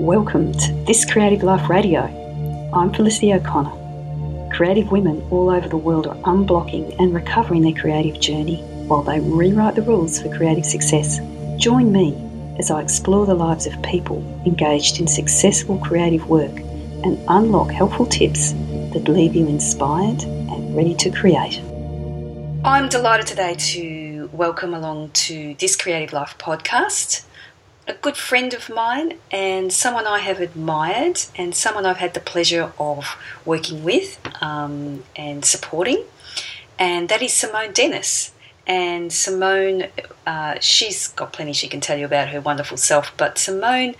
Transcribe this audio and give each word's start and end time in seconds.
Welcome 0.00 0.54
to 0.54 0.72
This 0.86 1.04
Creative 1.04 1.42
Life 1.42 1.68
Radio. 1.68 2.00
I'm 2.72 2.90
Felicity 2.90 3.34
O'Connor. 3.34 4.48
Creative 4.50 4.90
women 4.90 5.20
all 5.30 5.50
over 5.50 5.68
the 5.68 5.76
world 5.76 6.06
are 6.06 6.16
unblocking 6.22 6.98
and 6.98 7.12
recovering 7.12 7.60
their 7.60 7.74
creative 7.74 8.18
journey 8.18 8.62
while 8.86 9.02
they 9.02 9.20
rewrite 9.20 9.74
the 9.74 9.82
rules 9.82 10.18
for 10.18 10.34
creative 10.34 10.64
success. 10.64 11.20
Join 11.58 11.92
me 11.92 12.16
as 12.58 12.70
I 12.70 12.80
explore 12.80 13.26
the 13.26 13.34
lives 13.34 13.66
of 13.66 13.82
people 13.82 14.20
engaged 14.46 15.00
in 15.00 15.06
successful 15.06 15.76
creative 15.76 16.26
work 16.30 16.56
and 17.04 17.22
unlock 17.28 17.70
helpful 17.70 18.06
tips 18.06 18.52
that 18.94 19.06
leave 19.06 19.36
you 19.36 19.46
inspired 19.48 20.22
and 20.22 20.74
ready 20.74 20.94
to 20.94 21.10
create. 21.10 21.60
I'm 22.64 22.88
delighted 22.88 23.26
today 23.26 23.54
to 23.54 24.30
welcome 24.32 24.72
along 24.72 25.10
to 25.10 25.54
This 25.58 25.76
Creative 25.76 26.14
Life 26.14 26.38
podcast 26.38 27.26
a 27.90 27.94
good 27.94 28.16
friend 28.16 28.54
of 28.54 28.70
mine 28.70 29.18
and 29.32 29.72
someone 29.72 30.06
I 30.06 30.20
have 30.20 30.40
admired 30.40 31.18
and 31.36 31.54
someone 31.54 31.84
I've 31.84 31.96
had 31.96 32.14
the 32.14 32.20
pleasure 32.20 32.72
of 32.78 33.04
working 33.44 33.82
with 33.82 34.18
um, 34.40 35.02
and 35.16 35.44
supporting, 35.44 36.04
and 36.78 37.08
that 37.08 37.20
is 37.20 37.32
Simone 37.32 37.72
Dennis. 37.72 38.32
And 38.66 39.12
Simone, 39.12 39.86
uh, 40.24 40.54
she's 40.60 41.08
got 41.08 41.32
plenty 41.32 41.52
she 41.52 41.66
can 41.66 41.80
tell 41.80 41.98
you 41.98 42.04
about 42.04 42.28
her 42.28 42.40
wonderful 42.40 42.76
self, 42.76 43.12
but 43.16 43.36
Simone 43.38 43.96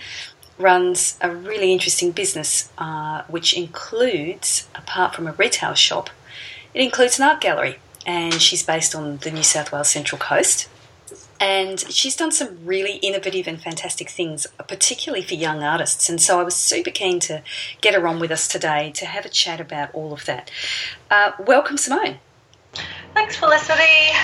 runs 0.57 1.19
a 1.21 1.35
really 1.35 1.73
interesting 1.73 2.13
business 2.13 2.71
uh, 2.79 3.23
which 3.27 3.53
includes, 3.57 4.69
apart 4.77 5.17
from 5.17 5.27
a 5.27 5.33
retail 5.33 5.75
shop, 5.75 6.11
it 6.75 6.81
includes 6.81 7.19
an 7.19 7.25
art 7.25 7.41
gallery. 7.41 7.79
And 8.07 8.35
she's 8.35 8.63
based 8.63 8.95
on 8.95 9.19
the 9.19 9.31
New 9.31 9.43
South 9.43 9.73
Wales 9.73 9.91
Central 9.91 10.19
Coast 10.19 10.69
and 11.41 11.81
she's 11.91 12.15
done 12.15 12.31
some 12.31 12.59
really 12.65 12.97
innovative 12.97 13.49
and 13.49 13.61
fantastic 13.61 14.11
things, 14.11 14.47
particularly 14.69 15.25
for 15.25 15.35
young 15.35 15.63
artists. 15.63 16.11
And 16.11 16.21
so 16.21 16.39
I 16.39 16.45
was 16.45 16.55
super 16.55 16.91
keen 16.91 17.19
to 17.21 17.43
get 17.81 17.95
her 17.95 18.07
on 18.07 18.21
with 18.21 18.31
us 18.31 18.47
today 18.47 18.93
to 18.97 19.07
have 19.07 19.25
a 19.25 19.31
chat 19.31 19.61
about 19.61 19.93
all 19.95 20.13
of 20.13 20.27
that. 20.27 20.51
Uh, 21.11 21.33
welcome, 21.39 21.79
Simone. 21.79 22.19
Thanks, 23.15 23.37
Felicity. 23.37 24.15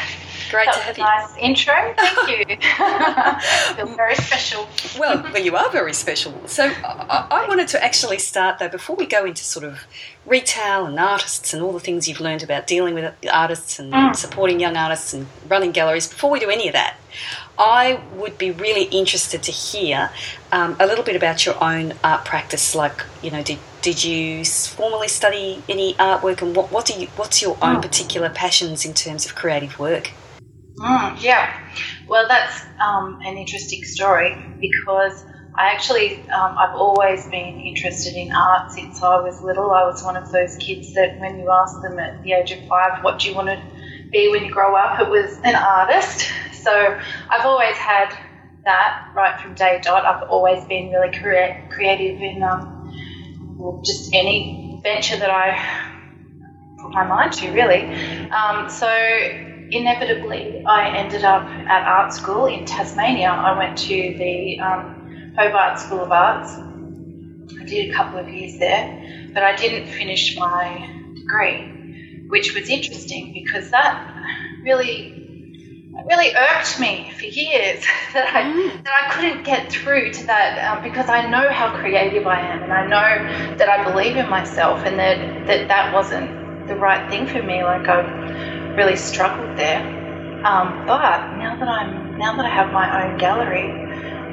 Great 0.51 0.67
that 0.67 0.75
to 0.75 0.81
have 0.81 0.99
you. 0.99 1.05
Nice 1.05 1.37
intro. 1.39 1.95
Thank 1.97 2.49
you. 2.49 2.57
I 2.79 3.75
feel 3.77 3.87
very 3.97 4.15
special. 4.15 4.69
well, 4.99 5.23
well, 5.23 5.43
you 5.43 5.57
are 5.57 5.71
very 5.71 5.93
special. 5.93 6.47
So 6.47 6.65
I, 6.65 7.27
I, 7.31 7.49
wanted 7.49 7.69
to 7.69 7.83
actually 7.83 8.19
start 8.19 8.59
though 8.59 8.69
before 8.69 8.97
we 8.97 9.07
go 9.07 9.25
into 9.25 9.43
sort 9.43 9.65
of 9.65 9.85
retail 10.25 10.87
and 10.87 10.99
artists 10.99 11.53
and 11.53 11.63
all 11.63 11.73
the 11.73 11.81
things 11.81 12.09
you've 12.09 12.21
learned 12.21 12.43
about 12.43 12.67
dealing 12.67 12.95
with 12.95 13.13
artists 13.33 13.79
and 13.79 13.93
mm. 13.93 14.17
supporting 14.17 14.61
young 14.61 14.77
artists 14.77 15.13
and 15.13 15.27
running 15.49 15.73
galleries. 15.73 16.07
Before 16.07 16.31
we 16.31 16.39
do 16.39 16.49
any 16.49 16.69
of 16.69 16.75
that, 16.75 16.97
I 17.59 18.01
would 18.15 18.39
be 18.39 18.51
really 18.51 18.85
interested 18.85 19.43
to 19.45 19.53
hear 19.53 20.11
um, 20.53 20.77
a 20.79 20.87
little 20.87 21.05
bit 21.05 21.17
about 21.17 21.45
your 21.45 21.63
own 21.63 21.95
art 22.05 22.25
practice. 22.25 22.75
Like, 22.75 23.05
you 23.23 23.31
know, 23.31 23.43
did 23.43 23.59
did 23.87 24.03
you 24.03 24.45
formally 24.45 25.07
study 25.07 25.63
any 25.69 25.95
artwork, 25.95 26.43
and 26.43 26.57
what 26.57 26.73
what 26.73 26.85
do 26.87 26.93
you 26.99 27.07
what's 27.15 27.41
your 27.41 27.57
own 27.63 27.77
mm. 27.77 27.83
particular 27.83 28.29
passions 28.29 28.85
in 28.85 28.93
terms 28.93 29.25
of 29.25 29.37
creative 29.37 29.79
work? 29.79 30.11
Mm, 30.81 31.23
yeah, 31.23 31.57
well, 32.09 32.27
that's 32.27 32.65
um, 32.81 33.21
an 33.25 33.37
interesting 33.37 33.85
story 33.85 34.37
because 34.61 35.25
I 35.55 35.71
actually 35.71 36.21
um, 36.31 36.59
I've 36.59 36.75
always 36.75 37.29
been 37.29 37.61
interested 37.61 38.17
in 38.17 38.33
art 38.33 38.73
since 38.73 39.01
I 39.05 39.21
was 39.21 39.41
little. 39.41 39.71
I 39.71 39.85
was 39.85 40.03
one 40.03 40.17
of 40.17 40.33
those 40.33 40.57
kids 40.57 40.93
that 40.95 41.21
when 41.21 41.39
you 41.39 41.49
ask 41.53 41.81
them 41.81 41.97
at 42.01 42.21
the 42.25 42.33
age 42.33 42.51
of 42.51 42.67
five, 42.67 43.05
"What 43.05 43.21
do 43.21 43.31
you 43.31 43.37
want 43.37 43.51
to 43.51 43.63
be 44.11 44.31
when 44.33 44.45
you 44.45 44.51
grow 44.51 44.75
up?" 44.75 44.99
it 44.99 45.09
was 45.09 45.39
an 45.45 45.55
artist. 45.55 46.27
So 46.67 46.73
I've 47.31 47.47
always 47.47 47.77
had 47.77 48.09
that 48.65 49.13
right 49.15 49.41
from 49.41 49.55
day 49.55 49.79
dot. 49.81 50.05
I've 50.05 50.29
always 50.29 50.65
been 50.65 50.91
really 50.91 51.17
crea- 51.17 51.63
creative 51.71 52.21
in 52.21 52.43
um, 52.43 52.76
just 53.85 54.15
any 54.15 54.81
venture 54.83 55.17
that 55.17 55.31
I 55.31 55.57
put 56.79 56.93
my 56.93 57.05
mind 57.05 57.33
to, 57.35 57.51
really. 57.51 57.85
Um, 58.31 58.69
so 58.69 58.89
inevitably, 59.71 60.65
I 60.65 60.97
ended 60.97 61.25
up 61.25 61.43
at 61.43 61.87
art 61.87 62.13
school 62.13 62.47
in 62.47 62.65
Tasmania. 62.65 63.29
I 63.29 63.57
went 63.59 63.79
to 63.79 63.97
the 64.19 64.61
um, 64.61 65.35
Hobart 65.37 65.79
School 65.79 66.01
of 66.01 66.13
Arts. 66.13 66.53
I 67.61 67.65
did 67.65 67.91
a 67.91 67.95
couple 67.95 68.19
of 68.19 68.29
years 68.29 68.59
there, 68.59 69.31
but 69.35 69.43
I 69.43 69.57
didn't 69.57 69.89
finish 69.89 70.37
my 70.37 70.89
degree, 71.15 72.25
which 72.29 72.55
was 72.55 72.69
interesting 72.69 73.33
because 73.33 73.71
that 73.71 74.13
really 74.63 75.16
really 76.05 76.35
irked 76.35 76.79
me 76.79 77.11
for 77.19 77.25
years 77.25 77.85
that 78.13 78.35
I 78.35 78.43
mm. 78.43 78.85
that 78.85 78.93
I 78.93 79.13
couldn't 79.13 79.45
get 79.45 79.71
through 79.71 80.13
to 80.13 80.27
that 80.27 80.77
um, 80.77 80.83
because 80.83 81.09
I 81.09 81.29
know 81.29 81.51
how 81.51 81.77
creative 81.77 82.27
I 82.27 82.41
am 82.41 82.63
and 82.63 82.73
I 82.73 82.87
know 82.87 83.57
that 83.57 83.69
I 83.69 83.91
believe 83.91 84.17
in 84.17 84.29
myself 84.29 84.85
and 84.85 84.99
that 84.99 85.47
that, 85.47 85.69
that 85.69 85.95
wasn't 85.95 86.69
the 86.69 86.77
right 86.77 87.09
thing 87.11 87.27
for 87.27 87.43
me. 87.43 87.65
Like 87.65 87.89
I 87.89 88.75
really 88.77 88.97
struggled 88.97 89.57
there. 89.57 90.05
Um, 90.45 90.87
but 90.87 91.37
now 91.37 91.57
that 91.59 91.69
I'm 91.69 92.19
now 92.19 92.37
that 92.37 92.45
I 92.45 92.51
have 92.51 92.73
my 92.73 93.05
own 93.05 93.19
gallery, 93.19 93.73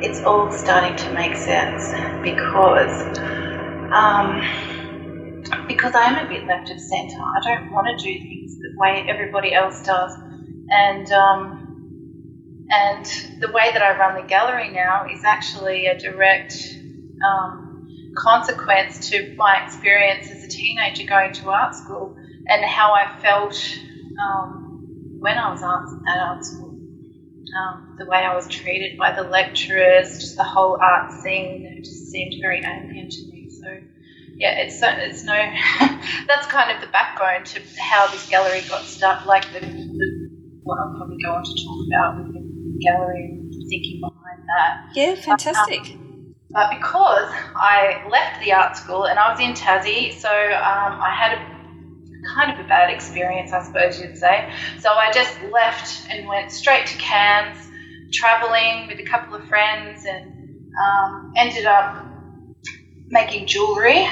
it's 0.05 0.21
all 0.23 0.51
starting 0.51 0.95
to 0.97 1.13
make 1.13 1.35
sense 1.35 1.91
because 2.21 3.17
um, 3.93 4.41
because 5.67 5.95
I 5.95 6.05
am 6.05 6.25
a 6.25 6.29
bit 6.29 6.45
left 6.45 6.69
of 6.69 6.79
centre. 6.79 7.21
I 7.21 7.39
don't 7.43 7.71
want 7.71 7.87
to 7.87 7.97
do 7.97 8.19
things 8.19 8.57
the 8.57 8.73
way 8.77 9.05
everybody 9.07 9.53
else 9.53 9.81
does, 9.81 10.13
and 10.69 11.11
um, 11.11 12.65
and 12.69 13.05
the 13.39 13.51
way 13.51 13.71
that 13.71 13.81
I 13.81 13.97
run 13.97 14.21
the 14.21 14.27
gallery 14.27 14.71
now 14.71 15.05
is 15.11 15.23
actually 15.23 15.87
a 15.87 15.97
direct 15.97 16.53
um, 17.23 18.13
consequence 18.15 19.09
to 19.09 19.35
my 19.35 19.63
experience 19.65 20.29
as 20.31 20.43
a 20.43 20.47
teenager 20.47 21.05
going 21.05 21.33
to 21.33 21.49
art 21.49 21.75
school 21.75 22.15
and 22.47 22.63
how 22.65 22.93
I 22.93 23.19
felt 23.21 23.55
um, 24.21 25.17
when 25.19 25.37
I 25.37 25.51
was 25.51 25.63
at 25.63 26.17
art 26.17 26.45
school. 26.45 26.69
Um, 26.69 27.95
the 27.99 28.05
way 28.05 28.17
I 28.17 28.33
was 28.35 28.47
treated 28.47 28.97
by 28.97 29.11
the 29.11 29.21
lecturers, 29.21 30.19
just 30.19 30.37
the 30.37 30.43
whole 30.43 30.79
art 30.81 31.11
scene, 31.21 31.65
it 31.77 31.83
just 31.83 32.07
seemed 32.07 32.33
very 32.41 32.63
alien 32.65 33.09
to 33.09 33.27
me. 33.27 33.49
So, 33.51 33.77
yeah, 34.35 34.55
it's 34.57 34.79
it's 34.81 35.23
no, 35.23 35.33
that's 36.27 36.47
kind 36.47 36.71
of 36.71 36.81
the 36.81 36.91
backbone 36.91 37.43
to 37.45 37.61
how 37.79 38.07
this 38.07 38.27
gallery 38.27 38.61
got 38.67 38.81
started. 38.85 39.27
Like 39.27 39.45
the, 39.53 39.59
the 39.59 40.12
what 40.63 40.79
I'll 40.79 40.95
probably 40.97 41.17
go 41.23 41.31
on 41.31 41.43
to 41.43 41.65
talk 41.65 41.87
about 41.87 42.17
with 42.17 42.33
the 42.33 42.79
gallery 42.83 43.25
and 43.31 43.51
thinking 43.69 43.99
behind 43.99 44.43
that. 44.47 44.95
Yeah, 44.95 45.15
fantastic. 45.15 45.81
But, 45.81 45.91
um, 45.91 46.35
but 46.49 46.69
because 46.77 47.29
I 47.55 48.05
left 48.09 48.43
the 48.43 48.53
art 48.53 48.77
school 48.77 49.05
and 49.05 49.19
I 49.19 49.31
was 49.31 49.39
in 49.39 49.53
Tassie, 49.53 50.13
so 50.13 50.29
um, 50.29 51.01
I 51.01 51.13
had 51.13 51.37
a 51.37 51.53
kind 52.35 52.57
of 52.57 52.65
a 52.65 52.67
bad 52.67 52.89
experience, 52.89 53.51
I 53.51 53.63
suppose 53.63 53.99
you'd 53.99 54.17
say. 54.17 54.51
So 54.79 54.89
I 54.89 55.11
just 55.11 55.35
left 55.51 56.07
and 56.09 56.27
went 56.27 56.51
straight 56.51 56.87
to 56.87 56.97
Cairns, 56.97 57.57
traveling 58.11 58.87
with 58.87 58.99
a 58.99 59.05
couple 59.09 59.35
of 59.35 59.45
friends, 59.47 60.05
and 60.05 60.71
um, 60.81 61.33
ended 61.35 61.65
up 61.65 62.05
making 63.07 63.47
jewellery. 63.47 64.07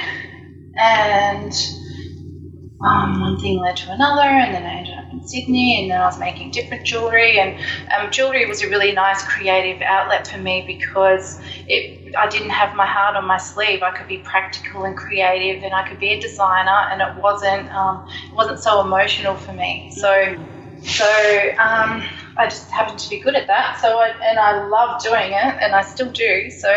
And 0.76 1.54
um, 2.86 3.20
one 3.22 3.40
thing 3.40 3.60
led 3.60 3.78
to 3.78 3.92
another, 3.92 4.22
and 4.22 4.54
then 4.54 4.64
I 4.64 4.74
ended 4.80 4.91
Sydney, 5.32 5.80
and 5.82 5.92
then 5.92 6.02
I 6.02 6.06
was 6.06 6.20
making 6.20 6.52
different 6.52 6.86
jewellery. 6.86 7.40
And 7.40 7.56
um, 7.98 8.12
jewellery 8.12 8.46
was 8.46 8.62
a 8.62 8.70
really 8.70 8.92
nice 8.92 9.22
creative 9.24 9.82
outlet 9.88 10.28
for 10.28 10.38
me 10.40 10.64
because 10.68 11.38
it 11.68 11.98
I 12.20 12.28
didn't 12.28 12.52
have 12.52 12.74
my 12.76 12.86
heart 12.88 13.16
on 13.16 13.26
my 13.26 13.38
sleeve. 13.38 13.82
I 13.84 13.92
could 13.92 14.08
be 14.08 14.20
practical 14.20 14.86
and 14.86 14.96
creative, 14.98 15.64
and 15.64 15.74
I 15.74 15.84
could 15.88 16.00
be 16.00 16.12
a 16.12 16.20
designer, 16.20 16.80
and 16.92 17.02
it 17.02 17.10
wasn't 17.16 17.70
um, 17.76 18.04
it 18.32 18.36
wasn't 18.36 18.60
so 18.60 18.82
emotional 18.82 19.36
for 19.36 19.54
me. 19.54 19.88
So 19.92 20.36
so 20.84 21.06
um, 21.60 22.04
I 22.38 22.48
just 22.48 22.72
happened 22.72 23.00
to 23.00 23.10
be 23.10 23.20
good 23.20 23.36
at 23.36 23.48
that. 23.48 23.78
So 23.82 24.00
I, 24.00 24.12
and 24.30 24.40
I 24.40 24.66
love 24.68 25.02
doing 25.04 25.32
it, 25.34 25.56
and 25.62 25.76
I 25.76 25.82
still 25.84 26.12
do. 26.12 26.50
So 26.50 26.70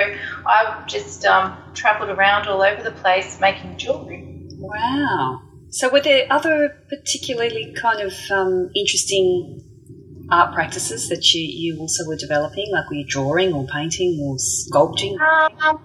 I 0.46 0.74
just 0.88 1.24
um, 1.24 1.56
travelled 1.74 2.10
around 2.10 2.46
all 2.46 2.62
over 2.62 2.82
the 2.82 2.92
place 2.92 3.38
making 3.40 3.76
jewellery. 3.78 4.26
Wow. 4.58 5.40
So 5.74 5.88
were 5.88 6.00
there 6.00 6.28
other 6.30 6.68
particularly 6.88 7.74
kind 7.76 8.00
of 8.00 8.14
um, 8.30 8.70
interesting 8.76 9.60
art 10.30 10.54
practices 10.54 11.08
that 11.08 11.34
you, 11.34 11.42
you 11.42 11.80
also 11.80 12.06
were 12.06 12.14
developing? 12.14 12.70
Like 12.70 12.88
were 12.88 12.94
you 12.94 13.04
drawing 13.04 13.52
or 13.52 13.66
painting 13.66 14.20
or 14.22 14.36
sculpting? 14.36 15.18
Um, 15.18 15.80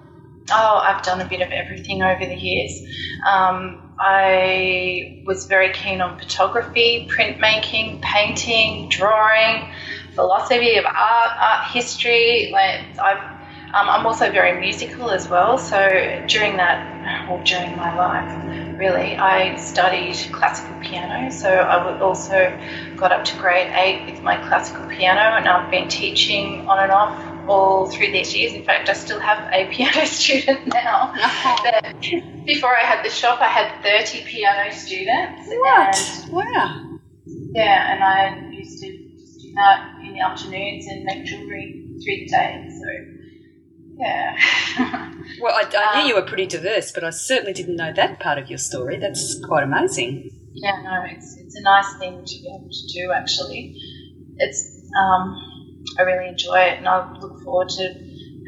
oh, 0.51 0.81
I've 0.83 1.01
done 1.01 1.21
a 1.21 1.25
bit 1.25 1.41
of 1.41 1.49
everything 1.49 2.03
over 2.03 2.23
the 2.23 2.35
years. 2.35 2.87
Um, 3.27 3.95
I 3.99 5.23
was 5.25 5.47
very 5.47 5.73
keen 5.73 6.01
on 6.01 6.19
photography, 6.19 7.07
printmaking, 7.09 8.03
painting, 8.03 8.89
drawing, 8.89 9.73
philosophy 10.13 10.77
of 10.77 10.85
art, 10.85 11.31
art 11.41 11.71
history. 11.71 12.51
Like 12.53 12.85
I've 12.99 13.39
um, 13.73 13.89
I'm 13.89 14.05
also 14.05 14.31
very 14.31 14.59
musical 14.59 15.09
as 15.09 15.27
well. 15.27 15.57
So 15.57 15.77
during 16.27 16.57
that, 16.57 17.27
well, 17.27 17.41
during 17.43 17.75
my 17.75 17.95
life, 17.95 18.68
really, 18.79 19.15
I 19.17 19.57
studied 19.57 20.15
classical 20.31 20.73
piano. 20.79 21.29
So 21.31 21.49
I 21.49 21.99
also 21.99 22.57
got 22.95 23.11
up 23.11 23.25
to 23.25 23.37
grade 23.37 23.71
eight 23.75 24.09
with 24.09 24.23
my 24.23 24.37
classical 24.47 24.87
piano, 24.87 25.19
and 25.19 25.47
I've 25.47 25.69
been 25.69 25.89
teaching 25.89 26.67
on 26.67 26.79
and 26.79 26.91
off 26.91 27.49
all 27.49 27.89
through 27.89 28.11
these 28.11 28.35
years. 28.35 28.53
In 28.53 28.63
fact, 28.63 28.89
I 28.89 28.93
still 28.93 29.19
have 29.19 29.51
a 29.53 29.69
piano 29.73 30.05
student 30.05 30.67
now. 30.67 31.13
Oh. 31.15 31.91
Before 32.45 32.75
I 32.75 32.81
had 32.81 33.03
the 33.03 33.09
shop, 33.09 33.41
I 33.41 33.47
had 33.47 33.83
30 33.83 34.23
piano 34.23 34.71
students. 34.71 35.47
What? 35.49 35.97
And, 35.97 36.31
wow. 36.33 36.99
yeah, 37.53 37.93
and 37.93 38.03
I 38.03 38.49
used 38.51 38.81
to 38.81 38.87
just 38.87 39.41
do 39.41 39.53
that 39.55 39.99
in 40.03 40.13
the 40.13 40.21
afternoons 40.21 40.87
and 40.87 41.03
make 41.03 41.25
jewellery 41.25 41.85
through 42.03 42.15
the 42.15 42.27
day. 42.27 42.69
So, 42.69 43.18
yeah. 43.99 45.05
Well, 45.41 45.53
I, 45.53 45.63
I 45.63 45.95
knew 45.97 46.01
Um, 46.01 46.07
you 46.09 46.15
were 46.15 46.27
pretty 46.27 46.47
diverse, 46.47 46.91
but 46.91 47.03
I 47.03 47.11
certainly 47.11 47.53
didn't 47.53 47.75
know 47.75 47.93
that 47.93 48.19
part 48.19 48.39
of 48.39 48.49
your 48.49 48.57
story. 48.57 48.97
That's 48.97 49.39
quite 49.45 49.63
amazing. 49.63 50.31
Yeah, 50.53 50.81
no, 50.83 51.03
it's 51.05 51.37
it's 51.37 51.55
a 51.55 51.61
nice 51.61 51.93
thing 51.99 52.25
to 52.25 52.35
be 52.41 52.47
able 52.47 52.69
to 52.69 52.87
do. 52.93 53.11
Actually, 53.13 53.75
it's 54.37 54.81
um, 54.99 55.85
I 55.97 56.01
really 56.01 56.27
enjoy 56.27 56.59
it, 56.59 56.79
and 56.79 56.87
I 56.87 57.17
look 57.19 57.41
forward 57.43 57.69
to 57.69 57.83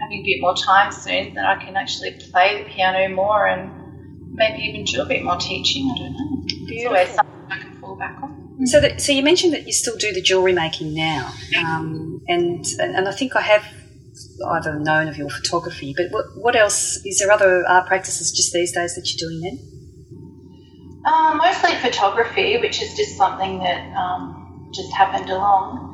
having 0.02 0.20
a 0.20 0.24
bit 0.24 0.42
more 0.42 0.56
time 0.56 0.92
soon 0.92 1.36
that 1.36 1.46
I 1.46 1.64
can 1.64 1.78
actually 1.78 2.20
play 2.32 2.64
the 2.64 2.70
piano 2.70 3.14
more 3.14 3.46
and 3.46 3.72
maybe 4.34 4.64
even 4.64 4.84
do 4.84 5.02
a 5.02 5.06
bit 5.06 5.24
more 5.24 5.38
teaching. 5.38 5.90
I 5.96 6.00
don't 6.00 6.14
know. 6.14 6.44
It's 6.74 6.86
always 6.88 7.10
something 7.10 7.46
I 7.50 7.58
can 7.60 7.80
fall 7.80 7.96
back 7.96 8.18
on. 8.22 8.66
So, 8.66 8.82
that, 8.82 9.00
so 9.00 9.12
you 9.12 9.24
mentioned 9.24 9.54
that 9.54 9.66
you 9.66 9.72
still 9.74 9.98
do 9.98 10.12
the 10.12 10.22
jewellery 10.22 10.54
making 10.54 10.94
now, 10.94 11.32
um, 11.60 12.22
and 12.28 12.66
and 12.80 13.08
I 13.08 13.12
think 13.12 13.36
I 13.36 13.42
have 13.42 13.64
either 14.48 14.78
known 14.80 15.08
of 15.08 15.18
your 15.18 15.30
photography, 15.30 15.94
but 15.96 16.08
what, 16.12 16.26
what 16.36 16.56
else? 16.56 17.04
Is 17.06 17.20
there 17.20 17.32
other 17.32 17.64
art 17.68 17.88
practices 17.88 18.32
just 18.32 18.54
these 18.54 18.72
days 18.72 18.96
that 18.96 19.08
you're 19.12 19.30
doing 19.30 19.42
then? 19.42 19.72
Um, 21.06 21.38
mostly 21.38 21.74
photography, 21.76 22.58
which 22.58 22.82
is 22.82 22.96
just 22.96 23.18
something 23.18 23.60
that 23.60 23.96
um, 23.96 24.70
just 24.74 24.92
happened 24.92 25.30
along 25.30 25.88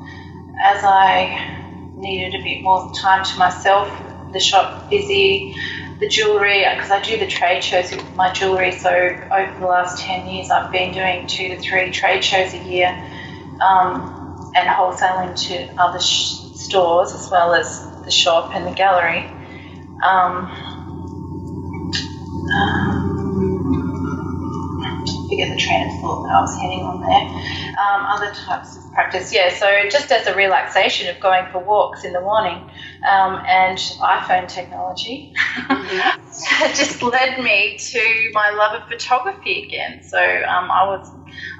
as 0.61 0.83
I 0.83 1.93
needed 1.95 2.39
a 2.39 2.43
bit 2.43 2.61
more 2.61 2.91
time 2.93 3.23
to 3.23 3.37
myself. 3.37 3.89
The 4.33 4.39
shop 4.39 4.89
busy, 4.89 5.55
the 5.99 6.09
jewellery, 6.09 6.65
because 6.75 6.91
I 6.91 7.01
do 7.01 7.17
the 7.17 7.27
trade 7.27 7.63
shows 7.63 7.91
with 7.91 8.15
my 8.15 8.33
jewellery. 8.33 8.71
So 8.73 8.89
over 8.89 9.59
the 9.59 9.65
last 9.65 10.01
10 10.01 10.27
years, 10.27 10.49
I've 10.49 10.71
been 10.71 10.93
doing 10.93 11.27
two 11.27 11.47
to 11.49 11.59
three 11.59 11.91
trade 11.91 12.23
shows 12.23 12.53
a 12.53 12.63
year 12.63 12.89
um, 13.61 14.51
and 14.55 14.67
wholesaling 14.67 15.39
to 15.47 15.81
other 15.81 15.99
sh- 15.99 16.41
stores 16.55 17.13
as 17.13 17.29
well 17.31 17.53
as 17.53 17.96
the 18.07 18.11
shop 18.11 18.55
and 18.55 18.65
the 18.65 18.71
gallery. 18.71 19.19
Um, 20.01 20.47
um, 22.55 23.17
forget 25.29 25.49
the 25.51 25.59
train 25.59 25.89
of 25.89 25.99
thought 25.99 26.23
that 26.23 26.31
I 26.31 26.39
was 26.39 26.55
heading 26.55 26.79
on 26.87 27.01
there. 27.03 27.27
Um, 27.83 28.05
other 28.07 28.33
types 28.33 28.77
of 28.77 28.91
practice, 28.93 29.33
yeah. 29.33 29.53
So 29.53 29.67
just 29.89 30.09
as 30.11 30.25
a 30.25 30.35
relaxation 30.35 31.13
of 31.13 31.19
going 31.19 31.45
for 31.51 31.59
walks 31.59 32.05
in 32.05 32.13
the 32.13 32.21
morning, 32.21 32.63
um, 33.05 33.41
and 33.47 33.77
iPhone 33.77 34.47
technology 34.47 35.33
just 36.75 37.01
led 37.01 37.39
me 37.39 37.77
to 37.77 38.29
my 38.33 38.49
love 38.51 38.81
of 38.81 38.87
photography 38.87 39.63
again. 39.67 40.01
So 40.03 40.17
um, 40.17 40.71
I 40.71 40.87
was, 40.87 41.09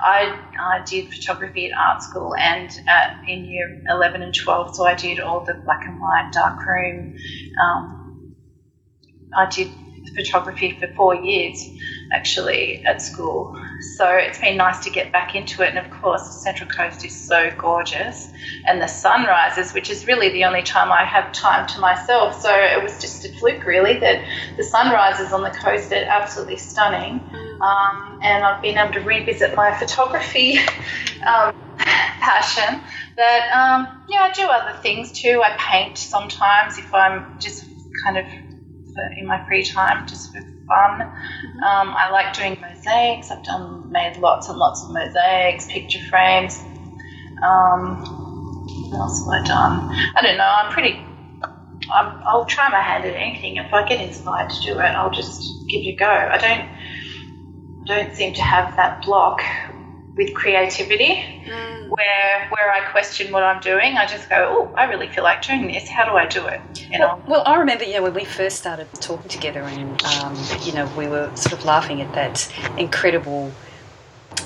I, 0.01 0.39
I 0.59 0.83
did 0.85 1.11
photography 1.13 1.67
at 1.67 1.77
art 1.77 2.01
school 2.01 2.35
and 2.35 2.69
at, 2.87 3.17
in 3.27 3.45
year 3.45 3.81
11 3.89 4.21
and 4.21 4.33
12. 4.33 4.75
So 4.75 4.85
I 4.85 4.95
did 4.95 5.19
all 5.19 5.43
the 5.45 5.55
black 5.65 5.85
and 5.85 5.99
white, 5.99 6.29
dark 6.33 6.65
room. 6.65 7.15
Um, 7.61 8.35
I 9.35 9.45
did 9.47 9.69
photography 10.15 10.77
for 10.79 10.87
four 10.95 11.15
years 11.15 11.63
actually 12.13 12.83
at 12.85 13.01
school. 13.01 13.55
So 13.79 14.09
it's 14.09 14.39
been 14.39 14.57
nice 14.57 14.83
to 14.85 14.89
get 14.89 15.11
back 15.11 15.35
into 15.35 15.61
it. 15.63 15.69
And 15.69 15.77
of 15.77 15.89
course, 16.01 16.23
the 16.23 16.33
Central 16.33 16.69
Coast 16.69 17.05
is 17.05 17.15
so 17.15 17.51
gorgeous. 17.57 18.29
And 18.65 18.81
the 18.81 18.87
sunrises, 18.87 19.73
which 19.73 19.89
is 19.89 20.07
really 20.07 20.29
the 20.29 20.45
only 20.45 20.63
time 20.63 20.91
I 20.91 21.05
have 21.05 21.31
time 21.31 21.67
to 21.67 21.79
myself. 21.79 22.41
So 22.41 22.49
it 22.49 22.81
was 22.81 22.99
just 22.99 23.25
a 23.25 23.29
fluke, 23.37 23.65
really, 23.65 23.99
that 23.99 24.23
the 24.57 24.63
sunrises 24.63 25.31
on 25.31 25.43
the 25.43 25.51
coast 25.51 25.91
are 25.91 26.05
absolutely 26.05 26.57
stunning. 26.57 27.21
Um, 27.61 28.19
and 28.21 28.43
I've 28.43 28.61
been 28.61 28.77
able 28.77 28.93
to 28.93 29.01
revisit 29.01 29.55
my 29.55 29.77
photography 29.77 30.57
um, 31.27 31.55
passion. 31.77 32.81
That, 33.15 33.49
um, 33.51 34.03
yeah, 34.09 34.29
I 34.29 34.31
do 34.33 34.43
other 34.43 34.77
things 34.81 35.11
too. 35.11 35.41
I 35.43 35.55
paint 35.57 35.97
sometimes 35.97 36.77
if 36.77 36.93
I'm 36.93 37.39
just 37.39 37.65
kind 38.03 38.17
of 38.17 38.25
in 39.17 39.27
my 39.27 39.45
free 39.47 39.63
time 39.63 40.07
just 40.07 40.33
for 40.33 40.41
fun. 40.67 41.01
Um, 41.01 41.93
I 41.95 42.09
like 42.11 42.33
doing 42.33 42.57
mosaics. 42.61 43.31
I've 43.31 43.43
done 43.43 43.91
made 43.91 44.17
lots 44.17 44.49
and 44.49 44.57
lots 44.57 44.83
of 44.83 44.91
mosaics, 44.91 45.65
picture 45.67 45.99
frames. 46.09 46.59
Um, 47.43 48.03
what 48.89 48.99
else 48.99 49.19
have 49.19 49.29
I 49.29 49.47
done? 49.47 49.95
I 50.15 50.21
don't 50.21 50.37
know. 50.37 50.43
I'm 50.43 50.71
pretty. 50.71 50.99
I'm, 51.91 52.21
I'll 52.25 52.45
try 52.45 52.69
my 52.69 52.81
hand 52.81 53.05
at 53.05 53.15
anything. 53.15 53.55
If 53.55 53.73
I 53.73 53.87
get 53.87 54.01
inspired 54.01 54.49
to 54.49 54.61
do 54.61 54.73
it, 54.73 54.91
I'll 54.95 55.11
just 55.11 55.67
give 55.67 55.81
it 55.81 55.93
a 55.93 55.95
go. 55.95 56.05
I 56.05 56.37
don't. 56.37 57.85
Don't 57.85 58.13
seem 58.13 58.33
to 58.33 58.41
have 58.41 58.75
that 58.75 59.01
block 59.05 59.41
with 60.17 60.33
creativity 60.33 61.43
where 61.89 62.47
where 62.49 62.71
I 62.71 62.81
question 62.91 63.31
what 63.31 63.43
I'm 63.43 63.61
doing. 63.61 63.97
I 63.97 64.05
just 64.05 64.29
go, 64.29 64.69
oh, 64.71 64.75
I 64.75 64.85
really 64.85 65.07
feel 65.09 65.23
like 65.23 65.41
doing 65.41 65.67
this. 65.67 65.87
How 65.87 66.05
do 66.05 66.11
I 66.11 66.25
do 66.25 66.45
it? 66.47 66.61
You 66.91 66.99
know. 66.99 67.21
Well, 67.27 67.43
I 67.45 67.57
remember, 67.57 67.83
you 67.83 67.93
know, 67.93 68.03
when 68.03 68.13
we 68.13 68.25
first 68.25 68.57
started 68.57 68.87
talking 68.95 69.29
together, 69.29 69.61
and 69.61 70.03
um, 70.03 70.37
you 70.61 70.73
know, 70.73 70.89
we 70.97 71.07
were 71.07 71.31
sort 71.35 71.53
of 71.53 71.65
laughing 71.65 72.01
at 72.01 72.13
that 72.13 72.51
incredible 72.77 73.51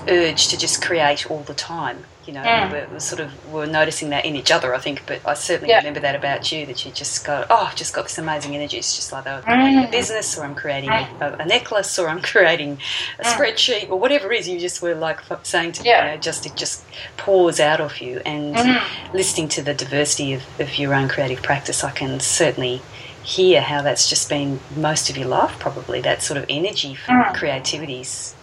urge 0.08 0.48
to 0.50 0.58
just 0.58 0.82
create 0.84 1.30
all 1.30 1.42
the 1.44 1.54
time. 1.54 2.06
You 2.26 2.34
know, 2.34 2.42
Mm. 2.44 2.92
We're 2.92 3.00
sort 3.00 3.20
of 3.20 3.32
we 3.52 3.60
were 3.62 3.66
noticing 3.66 4.12
that 4.12 4.26
in 4.26 4.36
each 4.36 4.52
other, 4.52 4.76
I 4.76 4.78
think. 4.80 5.02
But 5.08 5.22
I 5.26 5.34
certainly 5.34 5.72
Yeah. 5.72 5.78
remember 5.80 6.00
that 6.02 6.16
about 6.16 6.52
you 6.52 6.68
that 6.68 6.86
you 6.86 6.92
just 6.92 7.26
got, 7.26 7.48
oh, 7.50 7.66
I've 7.70 7.76
just 7.76 7.94
got 7.96 8.04
this 8.04 8.18
amazing 8.20 8.56
energy. 8.56 8.78
It's 8.78 8.96
just 8.96 9.12
like 9.12 9.26
I'm 9.26 9.42
creating 9.42 9.80
a 9.80 9.88
Mm. 9.88 9.92
business, 9.92 10.38
or 10.38 10.44
I'm 10.44 10.54
creating 10.54 10.92
a, 10.92 11.08
a 11.40 11.46
necklace, 11.46 11.98
or 11.98 12.10
I'm 12.10 12.22
creating 12.34 12.78
a 13.20 13.24
spreadsheet, 13.24 13.90
or 13.90 13.98
whatever 14.00 14.32
it 14.32 14.42
is. 14.42 14.48
You 14.48 14.60
just 14.60 14.82
were 14.84 14.94
like 14.94 15.20
saying 15.44 15.72
to 15.74 15.84
me, 15.84 15.90
Yeah. 15.90 16.06
you 16.06 16.12
know, 16.12 16.18
just 16.18 16.46
it 16.46 16.56
just 16.56 16.84
pours 17.18 17.60
out 17.60 17.82
of 17.82 17.98
you, 18.00 18.22
and 18.26 18.56
Mhm. 18.56 18.82
listening 19.14 19.48
to 19.50 19.64
the 19.64 19.74
diversity 19.74 20.34
of, 20.34 20.44
of 20.60 20.78
your 20.78 20.94
own 20.94 21.10
creative 21.10 21.42
practice, 21.42 21.84
I 21.84 21.90
can 21.92 22.20
certainly 22.20 22.82
hear 23.24 23.62
how 23.62 23.82
that's 23.82 24.08
just 24.08 24.30
been 24.30 24.60
most 24.76 25.10
of 25.10 25.18
your 25.18 25.28
life, 25.28 25.54
probably. 25.60 26.02
That 26.02 26.22
sort 26.22 26.38
of 26.38 26.46
energy 26.50 26.94
for 26.96 27.12
Mm. 27.14 27.34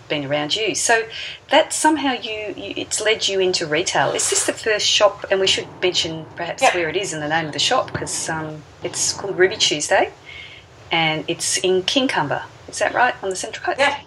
Been 0.08 0.24
around 0.24 0.56
you. 0.56 0.74
So 0.74 1.02
that 1.50 1.72
somehow 1.72 2.12
you, 2.12 2.54
you 2.56 2.74
it's 2.76 3.00
led 3.00 3.28
you 3.28 3.40
into 3.40 3.66
retail. 3.66 4.12
Is 4.12 4.30
this 4.30 4.46
the 4.46 4.52
first 4.52 4.86
shop? 4.86 5.24
And 5.30 5.40
we 5.40 5.46
should 5.46 5.68
mention 5.82 6.26
perhaps 6.36 6.62
Yeah. 6.62 6.74
where 6.74 6.88
it 6.88 6.96
is 6.96 7.12
and 7.12 7.22
the 7.22 7.28
name 7.28 7.46
of 7.46 7.52
the 7.52 7.58
shop 7.58 7.92
because 7.92 8.28
um, 8.28 8.62
it's 8.82 9.12
called 9.12 9.38
Ruby 9.38 9.56
Tuesday, 9.56 10.12
and 10.90 11.24
it's 11.28 11.58
in 11.58 11.82
Kincumber. 11.82 12.42
Is 12.68 12.78
that 12.78 12.94
right 12.94 13.14
on 13.22 13.30
the 13.30 13.36
Central 13.36 13.64
Coast? 13.64 13.78
Yeah. 13.78 14.00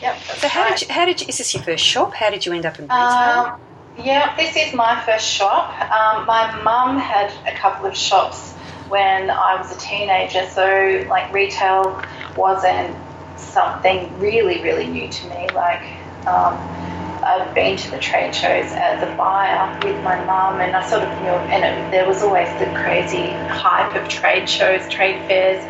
Yep. 0.00 0.18
So 0.20 0.48
how 0.48 0.62
right. 0.62 0.78
did 0.78 0.88
you, 0.88 0.94
how 0.94 1.04
did 1.04 1.20
you, 1.20 1.28
is 1.28 1.38
this 1.38 1.54
your 1.54 1.62
first 1.62 1.84
shop? 1.84 2.12
How 2.14 2.28
did 2.30 2.44
you 2.44 2.52
end 2.52 2.66
up 2.66 2.78
in 2.78 2.86
retail? 2.86 2.98
Um, 2.98 3.60
yeah, 3.98 4.34
this 4.36 4.56
is 4.56 4.74
my 4.74 5.00
first 5.04 5.26
shop. 5.26 5.70
Um, 5.80 6.26
my 6.26 6.60
mum 6.62 6.98
had 6.98 7.32
a 7.46 7.56
couple 7.56 7.86
of 7.86 7.96
shops 7.96 8.52
when 8.88 9.30
I 9.30 9.56
was 9.56 9.74
a 9.74 9.78
teenager, 9.78 10.46
so 10.50 11.06
like 11.08 11.32
retail 11.32 12.02
wasn't 12.36 12.96
something 13.42 14.18
really, 14.18 14.62
really 14.62 14.86
new 14.86 15.08
to 15.08 15.28
me. 15.28 15.48
Like, 15.54 15.82
um, 16.26 16.56
I've 17.24 17.54
been 17.54 17.76
to 17.76 17.90
the 17.90 17.98
trade 17.98 18.34
shows 18.34 18.72
as 18.72 19.02
a 19.02 19.14
buyer 19.16 19.78
with 19.84 20.02
my 20.02 20.24
mum, 20.24 20.60
and 20.60 20.74
I 20.74 20.88
sort 20.88 21.02
of 21.02 21.08
knew, 21.22 21.30
and 21.30 21.64
it, 21.64 21.90
there 21.90 22.06
was 22.06 22.22
always 22.22 22.48
the 22.58 22.66
crazy 22.74 23.30
hype 23.48 23.94
of 23.94 24.08
trade 24.08 24.48
shows, 24.48 24.88
trade 24.88 25.26
fairs, 25.28 25.62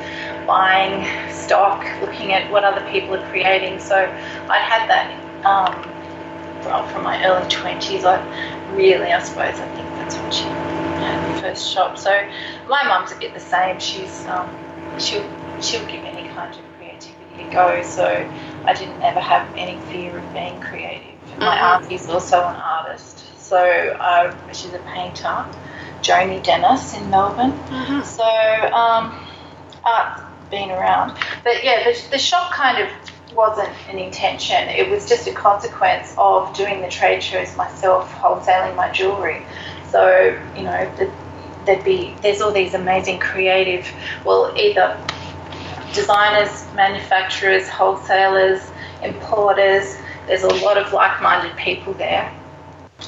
buying 0.47 1.05
stock, 1.31 1.85
looking 2.01 2.33
at 2.33 2.51
what 2.51 2.65
other 2.65 2.85
people 2.91 3.15
are 3.15 3.29
creating. 3.31 3.81
So 3.81 3.97
I'd 3.97 4.63
had 4.63 4.89
that 4.89 5.45
um, 5.45 5.93
well, 6.65 6.87
from 6.89 7.03
my 7.03 7.25
early 7.25 7.47
20s. 7.49 8.05
I 8.05 8.75
really, 8.75 9.13
I 9.13 9.23
suppose, 9.23 9.59
I 9.59 9.69
think 9.75 9.89
that's 9.97 10.17
when 10.17 10.31
she 10.31 10.45
had 10.45 11.37
the 11.37 11.41
first 11.41 11.69
shop. 11.69 11.99
So 11.99 12.11
my 12.69 12.83
mum's 12.85 13.13
a 13.13 13.17
bit 13.17 13.35
the 13.35 13.41
same. 13.41 13.79
She's 13.79 14.25
um, 14.27 14.49
she'll 14.99 15.29
she'll 15.61 15.87
give 15.87 16.05
any 16.05 16.29
kind 16.29 16.55
of 16.55 16.72
go. 17.53 17.83
So 17.83 18.27
I 18.65 18.75
didn't 18.75 19.01
ever 19.03 19.21
have 19.21 19.49
any 19.57 19.79
fear 19.91 20.19
of 20.19 20.33
being 20.33 20.61
creative. 20.61 21.19
My 21.39 21.57
Mhm. 21.57 21.63
auntie's 21.63 22.09
also 22.09 22.39
an 22.39 22.57
artist, 22.57 23.25
so 23.39 23.59
uh, 23.59 24.33
she's 24.53 24.75
a 24.75 24.79
painter, 24.81 25.47
Joni 26.03 26.43
Dennis 26.43 26.95
in 26.95 27.11
Melbourne. 27.11 27.53
Mhm. 27.71 28.05
So 28.05 28.25
um, 28.25 29.19
art's 29.85 30.23
been 30.51 30.71
around, 30.71 31.17
but 31.45 31.65
yeah, 31.65 31.85
the, 31.85 31.99
the 32.11 32.19
shop 32.19 32.53
kind 32.53 32.83
of 32.83 32.89
wasn't 33.35 33.71
an 33.89 33.99
intention. 33.99 34.69
It 34.69 34.91
was 34.91 35.09
just 35.09 35.27
a 35.27 35.33
consequence 35.33 36.15
of 36.19 36.55
doing 36.55 36.83
the 36.83 36.89
trade 36.89 37.23
shows 37.23 37.57
myself, 37.57 38.13
wholesaling 38.13 38.77
my 38.77 38.91
jewellery. 38.91 39.47
So 39.89 40.39
you 40.55 40.63
know, 40.65 40.93
the, 40.99 41.11
there'd 41.65 41.85
be 41.85 42.15
there's 42.23 42.43
all 42.43 42.53
these 42.53 42.75
amazing 42.75 43.21
creative, 43.21 43.87
well, 44.25 44.53
either 44.57 44.99
designers, 45.93 46.67
manufacturers, 46.75 47.69
wholesalers, 47.69 48.61
importers. 49.03 49.97
There's 50.27 50.43
a 50.43 50.55
lot 50.65 50.79
of 50.79 50.93
like-minded 50.93 51.57
people 51.57 51.93
there 51.95 52.33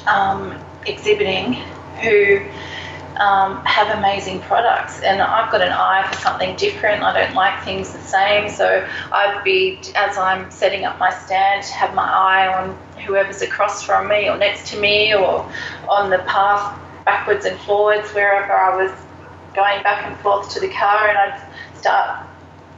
um, 0.06 0.58
exhibiting 0.86 1.54
who 2.02 2.40
um, 3.16 3.64
have 3.64 3.96
amazing 3.96 4.40
products. 4.40 5.00
And 5.02 5.22
I've 5.22 5.50
got 5.50 5.62
an 5.62 5.72
eye 5.72 6.06
for 6.10 6.18
something 6.18 6.56
different. 6.56 7.02
I 7.02 7.24
don't 7.24 7.34
like 7.34 7.62
things 7.64 7.92
the 7.92 8.00
same. 8.00 8.48
So 8.50 8.86
I'd 9.12 9.42
be, 9.44 9.78
as 9.94 10.18
I'm 10.18 10.50
setting 10.50 10.84
up 10.84 10.98
my 10.98 11.10
stand, 11.10 11.64
have 11.66 11.94
my 11.94 12.08
eye 12.08 12.48
on 12.48 12.76
whoever's 13.06 13.42
across 13.42 13.82
from 13.82 14.08
me 14.08 14.28
or 14.28 14.36
next 14.36 14.68
to 14.72 14.80
me 14.80 15.14
or 15.14 15.50
on 15.88 16.10
the 16.10 16.18
path 16.18 16.80
backwards 17.04 17.44
and 17.44 17.58
forwards 17.60 18.10
wherever 18.12 18.52
I 18.52 18.82
was 18.82 18.90
going 19.54 19.82
back 19.82 20.06
and 20.06 20.16
forth 20.20 20.50
to 20.54 20.60
the 20.60 20.68
car 20.68 21.08
and 21.08 21.18
I'd 21.18 21.48
start 21.76 22.26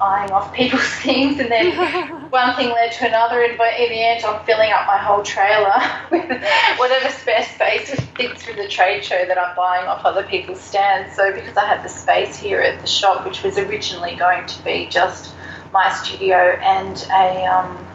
eyeing 0.01 0.31
off 0.31 0.55
people's 0.55 0.89
things, 1.03 1.39
and 1.39 1.51
then 1.51 1.77
one 2.31 2.55
thing 2.57 2.71
led 2.71 2.93
to 2.93 3.07
another, 3.07 3.43
and 3.43 3.53
in 3.53 3.59
the 3.59 4.03
end, 4.03 4.25
I'm 4.25 4.45
filling 4.45 4.73
up 4.73 4.87
my 4.87 4.99
whole 4.99 5.23
trailer 5.23 5.81
with 6.11 6.43
whatever 6.79 7.11
spare 7.11 7.45
space 7.45 7.95
fits 8.17 8.43
through 8.45 8.55
the 8.55 8.69
trade 8.69 9.05
show 9.05 9.25
that 9.27 9.39
I'm 9.39 9.57
buying 9.57 9.87
off 9.87 10.05
other 10.05 10.23
people's 10.25 10.61
stands. 10.61 11.15
So, 11.15 11.33
because 11.33 11.57
I 11.57 11.67
had 11.67 11.83
the 11.85 11.89
space 11.89 12.37
here 12.37 12.61
at 12.61 12.81
the 12.81 12.87
shop, 12.87 13.25
which 13.25 13.43
was 13.43 13.59
originally 13.59 14.17
going 14.17 14.47
to 14.47 14.65
be 14.65 14.89
just 14.91 15.35
my 15.73 15.91
studio 15.93 16.37
and 16.63 16.97
a 17.13 17.45
um, 17.45 17.89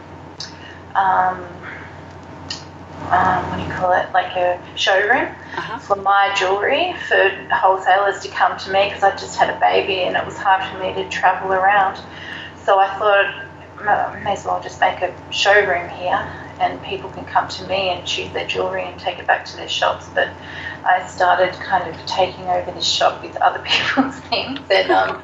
um, 0.96 1.61
um, 3.10 3.50
what 3.50 3.58
do 3.58 3.63
you 3.63 3.72
call 3.72 3.91
it, 3.93 4.12
like 4.13 4.36
a 4.36 4.62
showroom 4.75 5.27
uh-huh. 5.55 5.79
for 5.79 5.96
my 5.98 6.34
jewellery 6.38 6.93
for 7.08 7.29
wholesalers 7.51 8.20
to 8.22 8.29
come 8.29 8.58
to 8.60 8.72
me 8.72 8.86
because 8.86 9.03
I 9.03 9.12
just 9.12 9.38
had 9.38 9.50
a 9.50 9.60
baby 9.60 10.01
and 10.01 10.15
it 10.15 10.25
was 10.25 10.38
hard 10.38 10.63
for 10.72 10.84
me 10.84 10.93
to 11.01 11.10
travel 11.10 11.51
around. 11.51 12.00
So 12.63 12.79
I 12.79 12.88
thought, 12.98 14.24
may 14.24 14.34
as 14.34 14.46
well 14.46 14.62
just 14.62 14.79
make 14.79 15.01
a 15.01 15.13
showroom 15.31 15.89
here 15.89 16.50
and 16.62 16.82
people 16.84 17.10
can 17.10 17.25
come 17.25 17.48
to 17.50 17.68
me 17.68 17.89
and 17.89 18.06
choose 18.06 18.32
their 18.32 18.48
jewellery 18.48 18.84
and 18.84 19.00
take 19.00 19.18
it 19.20 19.27
back 19.27 19.46
to 19.46 19.56
their 19.58 19.68
shops. 19.68 20.08
But 20.13 20.30
I 20.86 21.06
started 21.08 21.53
kind 21.53 21.89
of 21.89 22.06
taking 22.06 22.46
over 22.46 22.72
the 22.72 22.82
shop 22.82 23.22
with 23.24 23.36
other 23.38 23.60
people's 23.65 24.15
things 24.30 24.60
and, 24.70 24.91
um, 24.91 25.22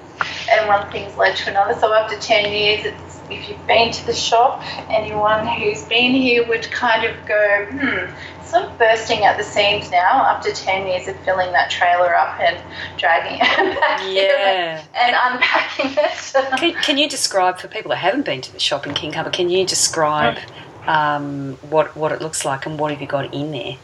and 0.50 0.68
one 0.68 0.92
thing's 0.92 1.16
led 1.16 1.36
to 1.38 1.52
another. 1.52 1.80
So 1.80 1.94
after 1.94 2.18
10 2.20 2.52
years, 2.52 2.86
it's 2.86 3.18
if 3.30 3.50
you've 3.50 3.68
been 3.68 3.92
to 3.92 4.06
the 4.06 4.14
shop, 4.14 4.64
anyone 4.90 5.46
who's 5.46 5.84
been 5.84 6.14
here 6.14 6.48
would 6.48 6.64
kind 6.72 7.06
of 7.06 7.26
go, 7.26 7.66
hmm, 7.70 8.46
sort 8.46 8.64
of 8.64 8.78
bursting 8.78 9.26
at 9.26 9.38
the 9.38 9.44
seams 9.44 9.92
now 9.92 10.24
after 10.26 10.52
10 10.52 10.88
years 10.88 11.08
of 11.08 11.20
filling 11.26 11.52
that 11.52 11.70
trailer 11.70 12.16
up 12.16 12.40
and 12.40 12.58
dragging 12.98 13.38
it 13.42 13.80
back 13.80 14.02
yeah. 14.08 14.84
and, 14.96 15.16
unpacking 15.34 15.92
it. 15.92 16.58
can, 16.58 16.82
can, 16.82 16.98
you 16.98 17.10
describe, 17.10 17.60
for 17.60 17.68
people 17.68 17.90
that 17.90 17.98
haven't 17.98 18.26
been 18.26 18.42
to 18.42 18.54
the 18.54 18.60
shop 18.60 18.88
in 18.88 18.94
Kincumber, 18.94 19.34
can 19.34 19.50
you 19.50 19.66
describe 19.66 20.38
um, 20.88 21.54
what, 21.70 21.96
what 21.96 22.12
it 22.12 22.22
looks 22.22 22.46
like 22.46 22.66
and 22.66 22.80
what 22.80 22.92
have 22.92 23.02
you 23.02 23.08
got 23.08 23.34
in 23.34 23.52
there? 23.52 23.78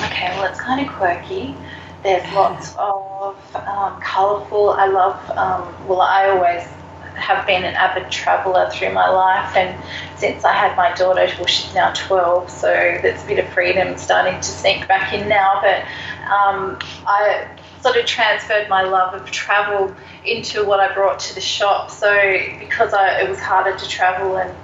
Okay, 0.00 0.28
well, 0.36 0.50
it's 0.50 0.60
kind 0.60 0.86
of 0.86 0.92
quirky. 0.94 1.54
There's 2.02 2.24
lots 2.34 2.74
of 2.76 3.36
um, 3.54 4.00
colourful. 4.00 4.70
I 4.70 4.86
love, 4.86 5.30
um, 5.30 5.86
well, 5.86 6.00
I 6.00 6.30
always 6.30 6.66
have 7.14 7.46
been 7.46 7.62
an 7.62 7.74
avid 7.74 8.10
traveller 8.10 8.68
through 8.70 8.92
my 8.92 9.08
life, 9.08 9.54
and 9.54 9.78
since 10.16 10.44
I 10.44 10.52
had 10.52 10.76
my 10.76 10.92
daughter, 10.94 11.26
well, 11.38 11.46
she's 11.46 11.72
now 11.74 11.92
12, 11.92 12.50
so 12.50 12.66
there's 13.02 13.22
a 13.22 13.26
bit 13.26 13.38
of 13.38 13.48
freedom 13.52 13.96
starting 13.96 14.34
to 14.34 14.42
sneak 14.42 14.88
back 14.88 15.12
in 15.12 15.28
now. 15.28 15.60
But 15.62 15.82
um, 16.30 16.78
I 17.06 17.46
sort 17.82 17.96
of 17.96 18.06
transferred 18.06 18.68
my 18.68 18.82
love 18.82 19.14
of 19.14 19.30
travel 19.30 19.94
into 20.24 20.64
what 20.64 20.80
I 20.80 20.92
brought 20.94 21.18
to 21.20 21.34
the 21.34 21.40
shop. 21.40 21.90
So 21.90 22.12
because 22.58 22.92
I, 22.94 23.20
it 23.20 23.28
was 23.28 23.40
harder 23.40 23.76
to 23.76 23.88
travel 23.88 24.36
and 24.36 24.54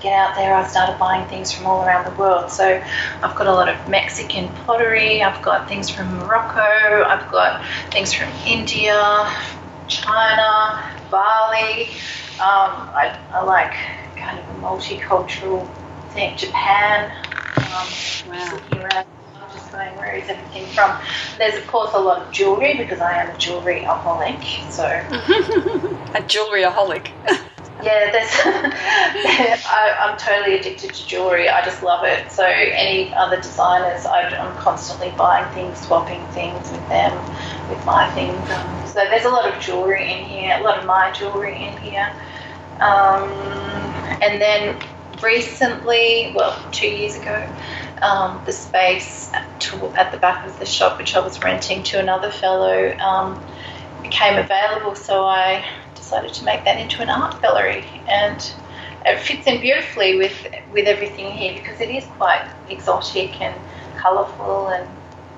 get 0.00 0.12
out 0.12 0.34
there, 0.34 0.54
I 0.54 0.66
started 0.66 0.98
buying 0.98 1.26
things 1.28 1.52
from 1.52 1.66
all 1.66 1.84
around 1.84 2.04
the 2.04 2.18
world. 2.18 2.50
So 2.50 2.82
I've 3.22 3.34
got 3.36 3.46
a 3.46 3.52
lot 3.52 3.68
of 3.68 3.88
Mexican 3.88 4.48
pottery, 4.64 5.22
I've 5.22 5.42
got 5.42 5.68
things 5.68 5.88
from 5.90 6.14
Morocco, 6.18 7.04
I've 7.04 7.30
got 7.30 7.64
things 7.90 8.12
from 8.12 8.28
India, 8.46 8.94
China, 9.88 10.90
Bali. 11.10 11.88
Um, 12.34 12.90
I, 12.92 13.18
I, 13.32 13.42
like 13.44 13.74
kind 14.16 14.38
of 14.38 14.44
a 14.48 14.60
multicultural 14.60 15.68
thing. 16.10 16.36
Japan. 16.36 17.10
Um, 17.56 17.88
wow. 18.28 18.50
Looking 18.52 18.78
around, 18.80 19.06
just 19.52 19.70
going, 19.70 19.96
where 19.96 20.14
is 20.14 20.28
everything 20.28 20.66
from? 20.74 20.98
There's 21.38 21.56
of 21.56 21.66
course 21.66 21.90
a 21.94 21.98
lot 21.98 22.22
of 22.22 22.32
jewellery 22.32 22.76
because 22.76 23.00
I 23.00 23.22
am 23.22 23.34
a 23.34 23.38
jewellery 23.38 23.82
aholic. 23.82 24.70
So 24.70 24.84
a 26.14 26.22
jewellery 26.22 26.64
aholic. 26.64 27.10
yeah, 27.84 28.10
there's. 28.10 28.30
I, 29.66 29.96
am 30.00 30.16
totally 30.16 30.58
addicted 30.58 30.94
to 30.94 31.06
jewellery. 31.06 31.48
I 31.48 31.64
just 31.64 31.82
love 31.82 32.04
it. 32.04 32.30
So 32.32 32.44
any 32.44 33.12
other 33.14 33.36
designers, 33.36 34.06
I, 34.06 34.22
am 34.34 34.56
constantly 34.56 35.12
buying 35.16 35.52
things, 35.54 35.78
swapping 35.80 36.24
things 36.28 36.70
with 36.70 36.88
them, 36.88 37.16
with 37.68 37.84
my 37.84 38.10
things. 38.14 38.38
Um, 38.50 38.86
so 38.86 38.94
there's 39.10 39.24
a 39.24 39.30
lot 39.30 39.52
of 39.52 39.60
jewellery 39.60 40.10
in 40.10 40.24
here, 40.24 40.56
a 40.58 40.62
lot 40.62 40.78
of 40.78 40.86
my 40.86 41.12
jewellery 41.12 41.56
in 41.56 41.76
here. 41.78 42.10
Um, 42.80 43.30
and 44.22 44.40
then 44.40 44.80
recently, 45.22 46.32
well, 46.34 46.58
two 46.72 46.88
years 46.88 47.16
ago, 47.16 47.48
um, 48.02 48.42
the 48.46 48.52
space 48.52 49.30
to, 49.60 49.86
at 49.96 50.12
the 50.12 50.18
back 50.18 50.46
of 50.46 50.58
the 50.58 50.66
shop, 50.66 50.98
which 50.98 51.14
I 51.14 51.20
was 51.20 51.42
renting 51.42 51.82
to 51.84 51.98
another 51.98 52.30
fellow, 52.30 52.96
um, 52.98 53.42
became 54.02 54.38
available. 54.38 54.94
So 54.94 55.24
I 55.24 55.64
decided 56.04 56.34
to 56.34 56.44
make 56.44 56.64
that 56.64 56.78
into 56.78 57.02
an 57.02 57.08
art 57.08 57.40
gallery, 57.40 57.84
and 58.08 58.54
it 59.06 59.18
fits 59.20 59.46
in 59.46 59.60
beautifully 59.60 60.18
with 60.18 60.46
with 60.72 60.86
everything 60.86 61.30
here 61.30 61.54
because 61.54 61.80
it 61.80 61.88
is 61.88 62.04
quite 62.06 62.44
exotic 62.68 63.40
and 63.40 63.54
colourful 63.96 64.68
and 64.68 64.88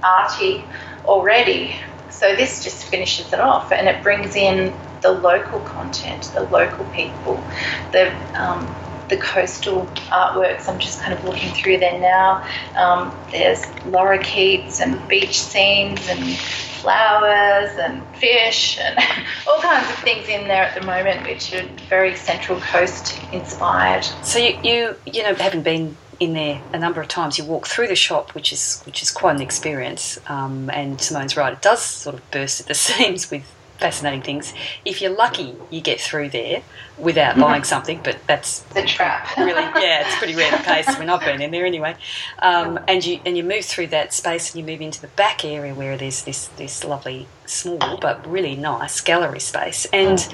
arty 0.02 0.64
already. 1.04 1.76
So 2.10 2.34
this 2.34 2.64
just 2.64 2.84
finishes 2.84 3.32
it 3.32 3.40
off 3.40 3.72
and 3.72 3.88
it 3.88 4.02
brings 4.02 4.34
in 4.36 4.80
the 5.02 5.12
local 5.12 5.60
content, 5.60 6.30
the 6.34 6.42
local 6.42 6.86
people, 6.86 7.48
the 7.92 8.14
um, 8.34 8.75
the 9.08 9.16
coastal 9.16 9.86
artworks. 10.10 10.68
I'm 10.68 10.78
just 10.78 11.00
kind 11.00 11.12
of 11.12 11.24
looking 11.24 11.52
through 11.52 11.78
there 11.78 11.98
now. 11.98 12.46
Um, 12.76 13.16
there's 13.30 13.62
lorikeets 13.90 14.80
and 14.80 15.06
beach 15.08 15.40
scenes 15.40 16.08
and 16.08 16.36
flowers 16.80 17.76
and 17.78 18.02
fish 18.16 18.78
and 18.80 18.98
all 19.48 19.60
kinds 19.60 19.88
of 19.88 19.96
things 19.98 20.28
in 20.28 20.46
there 20.48 20.64
at 20.64 20.80
the 20.80 20.86
moment, 20.86 21.26
which 21.26 21.52
are 21.54 21.66
very 21.88 22.14
Central 22.16 22.60
Coast 22.60 23.18
inspired. 23.32 24.04
So 24.22 24.38
you, 24.38 24.58
you, 24.62 24.96
you 25.06 25.22
know, 25.22 25.34
having 25.34 25.62
been 25.62 25.96
in 26.18 26.32
there 26.32 26.62
a 26.72 26.78
number 26.78 27.00
of 27.00 27.08
times. 27.08 27.38
You 27.38 27.44
walk 27.44 27.66
through 27.66 27.88
the 27.88 27.96
shop, 27.96 28.34
which 28.34 28.52
is 28.52 28.82
which 28.86 29.02
is 29.02 29.10
quite 29.10 29.36
an 29.36 29.42
experience. 29.42 30.18
Um, 30.28 30.70
and 30.70 31.00
Simone's 31.00 31.36
right; 31.36 31.52
it 31.52 31.62
does 31.62 31.82
sort 31.82 32.16
of 32.16 32.30
burst 32.30 32.60
at 32.60 32.66
the 32.66 32.74
seams 32.86 33.30
with 33.30 33.44
fascinating 33.78 34.22
things. 34.22 34.54
If 34.84 35.00
you're 35.00 35.14
lucky, 35.14 35.54
you 35.70 35.80
get 35.80 36.00
through 36.00 36.30
there 36.30 36.62
without 36.98 37.32
mm-hmm. 37.32 37.42
buying 37.42 37.64
something, 37.64 38.00
but 38.02 38.18
that's 38.26 38.60
the 38.60 38.82
trap. 38.82 39.36
really, 39.36 39.52
yeah, 39.52 40.06
it's 40.06 40.16
pretty 40.16 40.34
rare 40.34 40.50
the 40.50 40.62
case 40.62 40.98
when 40.98 41.10
I've 41.10 41.20
been 41.20 41.40
in 41.40 41.50
there 41.50 41.66
anyway. 41.66 41.96
Um, 42.38 42.78
and 42.88 43.04
you 43.04 43.20
and 43.24 43.36
you 43.36 43.44
move 43.44 43.64
through 43.64 43.88
that 43.88 44.12
space 44.12 44.54
and 44.54 44.60
you 44.60 44.72
move 44.72 44.80
into 44.80 45.00
the 45.00 45.08
back 45.08 45.44
area 45.44 45.74
where 45.74 45.96
there's 45.96 46.24
this 46.24 46.48
this 46.56 46.84
lovely 46.84 47.26
small 47.44 47.98
but 47.98 48.26
really 48.26 48.56
nice 48.56 49.00
gallery 49.00 49.40
space 49.40 49.86
and. 49.92 50.28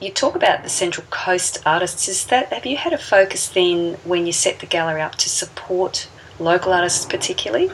You 0.00 0.10
talk 0.10 0.34
about 0.34 0.64
the 0.64 0.68
Central 0.68 1.06
Coast 1.08 1.62
artists. 1.64 2.08
Is 2.08 2.26
that 2.26 2.52
have 2.52 2.66
you 2.66 2.76
had 2.76 2.92
a 2.92 2.98
focus 2.98 3.48
then 3.48 3.94
when 4.04 4.26
you 4.26 4.32
set 4.32 4.58
the 4.58 4.66
gallery 4.66 5.00
up 5.00 5.14
to 5.14 5.30
support 5.30 6.08
local 6.38 6.74
artists 6.74 7.06
particularly? 7.06 7.70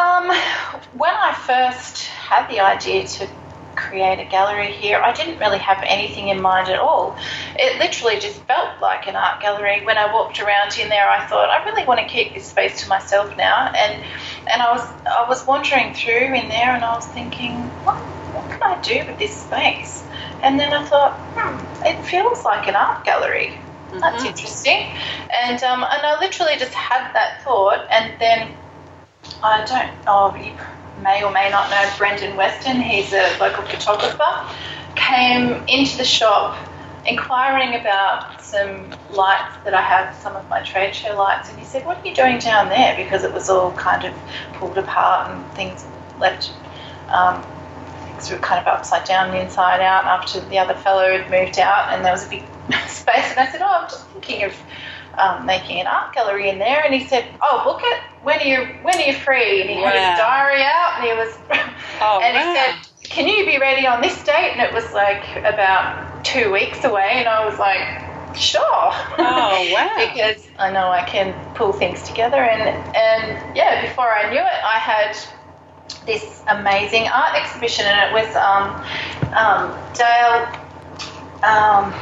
Um, 0.00 0.28
when 0.96 1.10
I 1.12 1.34
first 1.34 2.06
had 2.06 2.48
the 2.48 2.60
idea 2.60 3.06
to 3.06 3.28
create 3.76 4.18
a 4.18 4.30
gallery 4.30 4.72
here, 4.72 4.98
I 4.98 5.12
didn't 5.12 5.38
really 5.40 5.58
have 5.58 5.82
anything 5.86 6.28
in 6.28 6.40
mind 6.40 6.68
at 6.68 6.78
all. 6.78 7.16
It 7.58 7.78
literally 7.78 8.18
just 8.18 8.40
felt 8.42 8.80
like 8.80 9.06
an 9.08 9.16
art 9.16 9.42
gallery. 9.42 9.84
When 9.84 9.98
I 9.98 10.12
walked 10.12 10.40
around 10.40 10.78
in 10.78 10.88
there, 10.88 11.08
I 11.08 11.26
thought 11.26 11.50
I 11.50 11.64
really 11.64 11.84
want 11.84 12.00
to 12.00 12.06
keep 12.06 12.34
this 12.34 12.48
space 12.48 12.82
to 12.82 12.88
myself 12.88 13.36
now, 13.36 13.72
and 13.76 14.02
and 14.52 14.62
I 14.62 14.72
was 14.72 14.86
I 15.06 15.28
was 15.28 15.46
wandering 15.46 15.92
through 15.92 16.34
in 16.34 16.48
there, 16.48 16.74
and 16.74 16.84
I 16.84 16.94
was 16.94 17.06
thinking, 17.08 17.70
what 17.84 18.00
what 18.32 18.48
can 18.48 18.62
I 18.62 18.80
do 18.80 19.04
with 19.06 19.18
this 19.18 19.36
space? 19.36 20.06
And 20.42 20.58
then 20.58 20.72
I 20.72 20.84
thought, 20.86 21.20
hmm, 21.36 21.58
it 21.84 22.04
feels 22.04 22.44
like 22.44 22.68
an 22.68 22.76
art 22.76 23.04
gallery. 23.04 23.52
Mm-hmm. 23.90 24.00
That's 24.00 24.24
interesting. 24.24 24.80
And 25.44 25.62
um, 25.62 25.84
and 25.84 26.02
I 26.06 26.18
literally 26.20 26.56
just 26.58 26.74
had 26.74 27.12
that 27.12 27.42
thought, 27.44 27.86
and 27.92 28.14
then 28.18 28.56
I 29.42 29.64
don't. 29.64 29.90
Oh, 30.06 30.34
you 30.36 30.56
may 31.02 31.22
or 31.22 31.30
may 31.30 31.50
not 31.50 31.70
know 31.70 31.90
Brendan 31.98 32.36
Weston. 32.36 32.80
He's 32.80 33.12
a 33.12 33.36
local 33.40 33.64
photographer. 33.64 34.22
Came 34.96 35.64
into 35.68 35.96
the 35.96 36.04
shop 36.04 36.56
inquiring 37.06 37.74
about 37.80 38.42
some 38.42 38.90
lights 39.10 39.54
that 39.64 39.74
I 39.74 39.80
have, 39.80 40.14
some 40.16 40.36
of 40.36 40.48
my 40.48 40.60
trade 40.62 40.94
show 40.94 41.16
lights, 41.16 41.48
and 41.48 41.58
he 41.58 41.64
said, 41.64 41.84
"What 41.86 41.98
are 41.98 42.06
you 42.08 42.14
doing 42.14 42.38
down 42.38 42.68
there?" 42.68 42.96
Because 42.96 43.24
it 43.24 43.32
was 43.32 43.48
all 43.48 43.72
kind 43.72 44.04
of 44.04 44.14
pulled 44.54 44.76
apart 44.78 45.30
and 45.30 45.50
things 45.54 45.86
left. 46.18 46.52
Um, 47.08 47.44
things 48.04 48.30
were 48.30 48.38
kind 48.38 48.60
of 48.60 48.66
upside 48.66 49.04
down, 49.04 49.30
the 49.30 49.40
inside 49.40 49.80
out, 49.80 50.04
after 50.04 50.40
the 50.40 50.58
other 50.58 50.74
fellow 50.74 51.10
had 51.18 51.30
moved 51.30 51.58
out, 51.58 51.92
and 51.92 52.04
there 52.04 52.12
was 52.12 52.26
a 52.26 52.28
big 52.28 52.44
space. 52.88 53.30
And 53.30 53.38
I 53.38 53.50
said, 53.50 53.60
"Oh, 53.62 53.80
I'm 53.82 53.88
just 53.88 54.06
thinking 54.10 54.44
of 54.44 54.54
um, 55.18 55.46
making 55.46 55.80
an 55.80 55.86
art 55.86 56.12
gallery 56.14 56.48
in 56.50 56.58
there." 56.58 56.82
And 56.84 56.94
he 56.94 57.06
said, 57.06 57.24
"Oh, 57.40 57.62
book 57.64 57.80
it." 57.82 58.00
When 58.22 58.38
are 58.40 58.44
you 58.44 58.66
when 58.82 58.98
are 58.98 59.02
you 59.02 59.14
free? 59.14 59.60
And 59.62 59.70
he 59.70 59.76
had 59.76 59.94
Wow. 59.94 60.10
his 60.10 60.18
diary 60.18 60.62
out, 60.62 60.92
and 60.96 61.04
he 61.04 61.12
was, 61.14 61.38
Oh, 62.02 62.20
and 62.22 62.36
wow. 62.36 62.42
he 62.42 62.56
said, 62.56 63.10
can 63.10 63.26
you 63.26 63.44
be 63.46 63.58
ready 63.58 63.86
on 63.86 64.00
this 64.00 64.22
date? 64.24 64.52
And 64.52 64.60
it 64.60 64.72
was 64.72 64.84
like 64.92 65.22
about 65.44 66.24
two 66.24 66.52
weeks 66.52 66.84
away, 66.84 67.12
and 67.14 67.28
I 67.28 67.44
was 67.46 67.58
like, 67.58 68.36
sure. 68.36 68.62
Oh, 68.62 69.70
wow. 69.72 70.12
because 70.12 70.48
I 70.58 70.70
know 70.70 70.90
I 70.90 71.02
can 71.02 71.34
pull 71.54 71.72
things 71.72 72.02
together, 72.02 72.36
and 72.36 72.62
and 72.94 73.56
yeah, 73.56 73.82
before 73.82 74.08
I 74.10 74.30
knew 74.30 74.40
it, 74.40 74.64
I 74.64 74.78
had 74.78 75.16
this 76.06 76.42
amazing 76.48 77.08
art 77.08 77.36
exhibition, 77.36 77.84
and 77.86 77.98
it 78.08 78.12
was 78.14 78.34
um, 78.36 78.84
um, 79.34 79.74
Dale. 79.94 80.46
Um, 81.42 81.94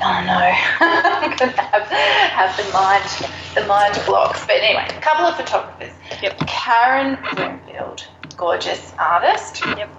oh 0.00 0.24
no, 0.26 0.38
I'm 0.80 1.36
gonna 1.36 1.52
have, 1.52 1.88
have 1.88 2.56
the 2.56 2.72
mind 2.72 3.32
the 3.54 3.66
mind 3.66 4.00
blocks. 4.06 4.44
But 4.46 4.56
anyway, 4.56 4.86
a 4.88 5.00
couple 5.00 5.26
of 5.26 5.36
photographers. 5.36 5.92
Yep. 6.22 6.38
Karen 6.46 7.18
Bloomfield, 7.34 8.06
gorgeous 8.36 8.92
artist. 8.98 9.64
Yep. 9.64 9.90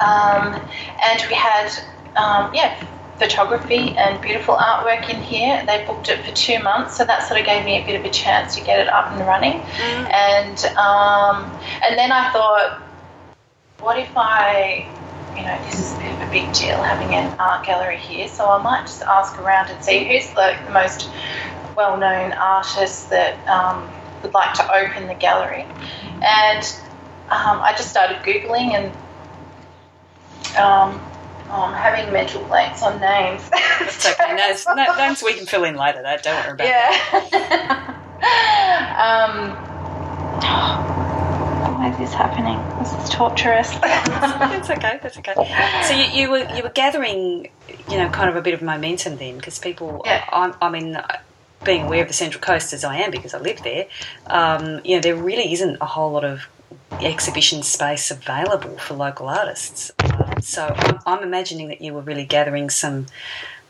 Um, 0.00 0.60
and 1.02 1.24
we 1.28 1.34
had 1.34 1.70
um, 2.16 2.54
yeah 2.54 2.84
photography 3.18 3.96
and 3.96 4.20
beautiful 4.20 4.56
artwork 4.56 5.08
in 5.08 5.20
here. 5.22 5.64
They 5.66 5.84
booked 5.86 6.08
it 6.08 6.24
for 6.24 6.34
two 6.34 6.62
months, 6.62 6.96
so 6.96 7.04
that 7.04 7.26
sort 7.26 7.40
of 7.40 7.46
gave 7.46 7.64
me 7.64 7.82
a 7.82 7.86
bit 7.86 7.98
of 7.98 8.04
a 8.04 8.10
chance 8.10 8.56
to 8.56 8.64
get 8.64 8.78
it 8.80 8.88
up 8.88 9.10
and 9.12 9.20
running. 9.26 9.60
Mm. 9.60 10.12
And 10.12 10.64
um, 10.76 11.50
and 11.82 11.98
then 11.98 12.12
I 12.12 12.32
thought, 12.32 12.82
what 13.80 13.98
if 13.98 14.10
I, 14.16 14.88
you 15.36 15.42
know, 15.42 15.58
this 15.64 15.80
is 15.80 15.92
a 15.92 15.98
bit 15.98 16.12
of 16.14 16.28
a 16.28 16.30
big 16.30 16.52
deal 16.54 16.82
having 16.82 17.14
an 17.14 17.36
art 17.38 17.66
gallery 17.66 17.98
here, 17.98 18.28
so 18.28 18.48
I 18.48 18.62
might 18.62 18.82
just 18.82 19.02
ask 19.02 19.38
around 19.38 19.70
and 19.70 19.84
see 19.84 20.04
who's 20.04 20.34
like 20.34 20.64
the 20.64 20.72
most 20.72 21.08
well-known 21.76 22.32
artist 22.32 23.10
that 23.10 23.36
um, 23.46 23.90
would 24.22 24.32
like 24.32 24.54
to 24.54 24.74
open 24.74 25.06
the 25.06 25.14
gallery. 25.14 25.66
And 26.22 26.64
um, 27.28 27.60
I 27.60 27.74
just 27.76 27.90
started 27.90 28.18
googling 28.18 28.72
and. 28.72 28.86
Um, 30.56 30.98
oh, 31.50 31.64
I'm 31.64 31.74
having 31.74 32.10
mental 32.12 32.42
blanks 32.44 32.82
on 32.82 33.00
names. 33.00 33.42
It's 33.78 34.06
okay. 34.06 34.34
No, 34.34 34.74
no, 34.74 34.96
names 34.96 35.22
we 35.22 35.34
can 35.34 35.46
fill 35.46 35.64
in 35.64 35.76
later. 35.76 36.02
Don't 36.02 36.46
worry 36.46 36.52
about 36.52 36.66
yeah. 36.66 36.90
um, 38.96 39.54
why 41.76 41.90
is 41.92 41.98
this 41.98 42.14
happening? 42.14 42.58
This 42.86 43.04
is 43.04 43.10
torturous. 43.10 43.70
That's 43.80 44.70
okay. 44.70 45.00
That's 45.02 45.18
okay. 45.18 45.34
So 45.84 45.94
you, 45.94 46.22
you 46.22 46.30
were 46.30 46.54
you 46.54 46.62
were 46.62 46.70
gathering, 46.70 47.48
you 47.90 47.96
know, 47.98 48.08
kind 48.10 48.30
of 48.30 48.36
a 48.36 48.42
bit 48.42 48.54
of 48.54 48.62
momentum 48.62 49.16
then, 49.16 49.36
because 49.36 49.58
people. 49.58 50.02
Yeah. 50.04 50.24
I'm, 50.32 50.54
I 50.62 50.70
mean, 50.70 50.96
being 51.64 51.86
aware 51.86 52.02
of 52.02 52.08
the 52.08 52.14
Central 52.14 52.40
Coast 52.40 52.72
as 52.72 52.84
I 52.84 52.98
am 52.98 53.10
because 53.10 53.34
I 53.34 53.38
live 53.38 53.60
there, 53.64 53.86
um, 54.26 54.80
you 54.84 54.94
know, 54.94 55.00
there 55.00 55.16
really 55.16 55.52
isn't 55.52 55.78
a 55.80 55.86
whole 55.86 56.12
lot 56.12 56.24
of 56.24 56.46
exhibition 57.00 57.62
space 57.64 58.10
available 58.10 58.78
for 58.78 58.94
local 58.94 59.28
artists. 59.28 59.90
So 60.40 60.72
I'm, 60.76 61.00
I'm 61.06 61.22
imagining 61.24 61.68
that 61.68 61.80
you 61.80 61.92
were 61.92 62.02
really 62.02 62.24
gathering 62.24 62.70
some 62.70 63.06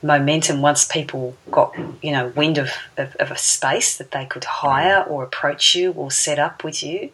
momentum 0.03 0.61
once 0.61 0.85
people 0.85 1.35
got 1.49 1.75
you 2.03 2.11
know 2.11 2.27
wind 2.35 2.59
of, 2.59 2.69
of, 2.97 3.15
of 3.15 3.31
a 3.31 3.37
space 3.37 3.97
that 3.97 4.11
they 4.11 4.25
could 4.25 4.43
hire 4.43 5.01
or 5.01 5.23
approach 5.23 5.73
you 5.73 5.91
or 5.93 6.11
set 6.11 6.37
up 6.37 6.63
with 6.63 6.83
you. 6.83 7.09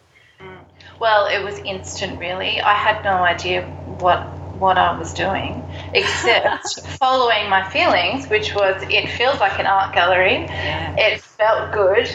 Well, 1.00 1.26
it 1.26 1.42
was 1.44 1.58
instant, 1.64 2.18
really. 2.18 2.60
I 2.60 2.74
had 2.74 3.02
no 3.04 3.22
idea 3.24 3.68
what 3.84 4.30
what 4.52 4.78
I 4.78 4.96
was 4.96 5.12
doing, 5.12 5.64
except 5.92 6.80
following 6.86 7.50
my 7.50 7.64
feelings, 7.64 8.28
which 8.28 8.54
was 8.54 8.82
it 8.88 9.08
feels 9.10 9.40
like 9.40 9.58
an 9.58 9.66
art 9.66 9.94
gallery. 9.94 10.46
Yeah. 10.48 10.94
It 10.96 11.20
felt 11.20 11.72
good. 11.72 12.08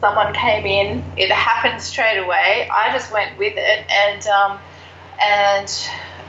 Someone 0.00 0.32
came 0.32 0.64
in. 0.66 1.12
It 1.16 1.30
happened 1.32 1.82
straight 1.82 2.18
away. 2.18 2.68
I 2.72 2.92
just 2.92 3.12
went 3.12 3.38
with 3.38 3.54
it, 3.56 3.86
and 3.90 4.26
um, 4.28 4.60
and 5.22 5.68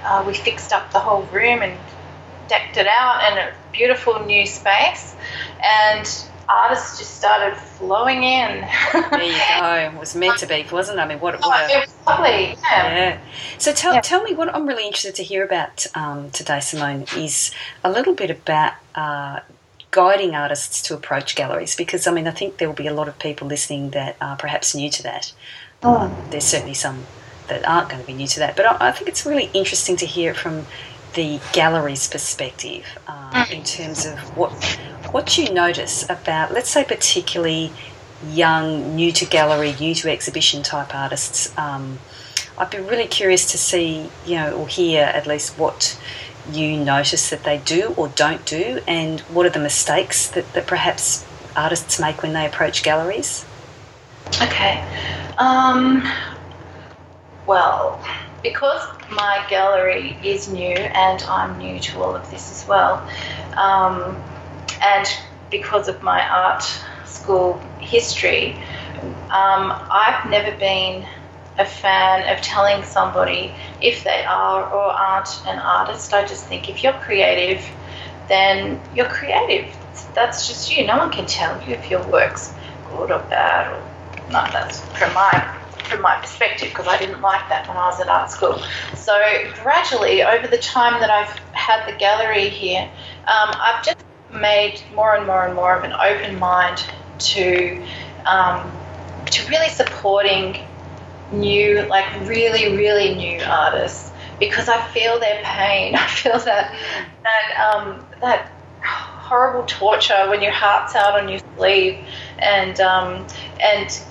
uh, 0.03 0.24
we 0.25 0.33
fixed 0.33 0.74
up 0.74 0.91
the 0.91 1.00
whole 1.00 1.24
room 1.27 1.62
and 1.62 1.79
decked 2.48 2.77
it 2.77 2.88
out, 2.88 3.21
and 3.24 3.39
a 3.39 3.53
beautiful 3.71 4.25
new 4.25 4.45
space. 4.45 5.15
And 5.63 6.05
artists 6.51 7.00
just 7.00 7.18
started 7.18 7.55
flowing 7.57 8.24
in. 8.24 8.68
There 8.94 9.24
you 9.24 9.37
go. 9.59 9.92
It 9.94 10.00
was 10.00 10.16
meant 10.16 10.37
to 10.40 10.48
be, 10.48 10.66
wasn't 10.72 11.00
it? 11.00 11.01
I 11.01 11.07
mean, 11.07 11.20
what, 11.20 11.35
Oh, 11.44 11.50
what 11.50 11.70
a, 11.70 11.77
it 11.77 11.79
was 11.87 11.96
lovely. 12.05 12.57
Yeah. 12.61 12.96
Yeah. 12.96 13.20
So 13.57 13.74
tell, 13.74 13.94
Yeah. 13.94 14.01
tell 14.01 14.24
me 14.24 14.33
what 14.33 14.53
I'm 14.53 14.68
really 14.68 14.85
interested 14.85 15.16
to 15.16 15.24
hear 15.24 15.44
about 15.44 15.85
um, 15.96 16.31
today, 16.31 16.59
Simone, 16.59 17.05
is 17.16 17.51
a 17.83 17.92
little 17.92 18.14
bit 18.14 18.29
about 18.29 18.74
uh, 18.96 19.40
guiding 19.92 20.35
artists 20.35 20.81
to 20.83 20.94
approach 20.94 21.35
galleries 21.35 21.75
because 21.75 22.07
I 22.07 22.11
mean 22.11 22.27
I 22.27 22.31
think 22.31 22.57
there 22.57 22.68
will 22.68 22.75
be 22.75 22.87
a 22.87 22.94
lot 22.94 23.07
of 23.09 23.20
people 23.20 23.48
listening 23.48 23.90
that 23.92 24.16
are 24.22 24.37
perhaps 24.37 24.74
new 24.74 24.90
to 24.90 25.03
that. 25.03 25.33
Um, 25.83 26.16
there's 26.29 26.46
certainly 26.46 26.74
some 26.75 27.05
that 27.48 27.68
aren't 27.68 27.90
going 27.90 28.01
to 28.01 28.07
be 28.07 28.14
new 28.14 28.27
to 28.27 28.40
that, 28.40 28.55
but 28.55 28.66
I, 28.66 28.90
I 28.90 28.92
think 28.92 29.09
it's 29.09 29.25
really 29.25 29.50
interesting 29.53 29.98
to 29.98 30.05
hear 30.05 30.31
it 30.31 30.37
from 30.37 30.66
the 31.16 31.42
gallery's 31.51 32.07
perspective 32.07 32.85
uh, 33.07 33.46
in 33.51 33.64
terms 33.66 34.05
of 34.05 34.18
what 34.37 34.51
what 35.11 35.37
you 35.37 35.51
notice 35.53 36.03
about, 36.09 36.53
let's 36.53 36.69
say, 36.69 36.83
particularly 36.83 37.71
young, 38.29 38.95
new 38.95 39.11
to 39.11 39.25
gallery, 39.25 39.75
new 39.79 39.95
to 39.95 40.11
exhibition 40.11 40.63
type 40.63 40.93
artists. 40.95 41.55
Um, 41.57 42.00
I'd 42.57 42.69
be 42.69 42.77
really 42.77 43.07
curious 43.07 43.51
to 43.51 43.57
see, 43.57 44.09
you 44.25 44.35
know, 44.35 44.53
or 44.53 44.67
hear 44.67 45.03
at 45.03 45.25
least 45.25 45.57
what 45.57 46.00
you 46.51 46.77
notice 46.77 47.29
that 47.29 47.43
they 47.43 47.57
do 47.59 47.93
or 47.97 48.07
don't 48.09 48.45
do, 48.45 48.81
and 48.87 49.19
what 49.21 49.45
are 49.45 49.50
the 49.50 49.59
mistakes 49.59 50.29
that, 50.29 50.51
that 50.53 50.67
perhaps 50.67 51.25
artists 51.55 52.00
make 52.00 52.21
when 52.21 52.33
they 52.33 52.45
approach 52.45 52.83
galleries. 52.83 53.45
Okay. 54.41 54.83
Um, 55.37 56.07
well, 57.45 58.03
because 58.43 58.81
my 59.11 59.45
gallery 59.50 60.17
is 60.24 60.50
new 60.50 60.75
and 60.75 61.21
I'm 61.24 61.57
new 61.57 61.79
to 61.79 62.01
all 62.01 62.15
of 62.15 62.29
this 62.31 62.51
as 62.51 62.67
well, 62.67 63.07
um, 63.57 64.15
and 64.81 65.07
because 65.50 65.87
of 65.87 66.01
my 66.01 66.27
art 66.27 66.63
school 67.05 67.61
history, 67.79 68.55
um, 69.31 69.74
I've 69.91 70.29
never 70.29 70.55
been 70.57 71.05
a 71.57 71.65
fan 71.65 72.35
of 72.35 72.41
telling 72.41 72.83
somebody 72.83 73.53
if 73.81 74.03
they 74.03 74.24
are 74.24 74.63
or 74.63 74.91
aren't 74.91 75.29
an 75.48 75.59
artist. 75.59 76.13
I 76.13 76.25
just 76.25 76.46
think 76.46 76.70
if 76.70 76.83
you're 76.83 76.94
creative, 76.94 77.65
then 78.27 78.79
you're 78.96 79.09
creative. 79.09 79.75
That's 80.15 80.48
just 80.48 80.75
you. 80.75 80.85
No 80.85 80.98
one 80.98 81.11
can 81.11 81.25
tell 81.25 81.61
you 81.67 81.74
if 81.75 81.89
your 81.89 82.05
work's 82.07 82.53
good 82.89 83.11
or 83.11 83.20
bad 83.29 83.72
or 83.72 83.83
that's 84.31 84.79
from 84.98 85.13
my 85.13 85.57
from 85.83 86.01
my 86.01 86.15
perspective 86.22 86.70
because 86.70 86.87
I 86.87 86.98
didn't 86.98 87.22
like 87.22 87.50
that 87.50 87.67
when 87.67 87.75
I 87.75 87.87
was 87.87 88.00
at 88.00 88.07
art 88.07 88.31
school. 88.31 88.61
So 88.96 89.13
gradually, 89.61 90.24
over 90.24 90.48
the 90.48 90.57
time 90.57 91.01
that 91.01 91.09
I've 91.09 91.37
had 91.51 91.85
the 91.85 91.98
gallery 91.98 92.48
here, 92.48 92.89
um, 93.27 93.51
I've 93.59 93.83
just 93.83 93.98
made 94.33 94.81
more 94.94 95.15
and 95.15 95.25
more 95.27 95.46
and 95.46 95.55
more 95.55 95.75
of 95.75 95.83
an 95.83 95.94
open 95.94 96.39
mind 96.39 96.83
to 97.20 97.85
um, 98.25 98.72
to 99.27 99.50
really 99.50 99.70
supporting 99.70 100.57
new, 101.31 101.81
like 101.83 102.05
really, 102.27 102.75
really 102.75 103.15
new 103.15 103.41
artists 103.44 104.11
because 104.39 104.67
I 104.67 104.81
feel 104.89 105.20
their 105.20 105.41
pain. 105.44 105.96
I 105.96 106.07
feel 106.07 106.39
that 106.39 106.75
that 107.24 107.74
um, 107.75 108.05
that 108.22 108.51
horrible 108.83 109.65
torture 109.65 110.29
when 110.29 110.41
your 110.41 110.51
heart's 110.51 110.96
out 110.96 111.20
on 111.20 111.29
your 111.29 111.39
sleeve, 111.55 112.05
and 112.39 112.79
um, 112.81 113.27
and 113.61 114.01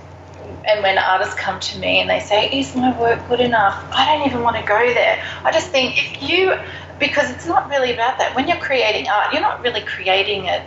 and 0.66 0.83
when 0.83 0.98
artists 0.98 1.35
come 1.35 1.59
to 1.61 1.78
me 1.78 2.00
and 2.00 2.09
they 2.09 2.20
say, 2.20 2.48
"Is 2.50 2.74
my 2.74 2.98
work 2.98 3.26
good 3.28 3.40
enough?" 3.40 3.85
I 3.92 4.06
don't 4.16 4.26
even 4.26 4.42
want 4.42 4.56
to 4.56 4.62
go 4.62 4.94
there. 4.94 5.22
I 5.44 5.52
just 5.52 5.68
think 5.70 5.98
if 5.98 6.22
you, 6.22 6.54
because 7.00 7.30
it's 7.30 7.46
not 7.46 7.68
really 7.68 7.92
about 7.92 8.18
that. 8.18 8.36
When 8.36 8.46
you're 8.46 8.58
creating 8.58 9.08
art, 9.08 9.32
you're 9.32 9.42
not 9.42 9.62
really 9.62 9.80
creating 9.82 10.44
it 10.44 10.62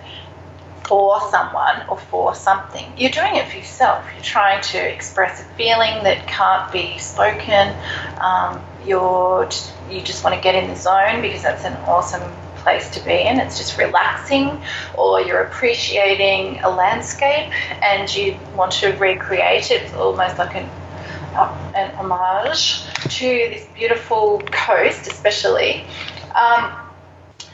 for 0.86 1.22
someone 1.32 1.84
or 1.88 1.98
for 1.98 2.36
something. 2.36 2.92
You're 2.98 3.12
doing 3.12 3.36
it 3.36 3.48
for 3.48 3.58
yourself. 3.58 4.06
You're 4.14 4.24
trying 4.24 4.62
to 4.62 4.78
express 4.78 5.40
a 5.40 5.46
feeling 5.56 6.04
that 6.04 6.28
can't 6.28 6.70
be 6.72 6.98
spoken. 6.98 7.74
Um, 8.20 8.62
you're 8.86 9.46
just, 9.46 9.72
you 9.90 10.02
just 10.02 10.24
want 10.24 10.36
to 10.36 10.42
get 10.42 10.56
in 10.56 10.70
the 10.70 10.76
zone 10.76 11.22
because 11.22 11.42
that's 11.42 11.64
an 11.64 11.74
awesome 11.88 12.34
place 12.58 12.90
to 12.92 13.04
be 13.04 13.14
in. 13.14 13.40
It's 13.40 13.58
just 13.58 13.78
relaxing, 13.78 14.62
or 14.98 15.22
you're 15.22 15.44
appreciating 15.44 16.60
a 16.64 16.70
landscape 16.70 17.52
and 17.82 18.14
you 18.14 18.38
want 18.56 18.74
to 18.74 18.92
recreate 18.98 19.72
it. 19.72 19.84
It's 19.84 19.94
almost 19.94 20.38
like 20.38 20.56
an 20.56 20.70
uh, 21.36 21.58
an 21.76 21.92
homage 21.96 22.86
to 23.10 23.26
this 23.26 23.66
beautiful 23.76 24.42
coast, 24.52 25.08
especially. 25.08 25.86
Um, 26.36 26.72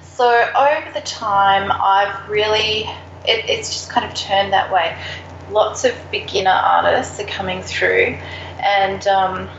so 0.02 0.28
over 0.28 0.92
the 0.94 1.02
time, 1.02 1.72
I've 1.72 2.30
really 2.30 2.82
it, 3.26 3.46
it's 3.50 3.70
just 3.70 3.90
kind 3.90 4.06
of 4.06 4.14
turned 4.14 4.54
that 4.54 4.72
way. 4.72 4.96
Lots 5.50 5.84
of 5.84 5.94
beginner 6.12 6.52
artists 6.52 7.20
are 7.20 7.26
coming 7.26 7.62
through, 7.62 8.18
and 8.64 9.06
um, 9.08 9.50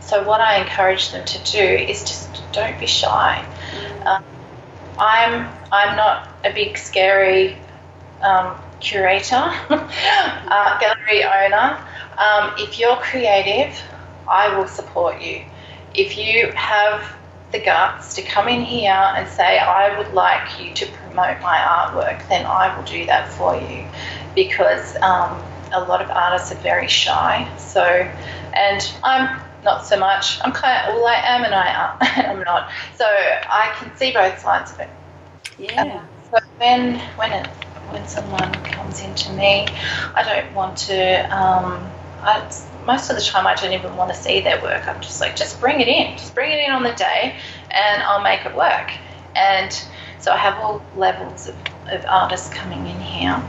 so 0.00 0.22
what 0.26 0.40
I 0.40 0.60
encourage 0.60 1.10
them 1.12 1.24
to 1.24 1.38
do 1.44 1.58
is 1.62 2.04
just 2.04 2.52
don't 2.52 2.78
be 2.78 2.86
shy. 2.86 3.44
Um, 4.06 4.22
I'm 4.98 5.48
I'm 5.72 5.96
not 5.96 6.28
a 6.44 6.52
big 6.52 6.76
scary 6.76 7.56
um, 8.20 8.56
curator, 8.80 9.36
art 9.36 10.80
gallery 10.80 11.24
owner, 11.24 11.78
um, 12.18 12.52
if 12.58 12.80
you're 12.80 12.96
creative, 12.96 13.80
I 14.28 14.56
will 14.56 14.66
support 14.66 15.22
you. 15.22 15.42
If 15.94 16.18
you 16.18 16.50
have 16.56 17.00
the 17.52 17.60
guts 17.60 18.14
to 18.14 18.22
come 18.22 18.48
in 18.48 18.62
here 18.62 18.92
and 18.92 19.26
say, 19.28 19.58
I 19.58 19.96
would 19.98 20.12
like 20.12 20.60
you 20.60 20.74
to 20.74 20.86
promote 20.86 21.40
my 21.40 21.56
artwork, 21.56 22.28
then 22.28 22.44
I 22.44 22.76
will 22.76 22.84
do 22.84 23.06
that 23.06 23.32
for 23.32 23.56
you 23.56 23.86
because 24.34 24.96
um, 25.02 25.42
a 25.72 25.80
lot 25.80 26.02
of 26.02 26.10
artists 26.10 26.52
are 26.52 26.56
very 26.56 26.88
shy. 26.88 27.48
So, 27.56 27.82
and 28.54 28.92
I'm 29.02 29.40
not 29.64 29.86
so 29.86 29.98
much. 29.98 30.38
I'm 30.44 30.52
kind 30.52 30.88
of, 30.88 30.94
well, 30.94 31.06
I 31.06 31.22
am 31.24 31.44
and 31.44 31.54
I 31.54 31.68
am 31.68 32.36
I'm 32.38 32.44
not. 32.44 32.70
So 32.96 33.04
I 33.06 33.74
can 33.78 33.96
see 33.96 34.12
both 34.12 34.38
sides 34.38 34.72
of 34.72 34.80
it. 34.80 34.90
Yeah. 35.58 35.82
Um, 35.82 36.08
so 36.30 36.38
when 36.58 37.00
when 37.16 37.32
it, 37.32 37.48
when 37.90 38.06
someone 38.06 38.52
comes 38.52 39.02
into 39.02 39.32
me, 39.32 39.66
I 40.14 40.22
don't 40.22 40.54
want 40.54 40.76
to. 40.78 41.36
Um, 41.36 41.92
I, 42.20 42.50
most 42.88 43.10
of 43.10 43.16
the 43.16 43.22
time, 43.22 43.46
I 43.46 43.54
don't 43.54 43.74
even 43.74 43.94
want 43.96 44.12
to 44.12 44.16
see 44.16 44.40
their 44.40 44.60
work. 44.62 44.88
I'm 44.88 45.00
just 45.02 45.20
like, 45.20 45.36
just 45.36 45.60
bring 45.60 45.80
it 45.80 45.88
in, 45.88 46.16
just 46.16 46.34
bring 46.34 46.50
it 46.50 46.58
in 46.58 46.70
on 46.70 46.82
the 46.82 46.94
day, 46.94 47.36
and 47.70 48.02
I'll 48.02 48.22
make 48.22 48.44
it 48.46 48.56
work. 48.56 48.90
And 49.36 49.70
so 50.18 50.32
I 50.32 50.38
have 50.38 50.58
all 50.58 50.82
levels 50.96 51.48
of, 51.48 51.56
of 51.92 52.04
artists 52.08 52.48
coming 52.48 52.86
in 52.86 52.98
here, 52.98 53.40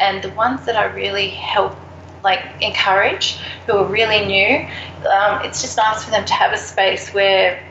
and 0.00 0.22
the 0.22 0.30
ones 0.30 0.66
that 0.66 0.76
I 0.76 0.86
really 0.86 1.28
help 1.28 1.76
like 2.24 2.40
encourage 2.60 3.38
who 3.66 3.74
are 3.74 3.86
really 3.86 4.26
new. 4.26 4.66
Um, 5.08 5.44
it's 5.44 5.62
just 5.62 5.76
nice 5.76 6.02
for 6.02 6.10
them 6.10 6.24
to 6.24 6.34
have 6.34 6.52
a 6.52 6.58
space 6.58 7.14
where 7.14 7.62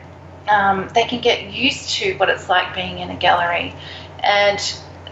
um, 0.48 0.88
they 0.94 1.04
can 1.04 1.20
get 1.20 1.52
used 1.52 1.90
to 1.96 2.14
what 2.16 2.30
it's 2.30 2.48
like 2.48 2.74
being 2.74 3.00
in 3.00 3.10
a 3.10 3.16
gallery, 3.16 3.74
and 4.24 4.58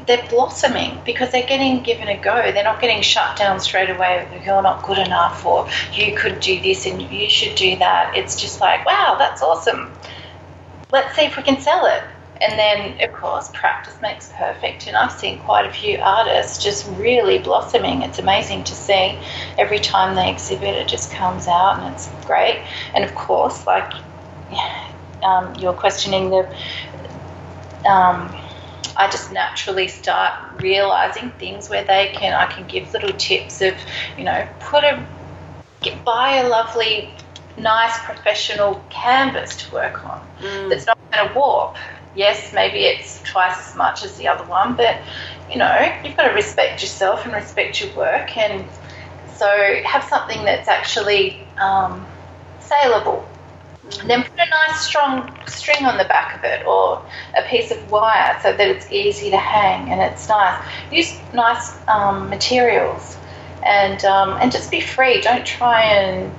they're 0.07 0.27
blossoming 0.29 1.01
because 1.05 1.33
they're 1.33 1.47
getting 1.47 1.83
given 1.83 2.09
a 2.09 2.17
go. 2.17 2.53
They're 2.53 2.65
not 2.65 2.81
getting 2.81 3.03
shut 3.03 3.37
down 3.37 3.61
straight 3.61 3.91
away. 3.91 4.29
You're 4.45 4.63
not 4.63 4.85
good 4.85 4.99
enough, 4.99 5.45
or 5.45 5.69
you 5.93 6.17
could 6.17 6.41
do 6.41 6.61
this 6.61 6.87
and 6.87 7.03
you 7.03 7.29
should 7.29 7.57
do 7.57 7.77
that. 7.79 8.17
It's 8.17 8.41
just 8.41 8.61
like, 8.61 8.87
wow, 8.87 9.17
that's 9.19 9.43
awesome. 9.43 9.93
Let's 10.93 11.17
see 11.17 11.23
if 11.23 11.37
we 11.37 11.43
can 11.43 11.61
sell 11.61 11.87
it. 11.87 12.03
And 12.41 12.59
then, 12.59 13.01
of 13.09 13.15
course, 13.15 13.51
practice 13.55 13.97
makes 14.03 14.31
perfect. 14.37 14.87
And 14.87 14.97
I've 14.97 15.13
seen 15.13 15.39
quite 15.41 15.67
a 15.67 15.73
few 15.73 15.99
artists 15.99 16.63
just 16.63 16.87
really 16.99 17.39
blossoming. 17.39 18.03
It's 18.03 18.19
amazing 18.19 18.65
to 18.65 18.75
see. 18.75 19.19
Every 19.59 19.79
time 19.79 20.15
they 20.15 20.31
exhibit, 20.31 20.75
it 20.75 20.87
just 20.87 21.11
comes 21.11 21.49
out 21.49 21.81
and 21.81 21.95
it's 21.95 22.09
great. 22.27 22.63
And 22.95 23.05
of 23.05 23.15
course, 23.15 23.67
like 23.67 23.91
um, 25.23 25.55
you're 25.59 25.73
questioning 25.73 26.31
the. 26.31 26.49
Um, 27.89 28.37
I 28.97 29.11
just 29.11 29.33
naturally 29.33 29.89
start 29.89 30.61
realizing 30.61 31.31
things 31.33 31.69
where 31.69 31.85
they 31.85 32.13
can. 32.15 32.35
I 32.35 32.47
can 32.47 32.67
give 32.67 32.93
little 32.93 33.13
tips 33.13 33.63
of, 33.63 33.75
you 34.17 34.25
know, 34.25 34.49
put 34.61 34.85
a, 34.85 35.05
get, 35.81 36.05
buy 36.05 36.37
a 36.37 36.49
lovely, 36.49 37.11
nice 37.59 37.99
professional 38.01 38.83
canvas 38.91 39.57
to 39.57 39.73
work 39.73 40.05
on 40.05 40.27
mm. 40.41 40.69
that's 40.69 40.87
not 40.87 40.99
going 41.11 41.29
to 41.29 41.35
warp 41.35 41.77
yes, 42.17 42.53
maybe 42.53 42.79
it's 42.79 43.23
twice 43.23 43.69
as 43.69 43.77
much 43.77 44.05
as 44.05 44.17
the 44.17 44.27
other 44.27 44.45
one, 44.45 44.75
but 44.75 44.97
you 45.51 45.59
know, 45.59 46.01
you've 46.03 46.17
got 46.17 46.29
to 46.29 46.35
respect 46.35 46.83
yourself 46.83 47.25
and 47.25 47.35
respect 47.35 47.81
your 47.81 47.95
work, 47.95 48.37
and 48.37 48.67
so 49.37 49.47
have 49.85 50.03
something 50.05 50.45
that's 50.45 50.69
actually 50.69 51.47
um, 51.59 52.05
saleable. 52.61 53.29
Then 54.07 54.23
put 54.25 54.39
a 54.39 54.51
nice 54.51 54.81
strong 54.81 55.33
string 55.47 55.85
on 55.85 55.97
the 55.97 56.05
back 56.05 56.37
of 56.39 56.45
it 56.45 56.67
or 56.67 57.05
a 57.37 57.43
piece 57.49 57.71
of 57.71 57.91
wire 57.91 58.39
so 58.43 58.53
that 58.53 58.69
it's 58.69 58.91
easy 58.91 59.31
to 59.31 59.37
hang 59.37 59.91
and 59.91 60.01
it's 60.01 60.29
nice. 60.29 60.63
Use 60.91 61.19
nice 61.33 61.77
um, 61.89 62.29
materials 62.29 63.17
and, 63.65 64.05
um, 64.05 64.39
and 64.41 64.51
just 64.51 64.71
be 64.71 64.81
free. 64.81 65.21
Don't 65.21 65.47
try 65.47 65.83
and 65.83 66.35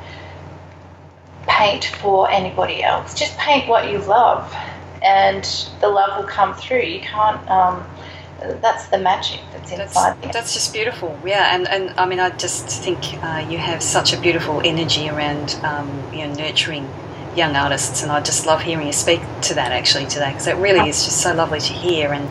paint 1.47 1.85
for 1.85 2.29
anybody 2.29 2.83
else. 2.83 3.13
Just 3.13 3.37
paint 3.37 3.67
what 3.67 3.89
you 3.89 3.99
love 3.99 4.53
and 5.01 5.43
the 5.79 5.87
love 5.87 6.19
will 6.19 6.29
come 6.29 6.53
through. 6.53 6.81
You 6.81 6.99
can't. 6.99 7.49
Um, 7.49 7.87
that's 8.39 8.87
the 8.89 8.99
magic 8.99 9.39
that's 9.51 9.71
inside 9.71 10.15
that's, 10.21 10.33
that's, 10.33 10.53
just 10.53 10.71
beautiful 10.71 11.17
yeah 11.25 11.55
and, 11.55 11.67
and 11.67 11.89
i 11.99 12.05
mean 12.05 12.19
i 12.19 12.29
just 12.29 12.67
think 12.83 12.99
uh, 13.23 13.45
you 13.49 13.57
have 13.57 13.81
such 13.81 14.13
a 14.13 14.21
beautiful 14.21 14.61
energy 14.63 15.09
around 15.09 15.59
um, 15.63 16.03
you 16.13 16.19
know 16.19 16.31
nurturing 16.35 16.87
young 17.37 17.55
artists 17.55 18.01
and 18.03 18.11
i 18.11 18.19
just 18.19 18.45
love 18.45 18.61
hearing 18.61 18.87
you 18.87 18.93
speak 18.93 19.21
to 19.41 19.53
that 19.53 19.71
actually 19.71 20.05
today 20.05 20.31
because 20.31 20.47
it 20.47 20.55
really 20.57 20.89
is 20.89 21.05
just 21.05 21.21
so 21.21 21.33
lovely 21.33 21.59
to 21.59 21.73
hear 21.73 22.11
and 22.11 22.27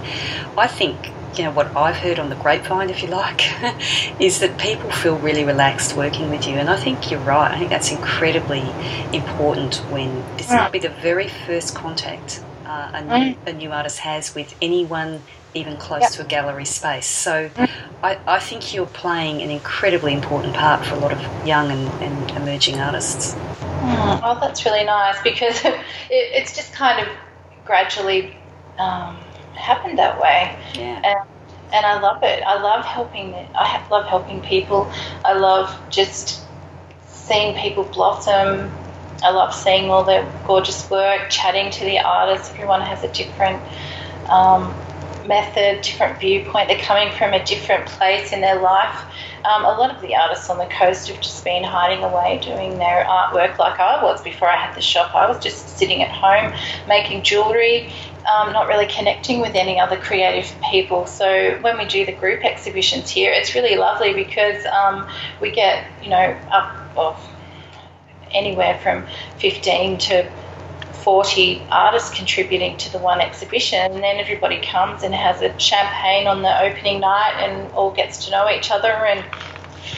i 0.59 0.67
think 0.67 0.97
you 1.39 1.45
know 1.45 1.51
what 1.51 1.77
I've 1.77 1.97
heard 1.97 2.19
on 2.19 2.31
the 2.31 2.37
grapevine, 2.37 2.91
if 2.91 3.03
you 3.03 3.09
like, 3.09 3.43
is 4.21 4.41
that 4.41 4.59
people 4.59 4.91
feel 4.91 5.19
really 5.19 5.45
relaxed 5.45 5.97
working 5.97 6.31
with 6.31 6.47
you, 6.47 6.55
and 6.55 6.71
I 6.71 6.77
think 6.77 7.11
you're 7.11 7.21
right. 7.21 7.51
I 7.51 7.59
think 7.59 7.71
that's 7.71 7.91
incredibly 7.91 8.65
important 9.13 9.77
when 9.91 10.25
this 10.37 10.51
might 10.51 10.73
be 10.73 10.79
the 10.79 10.89
very 10.89 11.29
first 11.29 11.75
contact 11.75 12.43
uh, 12.65 12.91
a, 12.95 13.05
new, 13.05 13.35
mm. 13.35 13.47
a, 13.47 13.53
new, 13.53 13.71
artist 13.71 13.99
has 14.01 14.35
with 14.35 14.55
anyone 14.61 15.23
even 15.55 15.77
close 15.77 16.03
yep. 16.03 16.13
to 16.13 16.23
a 16.23 16.27
gallery 16.27 16.65
space. 16.65 17.07
So. 17.07 17.51
I, 18.03 18.19
I, 18.27 18.39
think 18.41 18.75
you're 18.75 18.87
playing 18.87 19.41
an 19.41 19.51
incredibly 19.51 20.13
important 20.13 20.55
part 20.55 20.85
for 20.85 20.97
a 20.97 20.99
lot 20.99 21.13
of 21.13 21.47
young 21.47 21.71
and, 21.71 21.89
and 22.03 22.31
emerging 22.33 22.79
artists. 22.79 23.35
Mm. 23.87 24.21
Oh, 24.23 24.39
that's 24.41 24.65
really 24.65 24.85
nice 24.85 25.17
because 25.23 25.65
it, 25.65 25.83
it's 26.11 26.55
just 26.57 26.73
kind 26.75 27.01
of 27.07 27.09
gradually 27.65 28.37
um, 28.79 29.19
happened 29.55 29.99
that 29.99 30.21
way. 30.21 30.57
Yeah. 30.75 31.01
And, 31.05 31.17
and 31.73 31.87
I 31.87 32.01
love 32.01 32.19
it. 32.23 32.43
I 32.47 32.61
love 32.63 32.85
helping. 32.85 33.35
I 33.55 33.85
love 33.91 34.07
helping 34.07 34.43
people. 34.43 34.91
I 35.25 35.35
love 35.35 35.69
just 35.91 36.47
seeing 37.07 37.57
people 37.57 37.85
blossom 37.85 38.73
I 39.23 39.31
love 39.31 39.55
seeing 39.55 39.91
all 39.91 40.05
the 40.05 40.29
gorgeous 40.45 40.89
work, 40.91 41.31
chatting 41.31 41.71
to 41.73 41.85
the 41.85 41.99
artists. 42.01 42.51
Everyone 42.53 42.83
has 42.83 43.03
a 43.03 43.09
different 43.13 43.63
um, 44.31 44.77
method, 45.25 45.81
different 45.83 46.21
viewpoint. 46.21 46.69
They're 46.69 46.79
coming 46.79 47.13
from 47.13 47.33
a 47.33 47.45
different 47.45 47.87
place 47.87 48.33
in 48.33 48.41
their 48.41 48.61
life. 48.61 48.97
Um, 49.47 49.65
a 49.65 49.69
lot 49.69 49.95
of 49.95 50.03
the 50.03 50.17
artists 50.17 50.51
on 50.51 50.59
the 50.59 50.67
coast 50.67 51.09
have 51.09 51.21
just 51.21 51.45
been 51.45 51.63
hiding 51.63 52.03
away 52.03 52.41
doing 52.43 52.79
their 52.79 53.05
artwork 53.05 53.59
like 53.59 53.79
I 53.79 54.03
was 54.03 54.21
before 54.23 54.49
I 54.49 54.57
had 54.57 54.75
the 54.75 54.81
shop. 54.81 55.15
I 55.15 55.29
was 55.29 55.39
just 55.39 55.79
sitting 55.79 56.03
at 56.03 56.11
home 56.11 56.53
making 56.89 57.23
jewellery, 57.23 57.93
um, 58.27 58.53
not 58.53 58.67
really 58.67 58.87
connecting 58.87 59.41
with 59.41 59.55
any 59.55 59.79
other 59.79 59.97
creative 59.97 60.53
people. 60.71 61.07
So 61.07 61.59
when 61.61 61.79
we 61.79 61.85
do 61.85 62.05
the 62.05 62.13
group 62.13 62.45
exhibitions 62.45 63.11
here, 63.11 63.33
it's 63.33 63.55
really 63.55 63.77
lovely 63.77 64.15
because 64.15 64.65
um, 64.67 65.07
we 65.41 65.53
get, 65.53 65.85
you 66.03 66.11
know, 66.11 66.37
up, 66.51 66.77
well, 66.97 67.21
anywhere 68.33 68.79
from 68.83 69.07
15 69.39 69.99
to 69.99 70.31
40 71.07 71.69
artists 71.71 72.11
contributing 72.11 72.77
to 72.79 72.91
the 72.91 72.99
one 72.99 73.21
exhibition, 73.21 73.79
and 73.79 74.03
then 74.03 74.17
everybody 74.17 74.61
comes 74.61 75.05
and 75.05 75.15
has 75.15 75.41
a 75.41 75.57
champagne 75.57 76.27
on 76.27 76.43
the 76.43 76.61
opening 76.61 76.99
night 76.99 77.35
and 77.39 77.71
all 77.75 77.93
gets 77.93 78.25
to 78.25 78.33
know 78.33 78.51
each 78.51 78.73
other 78.73 78.89
and 79.07 79.25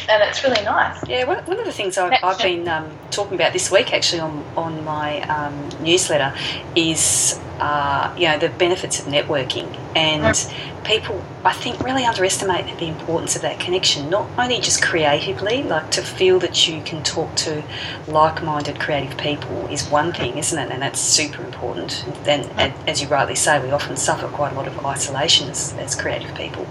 and 0.09 0.23
it's 0.23 0.43
really 0.43 0.63
nice. 0.65 1.07
Yeah, 1.07 1.25
one, 1.25 1.45
one 1.45 1.59
of 1.59 1.67
the 1.67 1.73
things 1.73 1.99
I've, 1.99 2.13
I've 2.23 2.39
been 2.39 2.67
um, 2.69 2.91
talking 3.11 3.35
about 3.35 3.53
this 3.53 3.71
week 3.71 3.93
actually 3.93 4.21
on, 4.21 4.45
on 4.57 4.85
my 4.85 5.21
um, 5.23 5.69
newsletter 5.83 6.35
is, 6.75 7.39
uh, 7.59 8.15
you 8.17 8.27
know, 8.27 8.39
the 8.39 8.49
benefits 8.49 8.99
of 9.01 9.07
networking. 9.07 9.67
And 9.95 10.23
mm. 10.23 10.85
people, 10.85 11.23
I 11.45 11.53
think, 11.53 11.81
really 11.81 12.05
underestimate 12.05 12.79
the 12.79 12.87
importance 12.87 13.37
of 13.37 13.43
that 13.43 13.61
connection, 13.61 14.09
not 14.09 14.29
only 14.39 14.61
just 14.61 14.83
creatively, 14.83 15.63
like 15.63 15.91
to 15.93 16.03
feel 16.03 16.39
that 16.41 16.69
you 16.69 16.83
can 16.83 17.03
talk 17.03 17.35
to 17.37 17.63
like 18.07 18.43
minded 18.43 18.81
creative 18.81 19.17
people 19.19 19.67
is 19.69 19.89
one 19.89 20.13
thing, 20.13 20.39
isn't 20.39 20.59
it? 20.59 20.71
And 20.71 20.83
that's 20.83 21.01
super 21.01 21.45
important. 21.45 22.05
Then, 22.25 22.45
mm. 22.45 22.73
as 22.87 23.03
you 23.03 23.09
rightly 23.09 23.35
say, 23.35 23.63
we 23.63 23.71
often 23.71 23.97
suffer 23.97 24.29
quite 24.29 24.53
a 24.53 24.57
lot 24.57 24.67
of 24.67 24.85
isolation 24.85 25.49
as, 25.51 25.73
as 25.75 25.95
creative 25.95 26.35
people 26.35 26.67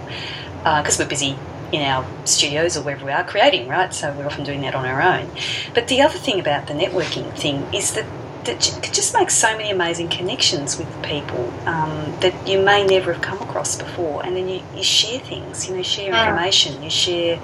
because 0.63 0.99
uh, 0.99 1.03
we're 1.03 1.09
busy 1.09 1.37
in 1.71 1.81
our 1.81 2.05
studios 2.25 2.77
or 2.77 2.83
wherever 2.83 3.05
we 3.05 3.11
are 3.11 3.23
creating, 3.23 3.67
right? 3.67 3.93
So 3.93 4.11
we're 4.13 4.25
often 4.25 4.43
doing 4.43 4.61
that 4.61 4.75
on 4.75 4.85
our 4.85 5.01
own. 5.01 5.29
But 5.73 5.87
the 5.87 6.01
other 6.01 6.17
thing 6.17 6.39
about 6.39 6.67
the 6.67 6.73
networking 6.73 7.31
thing 7.37 7.73
is 7.73 7.93
that 7.93 8.05
that 8.47 8.79
could 8.81 8.93
just 8.93 9.13
makes 9.13 9.35
so 9.35 9.55
many 9.57 9.69
amazing 9.69 10.07
connections 10.07 10.77
with 10.77 10.87
people 11.03 11.53
um, 11.65 12.15
that 12.21 12.47
you 12.47 12.63
may 12.63 12.85
never 12.85 13.13
have 13.13 13.21
come 13.21 13.41
across 13.41 13.75
before. 13.75 14.25
And 14.25 14.35
then 14.35 14.47
you, 14.47 14.61
you 14.73 14.83
share 14.83 15.19
things, 15.19 15.67
you 15.67 15.75
know, 15.75 15.83
share 15.83 16.13
information, 16.13 16.81
you 16.81 16.89
share 16.89 17.39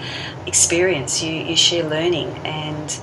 experience, 0.47 1.21
you, 1.21 1.33
you 1.33 1.55
share 1.57 1.83
learning. 1.83 2.29
And 2.45 2.99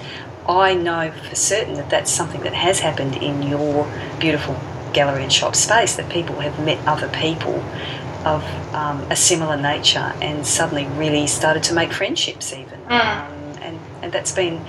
I 0.48 0.74
know 0.74 1.12
for 1.28 1.34
certain 1.36 1.74
that 1.74 1.90
that's 1.90 2.10
something 2.10 2.40
that 2.42 2.54
has 2.54 2.80
happened 2.80 3.16
in 3.16 3.42
your 3.42 3.86
beautiful 4.18 4.58
gallery 4.92 5.22
and 5.22 5.32
shop 5.32 5.54
space, 5.54 5.96
that 5.96 6.10
people 6.10 6.40
have 6.40 6.58
met 6.64 6.84
other 6.86 7.08
people 7.08 7.62
of 8.24 8.44
um, 8.74 9.00
a 9.10 9.16
similar 9.16 9.56
nature 9.56 10.12
and 10.20 10.46
suddenly 10.46 10.86
really 10.98 11.26
started 11.26 11.62
to 11.64 11.74
make 11.74 11.92
friendships 11.92 12.52
even. 12.52 12.80
Mm. 12.82 12.90
Um, 12.90 13.32
and, 13.62 13.80
and 14.02 14.12
that's 14.12 14.32
been 14.32 14.64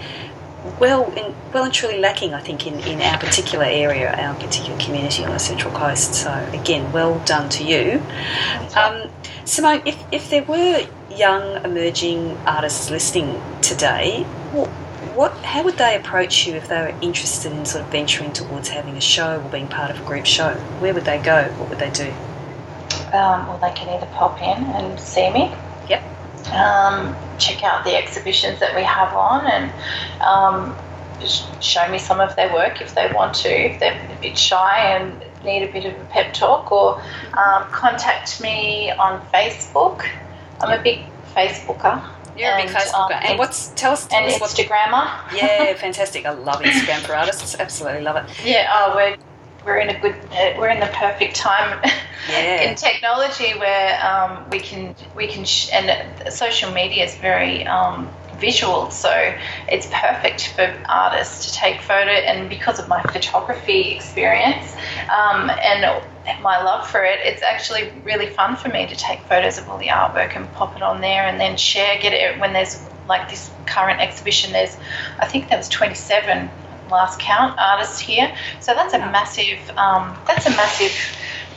well 0.80 1.06
and 1.18 1.36
well 1.54 1.66
and 1.66 1.74
truly 1.74 2.00
lacking, 2.00 2.34
I 2.34 2.42
think, 2.42 2.68
in, 2.68 2.80
in 2.82 3.02
our 3.02 3.18
particular 3.18 3.66
area, 3.66 4.14
our 4.14 4.36
particular 4.36 4.78
community 4.80 5.24
on 5.26 5.32
the 5.32 5.40
Central 5.40 5.74
Coast. 5.74 6.14
So 6.14 6.32
again, 6.54 6.92
well 6.92 7.20
done 7.26 7.50
to 7.50 7.64
you. 7.64 8.02
Um, 8.76 9.10
Simone, 9.46 9.82
if, 9.86 10.02
if 10.12 10.30
there 10.30 10.44
were 10.44 10.88
young 11.10 11.64
emerging 11.66 12.38
artists 12.46 12.90
listening 12.90 13.42
today, 13.62 14.24
what, 14.52 14.70
what 15.16 15.32
how 15.44 15.64
would 15.64 15.78
they 15.78 15.96
approach 15.96 16.48
you 16.48 16.54
if 16.54 16.68
they 16.68 16.80
were 16.80 16.96
interested 17.02 17.52
in 17.52 17.66
sort 17.66 17.84
of 17.84 17.92
venturing 17.92 18.32
towards 18.32 18.70
having 18.70 18.96
a 18.96 19.02
show 19.02 19.42
or 19.42 19.50
being 19.50 19.68
part 19.68 19.92
of 19.92 20.00
a 20.00 20.06
group 20.06 20.26
show? 20.26 20.54
Where 20.80 20.94
would 20.94 21.06
they 21.06 21.22
go? 21.22 21.44
What 21.58 21.70
would 21.70 21.80
they 21.80 21.90
do? 21.90 22.14
Um, 23.14 23.48
well, 23.48 23.58
they 23.60 23.72
can 23.74 23.90
either 23.90 24.06
pop 24.14 24.42
in 24.42 24.64
and 24.76 25.00
see 25.00 25.30
me. 25.32 25.54
Yep. 25.90 26.02
Um, 26.54 27.16
check 27.38 27.64
out 27.64 27.84
the 27.84 27.96
exhibitions 27.96 28.60
that 28.60 28.76
we 28.76 28.84
have 28.84 29.14
on 29.14 29.46
and 29.46 29.72
um, 30.22 30.76
show 31.62 31.88
me 31.90 31.98
some 32.00 32.20
of 32.20 32.36
their 32.36 32.54
work 32.54 32.82
if 32.82 32.96
they 32.96 33.12
want 33.14 33.36
to. 33.36 33.50
If 33.50 33.80
they're 33.80 33.94
a 34.18 34.22
bit 34.22 34.38
shy 34.38 34.78
and 34.98 35.22
need 35.44 35.64
a 35.68 35.72
bit 35.72 35.86
of 35.86 36.00
a 36.00 36.06
pep 36.06 36.34
talk, 36.34 36.72
or 36.72 37.02
um, 37.38 37.64
contact 37.72 38.40
me 38.42 38.92
on 38.92 39.20
Facebook. 39.34 40.06
I'm 40.62 40.80
a 40.80 40.82
big 40.82 41.00
Facebooker. 41.36 42.08
You're 42.38 42.52
a 42.54 42.58
big 42.58 42.68
And, 42.68 42.76
Facebooker. 42.76 43.16
um, 43.16 43.22
and 43.24 43.40
what's 43.40 43.70
tell 43.76 43.92
us, 43.94 44.06
tell 44.08 44.20
And 44.24 44.32
us 44.32 44.40
what 44.40 44.52
Instagrammer. 44.52 45.34
Yeah, 45.36 45.74
fantastic. 45.74 46.26
I 46.26 46.32
love 46.32 46.62
Instagram 46.62 47.00
for 47.00 47.16
artists. 47.16 47.56
Absolutely 47.60 48.02
love 48.04 48.18
it. 48.18 48.26
Yeah, 48.46 48.70
oh, 48.72 48.96
we're 48.96 49.18
we're 49.66 49.78
in 49.78 49.90
a 49.90 50.00
good, 50.00 50.16
uh, 50.32 50.54
we're 50.58 50.70
in 50.70 50.80
the 50.80 50.88
perfect 50.94 51.36
time 51.36 51.80
Yeah. 52.30 52.62
in 52.70 52.76
technology 52.76 53.58
where 53.58 54.00
um, 54.06 54.48
we 54.52 54.60
can 54.60 54.96
we 55.16 55.28
can 55.28 55.44
sh- 55.44 55.70
and 55.74 56.32
social 56.32 56.72
media 56.72 57.04
is 57.06 57.16
very 57.18 57.66
um, 57.66 58.10
visual, 58.36 58.92
so 58.92 59.10
it's 59.68 59.88
perfect 59.92 60.50
for 60.56 60.72
artists 60.88 61.48
to 61.48 61.54
take 61.54 61.82
photo. 61.82 62.12
And 62.12 62.48
because 62.48 62.80
of 62.80 62.88
my 62.88 63.02
photography 63.02 63.94
experience 63.96 64.76
um, 65.10 65.50
and 65.50 66.04
my 66.44 66.62
love 66.64 66.88
for 66.88 67.04
it, 67.04 67.20
it's 67.24 67.42
actually 67.42 67.90
really 68.04 68.28
fun 68.28 68.56
for 68.56 68.70
me 68.70 68.86
to 68.86 68.96
take 68.96 69.22
photos 69.22 69.58
of 69.58 69.68
all 69.68 69.80
the 69.80 69.88
artwork 69.88 70.36
and 70.36 70.52
pop 70.54 70.76
it 70.76 70.84
on 70.84 71.02
there, 71.02 71.24
and 71.26 71.40
then 71.40 71.58
share. 71.58 72.00
Get 72.00 72.14
it 72.14 72.40
when 72.40 72.54
there's 72.54 72.88
like 73.08 73.30
this 73.32 73.50
current 73.66 74.00
exhibition. 74.00 74.52
There's, 74.54 74.78
I 75.20 75.26
think 75.28 75.50
there 75.50 75.58
was 75.58 75.70
27 75.70 76.52
last 76.92 77.20
count 77.20 77.58
artists 77.58 78.00
here. 78.00 78.34
So 78.60 78.74
that's 78.74 78.94
a 78.94 79.00
massive 79.00 79.60
um, 79.78 80.18
that's 80.28 80.46
a 80.46 80.52
massive 80.52 80.92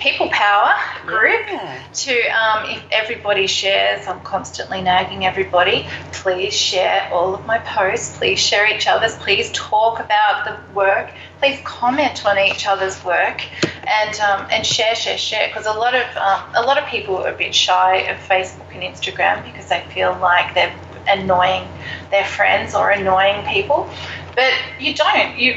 people 0.01 0.29
power 0.31 0.73
group 1.07 1.47
Yeah. 1.49 1.83
to 1.93 2.13
um, 2.13 2.69
if 2.69 2.83
everybody 2.91 3.47
shares 3.47 4.07
i'm 4.09 4.21
constantly 4.21 4.83
nagging 4.83 5.25
everybody 5.25 5.87
please 6.13 6.53
share 6.53 7.09
all 7.13 7.35
of 7.35 7.47
my 7.47 7.59
posts 7.59 8.19
please 8.19 8.39
share 8.41 8.67
each 8.75 8.87
other's 8.89 9.15
please 9.17 9.51
talk 9.53 10.01
about 10.01 10.45
the 10.45 10.75
work 10.75 11.11
please 11.39 11.59
comment 11.65 12.27
on 12.27 12.39
each 12.39 12.67
other's 12.67 13.03
work 13.05 13.41
and 13.89 14.19
um, 14.21 14.47
and 14.51 14.67
share 14.67 14.95
share 14.97 15.17
share 15.17 15.47
because 15.49 15.67
a 15.67 15.73
lot 15.73 15.95
of 15.95 16.05
um, 16.17 16.41
a 16.57 16.63
lot 16.63 16.77
of 16.77 16.87
people 16.89 17.17
are 17.19 17.33
a 17.33 17.37
bit 17.39 17.55
shy 17.55 17.99
of 18.11 18.19
facebook 18.19 18.75
and 18.75 18.83
instagram 18.83 19.45
because 19.45 19.69
they 19.69 19.83
feel 19.91 20.19
like 20.21 20.55
they're 20.55 20.75
annoying 21.07 21.69
their 22.11 22.25
friends 22.25 22.75
or 22.75 22.91
annoying 22.91 23.45
people 23.47 23.91
but 24.35 24.53
you 24.79 24.95
don't. 24.95 25.39
You 25.39 25.55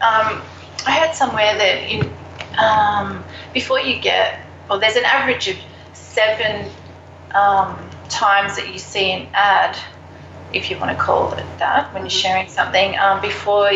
um, 0.00 0.42
i 0.86 0.98
heard 0.98 1.14
somewhere 1.14 1.56
that 1.58 1.90
you 1.90 2.10
um, 2.58 3.24
before 3.52 3.80
you 3.80 4.00
get, 4.00 4.40
well, 4.68 4.78
there's 4.78 4.96
an 4.96 5.04
average 5.04 5.48
of 5.48 5.56
seven 5.92 6.70
um, 7.34 7.90
times 8.08 8.56
that 8.56 8.72
you 8.72 8.78
see 8.78 9.12
an 9.12 9.28
ad, 9.34 9.76
if 10.52 10.70
you 10.70 10.78
want 10.78 10.90
to 10.90 10.96
call 10.96 11.32
it 11.34 11.46
that, 11.58 11.92
when 11.94 12.02
you're 12.02 12.10
sharing 12.10 12.48
something, 12.48 12.96
um, 12.98 13.20
before 13.20 13.70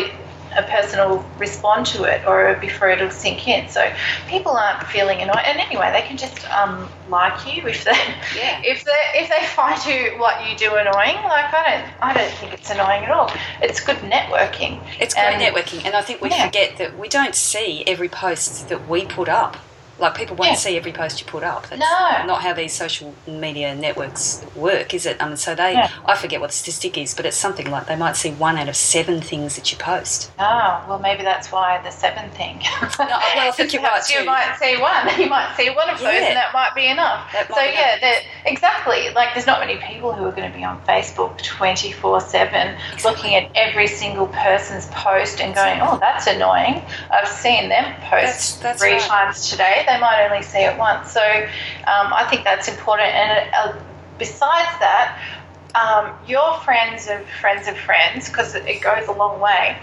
a 0.57 0.63
person 0.63 0.99
will 0.99 1.23
respond 1.37 1.85
to 1.87 2.03
it 2.03 2.25
or 2.25 2.55
before 2.61 2.89
it'll 2.89 3.09
sink 3.11 3.47
in. 3.47 3.67
So 3.69 3.91
people 4.27 4.53
aren't 4.53 4.85
feeling 4.87 5.21
annoyed. 5.21 5.43
And 5.45 5.59
anyway, 5.59 5.91
they 5.91 6.01
can 6.07 6.17
just 6.17 6.49
um, 6.51 6.87
like 7.09 7.37
you 7.45 7.67
if 7.67 7.83
they 7.83 7.91
Yeah. 8.35 8.61
if 8.63 8.83
they 8.83 9.01
if 9.15 9.29
they 9.29 9.45
find 9.47 9.83
you 9.85 10.17
what 10.19 10.47
you 10.49 10.55
do 10.57 10.73
annoying. 10.75 11.15
Like 11.23 11.53
I 11.53 11.63
don't 11.69 12.03
I 12.03 12.13
don't 12.13 12.31
think 12.39 12.53
it's 12.53 12.69
annoying 12.69 13.03
at 13.05 13.11
all. 13.11 13.31
It's 13.61 13.79
good 13.79 13.97
networking. 13.97 14.81
It's 14.99 15.13
great 15.13 15.25
And- 15.35 15.41
networking, 15.41 15.85
and 15.85 15.95
I 15.95 16.01
think 16.01 16.21
we 16.21 16.29
Yeah. 16.29 16.45
forget 16.45 16.77
that 16.77 16.97
we 16.97 17.07
don't 17.09 17.35
see 17.35 17.83
every 17.87 18.09
post 18.09 18.69
that 18.69 18.87
we 18.87 19.05
put 19.05 19.29
up. 19.29 19.57
Like 19.97 20.15
people 20.15 20.35
won't 20.35 20.51
Yeah. 20.51 20.57
see 20.57 20.77
every 20.77 20.91
post 20.91 21.21
you 21.21 21.25
put 21.25 21.43
up. 21.43 21.67
That's 21.69 21.79
No. 21.79 22.23
not 22.25 22.41
how 22.41 22.53
these 22.53 22.73
social 22.73 23.13
media 23.27 23.73
networks 23.73 24.43
work, 24.55 24.93
is 24.93 25.05
it? 25.05 25.17
I 25.21 25.25
mean, 25.25 25.37
so 25.37 25.55
they, 25.55 25.73
Yeah. 25.73 25.89
I 26.05 26.15
forget 26.15 26.41
what 26.41 26.47
the 26.51 26.55
statistic 26.55 26.97
is, 26.97 27.13
but 27.13 27.25
it's 27.25 27.37
something 27.37 27.69
like 27.71 27.85
they 27.85 27.95
might 27.95 28.17
see 28.17 28.31
one 28.31 28.57
out 28.57 28.67
of 28.67 28.75
seven 28.75 29.21
things 29.21 29.55
that 29.55 29.71
you 29.71 29.77
post. 29.77 30.31
Oh, 30.37 30.81
well, 30.87 30.99
maybe 30.99 31.23
that's 31.23 31.51
why 31.51 31.79
the 31.83 31.91
seven 31.91 32.29
thing. 32.31 32.61
well, 32.99 33.07
I 33.09 33.51
think 33.51 33.71
you're 33.73 33.81
right 33.81 33.91
Perhaps 33.91 34.11
You 34.15 34.25
might 34.25 34.55
see 34.59 34.75
one. 34.77 35.09
You 35.19 35.29
might 35.29 35.55
see 35.55 35.69
one 35.69 35.89
of 35.89 35.99
those, 35.99 36.13
Yeah. 36.13 36.27
and 36.27 36.35
that 36.37 36.53
might 36.53 36.75
be 36.75 36.87
enough. 36.87 37.33
Might 37.33 37.47
so 37.47 37.55
be 37.55 37.71
yeah, 37.73 37.95
enough. 37.97 38.23
exactly. 38.45 39.09
Like, 39.11 39.33
there's 39.33 39.47
not 39.47 39.59
many 39.59 39.77
people 39.77 40.11
who 40.13 40.25
are 40.25 40.31
going 40.31 40.51
to 40.51 40.57
be 40.57 40.63
on 40.63 40.81
Facebook 40.87 41.37
24/7, 41.41 42.77
looking 43.03 43.35
at 43.35 43.49
every 43.55 43.87
single 43.87 44.27
person's 44.27 44.87
post 44.87 45.39
and 45.41 45.55
going, 45.55 45.79
"Oh, 45.81 45.97
that's 45.99 46.27
annoying." 46.27 46.83
I've 47.11 47.27
seen 47.27 47.69
them 47.69 47.93
post 48.01 48.11
That's- 48.11 48.53
that's 48.55 48.81
three 48.81 48.93
right. 48.93 49.01
times 49.01 49.49
today. 49.49 49.83
They 49.85 49.99
might 49.99 50.27
only 50.29 50.43
see 50.43 50.59
it 50.59 50.77
once. 50.77 51.11
So 51.11 51.21
um, 51.21 52.13
I 52.13 52.27
think 52.29 52.43
that's 52.43 52.67
important. 52.67 53.09
And 53.09 53.49
uh, 53.53 53.79
besides 54.17 54.71
that, 54.79 55.19
um, 55.75 56.13
your 56.27 56.53
friends 56.59 57.07
of 57.09 57.27
friends 57.27 57.67
of 57.67 57.77
friends, 57.77 58.29
because 58.29 58.55
it 58.55 58.81
goes 58.81 59.07
a 59.07 59.11
long 59.11 59.39
way. 59.39 59.77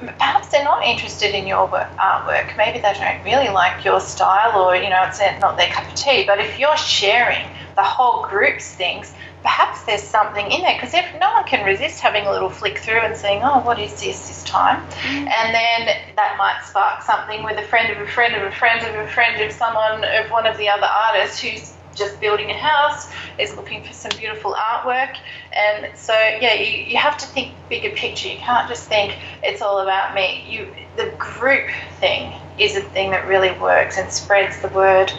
Perhaps 0.00 0.48
they're 0.48 0.64
not 0.64 0.82
interested 0.84 1.34
in 1.34 1.46
your 1.46 1.68
uh, 1.68 1.72
work, 1.72 1.90
artwork. 1.98 2.56
Maybe 2.56 2.78
they 2.78 2.92
don't 2.94 3.24
really 3.24 3.50
like 3.50 3.84
your 3.84 4.00
style, 4.00 4.58
or 4.60 4.74
you 4.74 4.88
know, 4.88 5.02
it's 5.06 5.20
not 5.40 5.56
their 5.56 5.68
cup 5.68 5.86
of 5.86 5.94
tea. 5.94 6.24
But 6.26 6.40
if 6.40 6.58
you're 6.58 6.76
sharing 6.76 7.46
the 7.76 7.82
whole 7.82 8.26
group's 8.26 8.74
things, 8.74 9.12
perhaps 9.42 9.84
there's 9.84 10.02
something 10.02 10.50
in 10.50 10.62
there. 10.62 10.74
Because 10.74 10.94
if 10.94 11.04
no 11.20 11.30
one 11.32 11.44
can 11.44 11.64
resist 11.66 12.00
having 12.00 12.26
a 12.26 12.30
little 12.30 12.50
flick 12.50 12.78
through 12.78 13.00
and 13.00 13.16
saying, 13.16 13.42
"Oh, 13.42 13.60
what 13.60 13.78
is 13.78 14.00
this 14.00 14.28
this 14.28 14.42
time?" 14.44 14.86
Mm. 15.02 15.28
and 15.28 15.54
then 15.54 15.96
that 16.16 16.36
might 16.38 16.60
spark 16.64 17.02
something 17.02 17.42
with 17.42 17.58
a 17.58 17.62
friend 17.62 17.92
of 17.92 18.00
a 18.00 18.06
friend 18.10 18.34
of 18.34 18.42
a 18.42 18.52
friend 18.52 18.86
of 18.86 18.94
a 18.94 19.08
friend 19.08 19.40
of 19.42 19.52
someone 19.52 20.04
of 20.04 20.30
one 20.30 20.46
of 20.46 20.56
the 20.56 20.68
other 20.68 20.86
artists 20.86 21.40
who's 21.40 21.74
just 21.94 22.20
building 22.20 22.50
a 22.50 22.56
house 22.56 23.10
is 23.38 23.54
looking 23.56 23.82
for 23.82 23.92
some 23.92 24.10
beautiful 24.18 24.54
artwork. 24.54 25.16
And 25.52 25.96
so 25.96 26.12
yeah 26.12 26.54
you, 26.54 26.84
you 26.84 26.96
have 26.96 27.16
to 27.18 27.26
think 27.26 27.54
bigger 27.68 27.90
picture. 27.90 28.28
You 28.28 28.38
can't 28.38 28.68
just 28.68 28.88
think 28.88 29.16
it's 29.42 29.62
all 29.62 29.80
about 29.80 30.14
me. 30.14 30.44
You 30.48 30.74
the 30.96 31.12
group 31.18 31.68
thing 31.98 32.32
is 32.58 32.76
a 32.76 32.80
thing 32.80 33.10
that 33.10 33.26
really 33.26 33.52
works 33.58 33.98
and 33.98 34.10
spreads 34.12 34.60
the 34.60 34.68
word 34.68 35.12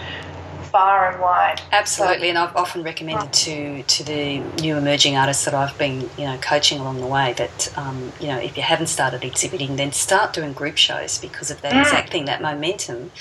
far 0.71 1.11
and 1.11 1.21
wide. 1.21 1.61
Absolutely, 1.73 2.29
and 2.29 2.37
I've 2.37 2.55
often 2.55 2.81
recommended 2.83 3.33
to 3.33 3.83
to 3.83 4.03
the 4.03 4.39
new 4.61 4.77
emerging 4.77 5.17
artists 5.17 5.43
that 5.45 5.53
I've 5.53 5.77
been 5.77 6.09
you 6.17 6.25
know 6.25 6.37
coaching 6.37 6.79
along 6.79 7.01
the 7.01 7.07
way 7.07 7.33
that 7.33 7.67
um, 7.77 8.13
you 8.21 8.27
know 8.27 8.37
if 8.37 8.55
you 8.55 8.63
haven't 8.63 8.87
started 8.87 9.25
exhibiting, 9.25 9.75
then 9.75 9.91
start 9.91 10.33
doing 10.33 10.53
group 10.53 10.77
shows 10.77 11.17
because 11.19 11.51
of 11.51 11.61
that 11.61 11.73
Mm. 11.73 11.81
exact 11.81 12.11
thing, 12.11 12.25
that 12.25 12.41
momentum. 12.41 13.11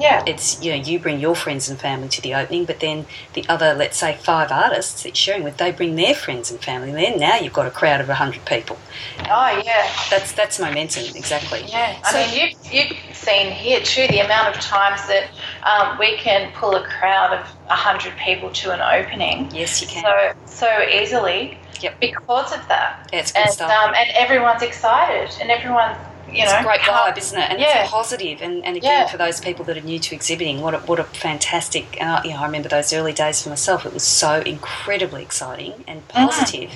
Yeah 0.00 0.22
It's 0.26 0.62
you 0.62 0.70
know 0.72 0.78
you 0.82 0.98
bring 0.98 1.20
your 1.20 1.34
friends 1.34 1.68
and 1.68 1.78
family 1.78 2.08
to 2.08 2.20
the 2.22 2.34
opening, 2.34 2.64
but 2.64 2.80
then 2.80 3.06
the 3.34 3.44
other 3.48 3.74
let's 3.74 3.96
say 3.98 4.16
five 4.16 4.50
artists 4.52 5.02
that 5.02 5.10
you're 5.10 5.14
sharing 5.16 5.44
with, 5.44 5.56
they 5.56 5.72
bring 5.72 5.96
their 5.96 6.14
friends 6.14 6.50
and 6.50 6.60
family. 6.60 6.92
Then 6.92 7.18
now 7.18 7.36
you've 7.36 7.52
got 7.52 7.66
a 7.66 7.70
crowd 7.70 8.00
of 8.00 8.08
hundred 8.08 8.44
people. 8.44 8.76
oh 9.30 9.62
yeah 9.64 9.90
That's 10.10 10.32
that's 10.32 10.58
momentum 10.60 11.04
exactly. 11.14 11.62
Yeah, 11.66 12.00
I 12.04 12.12
mean, 12.14 12.54
you've, 12.72 12.72
you've 12.90 13.16
seen 13.16 13.50
here 13.52 13.80
too 13.80 14.06
the 14.08 14.20
amount 14.20 14.54
of 14.54 14.60
times 14.62 15.00
that 15.08 15.28
um, 15.64 15.98
we 15.98 16.16
can 16.16 16.52
pull 16.52 16.74
a 16.74 16.84
crowd 16.84 17.32
of 17.38 17.46
100 17.66 18.16
people 18.16 18.50
to 18.50 18.72
an 18.72 18.80
opening 18.80 19.50
Yes, 19.54 19.80
you 19.82 19.88
can. 19.88 20.02
so 20.04 20.40
so 20.66 20.82
easily 20.82 21.58
Yep. 21.80 22.00
because 22.00 22.52
of 22.52 22.66
that. 22.66 23.08
Yeah, 23.12 23.20
it's 23.20 23.30
good 23.30 23.42
and, 23.42 23.52
stuff. 23.52 23.70
Um, 23.70 23.94
and 23.94 24.10
everyone's 24.16 24.62
excited 24.62 25.30
and 25.40 25.48
everyone, 25.48 25.94
you 26.32 26.42
it's 26.42 26.52
know. 26.52 26.60
a 26.60 26.62
great 26.62 26.80
vibe, 26.80 27.16
isn't 27.18 27.38
it? 27.38 27.50
And 27.50 27.58
yeah. 27.60 27.82
it's 27.82 27.90
positive. 27.90 28.40
And, 28.42 28.64
and 28.64 28.76
again, 28.76 29.02
Yeah. 29.02 29.08
for 29.08 29.16
those 29.16 29.40
people 29.40 29.64
that 29.66 29.76
are 29.76 29.80
new 29.82 29.98
to 29.98 30.14
exhibiting, 30.14 30.60
what 30.60 30.74
a, 30.74 30.78
what 30.80 30.98
a 30.98 31.04
fantastic! 31.04 32.00
And 32.00 32.10
I, 32.10 32.22
you 32.24 32.30
know, 32.30 32.38
I 32.40 32.46
remember 32.46 32.68
those 32.68 32.92
early 32.92 33.12
days 33.12 33.42
for 33.42 33.48
myself. 33.48 33.86
It 33.86 33.92
was 33.94 34.02
so 34.04 34.40
incredibly 34.40 35.22
exciting 35.22 35.84
and 35.86 35.98
Mm-hmm. 36.08 36.26
positive 36.26 36.70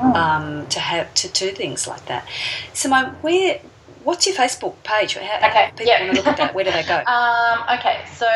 um, 0.00 0.66
to 0.68 0.80
have 0.80 1.12
to 1.14 1.28
do 1.28 1.50
things 1.52 1.86
like 1.86 2.04
that. 2.06 2.26
Simone, 2.72 3.16
where? 3.22 3.60
What's 4.04 4.26
your 4.26 4.36
Facebook 4.36 4.74
page? 4.82 5.14
How, 5.14 5.48
Okay, 5.48 5.70
people 5.70 5.86
yeah. 5.86 6.04
want 6.04 6.10
to 6.12 6.16
look 6.18 6.26
at 6.26 6.36
that. 6.36 6.54
Where 6.54 6.64
do 6.64 6.70
they 6.72 6.82
go? 6.82 7.02
Um, 7.06 7.78
okay, 7.78 8.04
so 8.14 8.28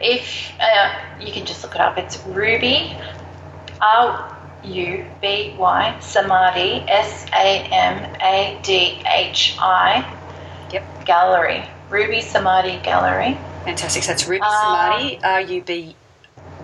if 0.00 0.52
uh, 0.60 0.92
you 1.20 1.32
can 1.32 1.46
just 1.46 1.62
look 1.62 1.74
it 1.74 1.80
up, 1.80 1.96
it's 1.96 2.18
Ruby, 2.26 2.94
R 3.80 4.35
U 4.64 5.04
B 5.22 5.54
Y, 5.58 5.96
Samadhi, 6.00 6.84
S 6.88 7.26
A 7.32 7.68
M 7.72 8.16
A 8.20 8.58
D 8.62 9.02
H 9.06 9.56
I, 9.60 10.04
Yep. 10.72 11.04
Gallery. 11.04 11.64
Ruby 11.88 12.20
Samadhi 12.20 12.78
Gallery. 12.82 13.38
Fantastic. 13.64 14.02
So 14.02 14.12
it's 14.12 14.26
Ruby 14.26 14.42
Um, 14.42 14.52
Samadhi, 14.52 15.20
R 15.22 15.40
U 15.40 15.62
B 15.62 15.94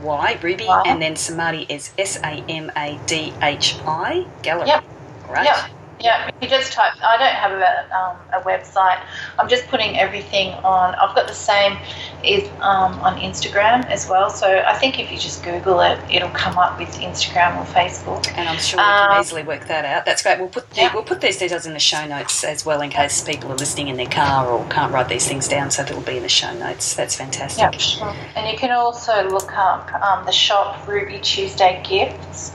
Y, 0.02 0.38
Ruby, 0.42 0.64
Y. 0.66 0.83
and 0.87 1.00
then 1.00 1.14
Samadhi 1.16 1.66
is 1.68 1.92
S 1.96 2.18
A 2.24 2.42
M 2.48 2.72
A 2.76 2.98
D 3.07 3.33
H 3.40 3.76
I 3.87 4.26
Gallery. 4.42 4.66
Yep. 4.68 4.85
Great. 5.28 5.44
Yep. 5.44 5.57
Yeah, 6.02 6.30
you 6.40 6.48
just 6.48 6.72
type. 6.72 6.94
I 7.02 7.16
don't 7.16 7.34
have 7.34 7.52
a, 7.52 7.96
um, 7.96 8.42
a 8.42 8.44
website. 8.44 9.00
I'm 9.38 9.48
just 9.48 9.66
putting 9.68 9.96
everything 9.98 10.48
on. 10.64 10.94
I've 10.96 11.14
got 11.14 11.28
the 11.28 11.34
same 11.34 11.78
is 12.24 12.48
um, 12.60 12.98
on 13.00 13.18
Instagram 13.18 13.86
as 13.86 14.08
well. 14.08 14.28
So 14.28 14.46
I 14.46 14.76
think 14.78 14.98
if 14.98 15.12
you 15.12 15.18
just 15.18 15.44
Google 15.44 15.80
it, 15.80 15.98
it'll 16.10 16.30
come 16.30 16.58
up 16.58 16.78
with 16.78 16.88
Instagram 16.96 17.56
or 17.56 17.64
Facebook. 17.66 18.26
And 18.34 18.48
I'm 18.48 18.58
sure 18.58 18.78
we 18.78 18.84
can 18.84 19.12
um, 19.12 19.20
easily 19.20 19.42
work 19.44 19.66
that 19.68 19.84
out. 19.84 20.04
That's 20.04 20.22
great. 20.22 20.40
We'll 20.40 20.48
put 20.48 20.68
the, 20.70 20.76
yeah. 20.76 20.94
we'll 20.94 21.04
put 21.04 21.20
these 21.20 21.38
details 21.38 21.66
in 21.66 21.72
the 21.72 21.78
show 21.78 22.04
notes 22.06 22.42
as 22.42 22.66
well 22.66 22.80
in 22.80 22.90
case 22.90 23.22
people 23.22 23.52
are 23.52 23.56
listening 23.56 23.88
in 23.88 23.96
their 23.96 24.06
car 24.06 24.48
or 24.48 24.66
can't 24.68 24.92
write 24.92 25.08
these 25.08 25.28
things 25.28 25.46
down. 25.46 25.70
So 25.70 25.82
it'll 25.82 26.00
be 26.00 26.16
in 26.16 26.24
the 26.24 26.28
show 26.28 26.52
notes. 26.58 26.94
That's 26.94 27.14
fantastic. 27.14 27.60
Yeah, 27.60 27.70
sure. 27.70 28.16
And 28.34 28.50
you 28.50 28.58
can 28.58 28.72
also 28.72 29.28
look 29.28 29.52
up 29.56 29.92
um, 29.94 30.26
the 30.26 30.32
shop 30.32 30.86
Ruby 30.88 31.20
Tuesday 31.20 31.80
Gifts 31.88 32.52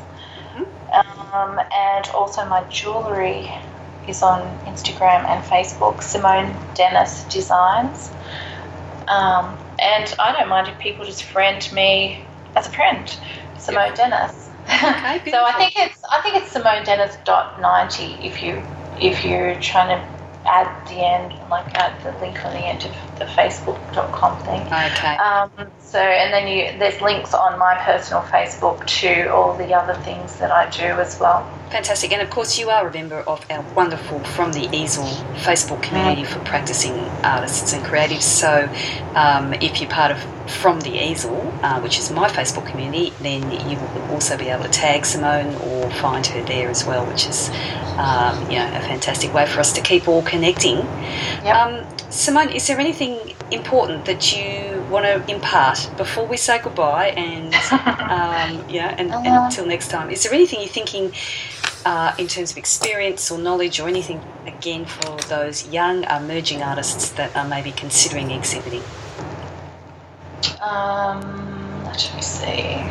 um, 1.34 1.60
and 1.74 2.08
also 2.16 2.46
my 2.46 2.64
jewellery 2.70 3.52
is 4.08 4.22
on 4.22 4.58
Instagram 4.66 5.26
and 5.28 5.44
Facebook, 5.44 6.02
Simone 6.02 6.58
Dennis 6.74 7.26
Designs. 7.26 8.12
Um, 9.08 9.58
and 9.80 10.14
I 10.20 10.34
don't 10.34 10.50
mind 10.50 10.68
if 10.68 10.80
people 10.80 11.06
just 11.06 11.24
friend 11.24 11.68
me 11.74 12.26
as 12.56 12.68
a 12.68 12.72
friend, 12.72 13.16
Simone 13.58 13.94
Dennis. 13.94 14.50
Okay, 14.66 15.22
so 15.32 15.44
I 15.46 15.54
think 15.58 15.74
it's 15.78 16.04
I 16.12 16.22
think 16.22 16.36
it's 16.38 16.52
Simone 16.52 16.84
Dennis 16.84 17.18
dot 17.26 17.62
ninety 17.62 18.20
if 18.22 18.42
you 18.44 18.64
if 19.00 19.24
you're 19.24 19.56
trying 19.60 19.98
to 19.98 20.06
add 20.46 20.70
the 20.90 21.06
end, 21.06 21.34
like 21.50 21.78
at 21.78 22.02
the 22.04 22.12
link 22.20 22.44
on 22.46 22.54
the 22.54 22.60
end 22.60 22.84
of 22.84 23.20
the 23.20 23.26
facebook.com 23.26 24.44
thing. 24.44 24.62
Okay. 24.62 25.16
Um, 25.18 25.52
so, 25.80 26.00
and 26.00 26.34
then 26.34 26.48
you, 26.48 26.78
there's 26.80 27.00
links 27.02 27.34
on 27.34 27.58
my 27.58 27.76
personal 27.76 28.22
Facebook 28.24 28.86
to 29.00 29.34
all 29.34 29.58
the 29.58 29.74
other 29.74 29.94
things 30.02 30.36
that 30.38 30.52
I 30.52 30.70
do 30.70 30.84
as 30.84 31.20
well. 31.20 31.50
Fantastic. 31.70 32.12
And 32.12 32.22
of 32.22 32.30
course, 32.30 32.58
you 32.58 32.70
are 32.70 32.88
a 32.88 32.94
member 32.94 33.20
of 33.22 33.46
our 33.50 33.62
wonderful 33.74 34.20
From 34.20 34.54
the 34.54 34.70
Easel 34.76 35.06
Facebook 35.36 35.82
community 35.84 36.24
for 36.24 36.40
practicing 36.40 36.94
artists 37.24 37.74
and 37.74 37.84
creatives. 37.86 38.24
So, 38.24 38.70
um, 39.16 39.54
if 39.54 39.82
you're 39.82 39.90
part 39.90 40.12
of 40.12 40.52
From 40.52 40.82
the 40.82 40.92
Easel, 40.92 41.54
uh, 41.62 41.80
which 41.82 42.00
is 42.00 42.12
my 42.12 42.30
Facebook 42.30 42.68
community, 42.68 43.14
then 43.22 43.50
you 43.70 43.78
will 43.78 44.12
also 44.12 44.38
be 44.38 44.48
able 44.48 44.64
to 44.64 44.70
tag 44.70 45.06
Simone 45.06 45.56
or 45.56 45.90
find 45.92 46.26
her 46.28 46.44
there 46.44 46.70
as 46.70 46.86
well, 46.86 47.06
which 47.06 47.28
is 47.28 47.50
um, 47.98 48.44
you 48.50 48.58
know, 48.58 48.68
a 48.68 48.82
fantastic 48.82 49.34
way 49.34 49.46
for 49.46 49.60
us 49.60 49.74
to 49.74 49.82
keep 49.82 50.08
all 50.08 50.22
connecting. 50.22 50.78
Yep. 51.44 51.56
Um, 51.56 51.98
Simone, 52.10 52.50
is 52.50 52.68
there 52.68 52.80
anything 52.80 53.36
important 53.52 54.06
that 54.06 54.36
you 54.36 54.82
want 54.90 55.06
to 55.06 55.32
impart 55.32 55.90
before 55.98 56.26
we 56.26 56.38
say 56.38 56.60
goodbye 56.62 57.10
and 57.10 57.54
um, 57.72 58.70
yeah, 58.70 58.96
and, 58.98 59.12
and, 59.12 59.28
uh-huh. 59.28 59.46
until 59.46 59.66
next 59.66 59.90
time? 59.90 60.10
Is 60.10 60.24
there 60.24 60.34
anything 60.34 60.60
you're 60.60 60.70
thinking 60.70 61.14
uh, 61.86 62.14
in 62.18 62.28
terms 62.28 62.52
of 62.52 62.58
experience 62.58 63.30
or 63.30 63.38
knowledge 63.38 63.80
or 63.80 63.88
anything 63.88 64.22
again 64.46 64.86
for 64.86 65.18
those 65.28 65.68
young 65.68 66.04
emerging 66.06 66.64
artists 66.64 67.12
that 67.12 67.36
are 67.36 67.48
maybe 67.48 67.72
considering 67.72 68.32
exhibiting? 68.32 68.84
Um, 70.62 71.84
let 71.86 72.12
me 72.16 72.22
see. 72.22 72.82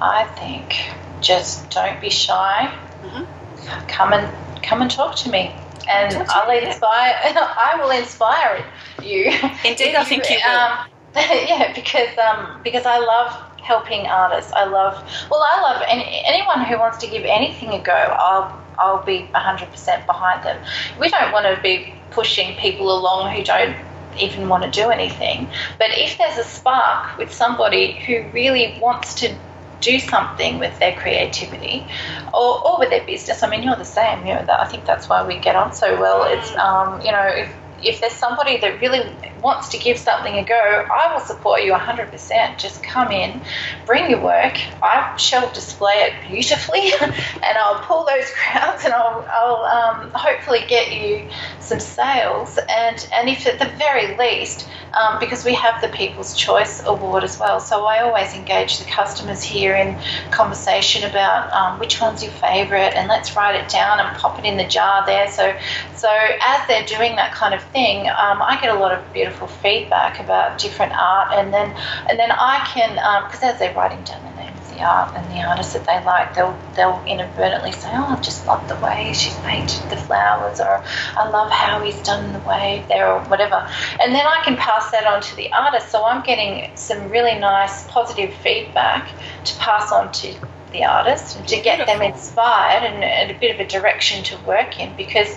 I 0.00 0.28
think 0.36 0.76
just 1.20 1.70
don't 1.70 2.00
be 2.00 2.10
shy. 2.10 2.74
Mm-hmm. 3.02 3.86
Come 3.86 4.12
and 4.12 4.62
come 4.62 4.82
and 4.82 4.90
talk 4.90 5.16
to 5.16 5.30
me 5.30 5.54
and 5.92 6.26
I'll 6.30 6.50
inspire. 6.50 7.14
I 7.24 7.78
will 7.80 7.90
inspire 7.90 8.64
you. 9.02 9.26
Indeed, 9.64 9.94
I 9.94 10.04
think 10.04 10.28
you 10.30 10.36
will. 10.44 10.58
Um, 10.58 10.88
yeah, 11.16 11.72
because 11.74 12.16
um, 12.18 12.60
because 12.64 12.86
I 12.86 12.98
love 12.98 13.32
helping 13.60 14.06
artists. 14.06 14.52
I 14.52 14.64
love 14.64 14.94
well, 15.30 15.42
I 15.42 15.60
love 15.60 15.82
any, 15.88 16.22
anyone 16.26 16.64
who 16.64 16.78
wants 16.78 16.98
to 16.98 17.06
give 17.06 17.24
anything 17.24 17.70
a 17.70 17.82
go. 17.82 17.92
I'll 17.92 18.60
I'll 18.78 19.04
be 19.04 19.26
hundred 19.34 19.70
percent 19.70 20.06
behind 20.06 20.42
them. 20.44 20.64
We 20.98 21.08
don't 21.08 21.32
want 21.32 21.54
to 21.54 21.60
be 21.62 21.94
pushing 22.10 22.56
people 22.56 22.98
along 22.98 23.34
who 23.34 23.42
don't 23.44 23.76
even 24.18 24.48
want 24.48 24.64
to 24.64 24.70
do 24.70 24.90
anything. 24.90 25.48
But 25.78 25.90
if 25.92 26.18
there's 26.18 26.38
a 26.38 26.44
spark 26.44 27.16
with 27.18 27.32
somebody 27.32 27.92
who 28.06 28.24
really 28.32 28.78
wants 28.80 29.14
to 29.16 29.34
do 29.82 29.98
something 29.98 30.58
with 30.58 30.78
their 30.78 30.94
creativity 30.94 31.86
or, 32.32 32.66
or 32.66 32.78
with 32.78 32.90
their 32.90 33.04
business. 33.04 33.42
I 33.42 33.50
mean, 33.50 33.62
you're 33.62 33.76
the 33.76 33.84
same. 33.84 34.26
You 34.26 34.34
know, 34.34 34.44
that, 34.46 34.60
I 34.60 34.66
think 34.66 34.86
that's 34.86 35.08
why 35.08 35.26
we 35.26 35.38
get 35.38 35.56
on 35.56 35.74
so 35.74 36.00
well. 36.00 36.24
It's, 36.26 36.56
um, 36.56 37.00
you 37.02 37.12
know, 37.12 37.26
if, 37.26 37.54
if 37.82 38.00
there's 38.00 38.12
somebody 38.12 38.58
that 38.58 38.80
really 38.80 39.14
wants 39.42 39.68
to 39.70 39.78
give 39.78 39.98
something 39.98 40.34
a 40.34 40.44
go, 40.44 40.54
I 40.54 41.12
will 41.12 41.20
support 41.20 41.62
you 41.62 41.72
100%. 41.72 42.58
Just 42.58 42.82
come 42.82 43.10
in, 43.10 43.40
bring 43.86 44.10
your 44.10 44.22
work. 44.22 44.58
I 44.82 45.16
shall 45.16 45.52
display 45.52 45.94
it 45.94 46.28
beautifully, 46.28 46.92
and 47.00 47.58
I'll 47.58 47.80
pull 47.80 48.04
those 48.04 48.30
crowds, 48.36 48.84
and 48.84 48.94
I'll, 48.94 49.26
I'll 49.30 49.64
um, 49.64 50.10
hopefully 50.14 50.60
get 50.68 50.92
you 50.92 51.28
some 51.60 51.80
sales. 51.80 52.58
And 52.68 53.08
and 53.14 53.28
if 53.28 53.46
at 53.46 53.58
the 53.58 53.70
very 53.76 54.16
least, 54.16 54.68
um, 54.94 55.18
because 55.18 55.44
we 55.44 55.54
have 55.54 55.80
the 55.80 55.88
People's 55.88 56.36
Choice 56.36 56.82
Award 56.84 57.24
as 57.24 57.38
well, 57.38 57.60
so 57.60 57.86
I 57.86 58.00
always 58.00 58.34
engage 58.34 58.78
the 58.78 58.84
customers 58.84 59.42
here 59.42 59.74
in 59.74 59.98
conversation 60.30 61.08
about 61.08 61.52
um, 61.52 61.78
which 61.78 62.00
one's 62.00 62.22
your 62.22 62.32
favourite, 62.32 62.94
and 62.94 63.08
let's 63.08 63.34
write 63.36 63.56
it 63.56 63.68
down 63.68 64.00
and 64.00 64.16
pop 64.18 64.38
it 64.38 64.44
in 64.44 64.56
the 64.56 64.66
jar 64.66 65.04
there. 65.06 65.30
So 65.30 65.56
so 65.94 66.10
as 66.42 66.66
they're 66.68 66.84
doing 66.84 67.16
that 67.16 67.32
kind 67.32 67.54
of 67.54 67.62
thing, 67.72 68.06
um, 68.08 68.42
I 68.42 68.58
get 68.60 68.74
a 68.74 68.78
lot 68.78 68.92
of 68.92 69.12
beautiful 69.12 69.48
feedback 69.48 70.20
about 70.20 70.58
different 70.58 70.92
art, 70.92 71.28
and 71.32 71.52
then 71.52 71.74
and 72.08 72.18
then 72.18 72.30
I 72.30 72.66
can 72.72 72.94
because 73.26 73.42
um, 73.42 73.50
as 73.50 73.58
they're 73.58 73.74
writing 73.74 74.02
down 74.04 74.22
the 74.24 74.30
name 74.30 74.54
of 74.54 74.68
the 74.70 74.82
art 74.82 75.12
and 75.16 75.30
the 75.30 75.42
artist 75.42 75.72
that 75.72 75.86
they 75.86 76.04
like, 76.04 76.34
they'll 76.34 76.58
they'll 76.76 77.02
inadvertently 77.06 77.72
say, 77.72 77.88
"Oh, 77.92 78.16
I 78.16 78.20
just 78.20 78.46
love 78.46 78.68
the 78.68 78.76
way 78.76 79.12
she's 79.14 79.38
painted 79.38 79.88
the 79.88 79.96
flowers," 79.96 80.60
or 80.60 80.82
"I 81.16 81.28
love 81.28 81.50
how 81.50 81.82
he's 81.82 82.00
done 82.02 82.32
the 82.32 82.40
wave 82.40 82.86
there," 82.88 83.10
or 83.10 83.20
whatever. 83.24 83.66
And 84.00 84.14
then 84.14 84.26
I 84.26 84.42
can 84.44 84.56
pass 84.56 84.90
that 84.90 85.06
on 85.06 85.20
to 85.22 85.36
the 85.36 85.52
artist. 85.52 85.90
So 85.90 86.04
I'm 86.04 86.22
getting 86.22 86.70
some 86.76 87.08
really 87.08 87.38
nice 87.38 87.86
positive 87.88 88.34
feedback 88.34 89.08
to 89.44 89.56
pass 89.58 89.92
on 89.92 90.12
to 90.12 90.34
the 90.72 90.84
artist 90.84 91.36
and 91.36 91.46
to 91.48 91.60
get 91.60 91.86
them 91.86 92.02
inspired 92.02 92.82
and, 92.82 93.04
and, 93.04 93.30
a 93.30 93.38
bit 93.38 93.54
of 93.54 93.60
a 93.60 93.68
direction 93.68 94.22
to 94.24 94.36
work 94.44 94.78
in 94.80 94.94
because 94.96 95.28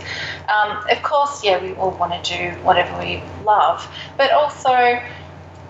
um, 0.49 0.77
of 0.89 1.01
course 1.03 1.43
yeah 1.43 1.61
we 1.61 1.73
all 1.73 1.91
want 1.91 2.23
to 2.23 2.37
do 2.37 2.61
whatever 2.63 2.97
we 2.99 3.23
love 3.43 3.87
but 4.17 4.31
also 4.31 4.99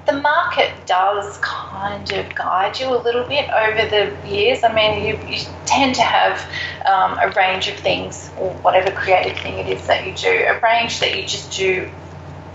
the 0.06 0.14
market 0.14 0.72
does 0.86 1.38
kind 1.42 2.12
of 2.12 2.36
guide 2.36 2.80
you 2.80 2.96
a 2.96 3.02
little 3.02 3.24
bit 3.28 3.50
over 3.50 3.90
the 3.90 4.30
years. 4.30 4.64
I 4.64 4.74
mean, 4.74 5.04
you, 5.04 5.20
you 5.28 5.44
tend 5.66 5.96
to 5.96 6.04
have 6.04 6.48
um, 6.86 7.18
a 7.18 7.34
range 7.36 7.68
of 7.68 7.76
things, 7.76 8.32
or 8.38 8.54
whatever 8.62 8.92
creative 8.92 9.38
thing 9.40 9.58
it 9.58 9.68
is 9.68 9.88
that 9.88 10.06
you 10.06 10.14
do, 10.14 10.30
a 10.30 10.60
range 10.62 11.00
that 11.00 11.16
you 11.16 11.26
just 11.26 11.58
do 11.58 11.92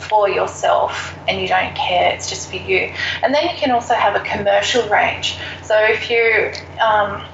for 0.01 0.29
yourself 0.29 1.17
and 1.29 1.41
you 1.41 1.49
don't 1.49 1.75
care, 1.75 2.13
it's 2.13 2.29
just 2.29 2.51
for 2.51 2.57
you. 2.57 2.93
And 3.23 3.35
then 3.35 3.49
you 3.49 3.57
can 3.57 3.71
also 3.71 3.95
have 3.95 4.15
a 4.15 4.21
commercial 4.21 4.89
range. 4.89 5.39
So 5.63 5.77
if 5.79 6.11
you 6.11 6.53
um, 6.81 7.25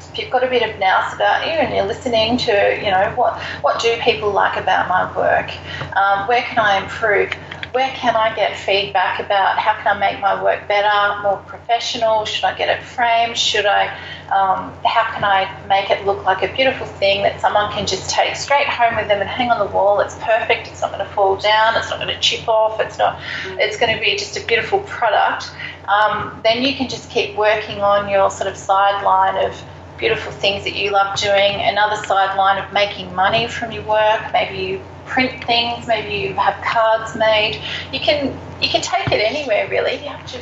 if 0.00 0.18
you've 0.18 0.30
got 0.30 0.44
a 0.44 0.48
bit 0.48 0.62
of 0.62 0.78
nous 0.78 1.14
about 1.14 1.46
you 1.46 1.52
and 1.52 1.74
you're 1.74 1.86
listening 1.86 2.38
to, 2.38 2.76
you 2.76 2.90
know, 2.90 3.12
what 3.16 3.38
what 3.62 3.80
do 3.80 3.96
people 4.02 4.30
like 4.30 4.56
about 4.56 4.88
my 4.88 5.16
work? 5.16 5.50
Um, 5.96 6.26
where 6.28 6.42
can 6.42 6.58
I 6.58 6.82
improve? 6.82 7.32
Where 7.72 7.90
can 7.90 8.16
I 8.16 8.34
get 8.34 8.56
feedback 8.56 9.20
about 9.20 9.58
how 9.58 9.74
can 9.74 9.96
I 9.96 9.98
make 9.98 10.20
my 10.20 10.42
work 10.42 10.66
better, 10.68 11.22
more 11.22 11.36
professional? 11.46 12.24
Should 12.24 12.44
I 12.44 12.56
get 12.56 12.68
it 12.68 12.82
framed? 12.82 13.36
Should 13.36 13.66
I, 13.66 13.86
um, 14.28 14.72
how 14.84 15.12
can 15.12 15.24
I 15.24 15.66
make 15.66 15.90
it 15.90 16.06
look 16.06 16.24
like 16.24 16.42
a 16.42 16.54
beautiful 16.54 16.86
thing 16.86 17.22
that 17.22 17.40
someone 17.40 17.70
can 17.72 17.86
just 17.86 18.10
take 18.10 18.36
straight 18.36 18.68
home 18.68 18.96
with 18.96 19.08
them 19.08 19.20
and 19.20 19.28
hang 19.28 19.50
on 19.50 19.58
the 19.58 19.72
wall? 19.72 20.00
It's 20.00 20.16
perfect. 20.16 20.68
It's 20.68 20.80
not 20.80 20.92
going 20.92 21.04
to 21.04 21.12
fall 21.12 21.36
down. 21.36 21.76
It's 21.76 21.90
not 21.90 22.00
going 22.00 22.14
to 22.14 22.20
chip 22.20 22.48
off. 22.48 22.80
It's 22.80 22.98
not. 22.98 23.20
It's 23.44 23.76
going 23.76 23.94
to 23.94 24.00
be 24.00 24.16
just 24.16 24.36
a 24.36 24.46
beautiful 24.46 24.80
product. 24.80 25.50
Um, 25.88 26.40
then 26.44 26.62
you 26.62 26.74
can 26.74 26.88
just 26.88 27.10
keep 27.10 27.36
working 27.36 27.80
on 27.80 28.08
your 28.08 28.30
sort 28.30 28.48
of 28.48 28.56
sideline 28.56 29.44
of 29.44 29.62
beautiful 29.98 30.32
things 30.32 30.64
that 30.64 30.74
you 30.74 30.90
love 30.90 31.18
doing, 31.18 31.60
another 31.60 31.96
sideline 32.04 32.62
of 32.62 32.72
making 32.72 33.14
money 33.14 33.48
from 33.48 33.72
your 33.72 33.84
work. 33.84 34.32
Maybe 34.32 34.58
you 34.58 34.80
print 35.06 35.44
things, 35.44 35.86
maybe 35.86 36.14
you 36.14 36.34
have 36.34 36.62
cards 36.64 37.16
made. 37.16 37.60
You 37.92 38.00
can 38.00 38.38
you 38.62 38.68
can 38.68 38.82
take 38.82 39.10
it 39.12 39.20
anywhere 39.20 39.68
really. 39.68 39.94
You 39.94 40.08
have 40.08 40.26
to 40.26 40.38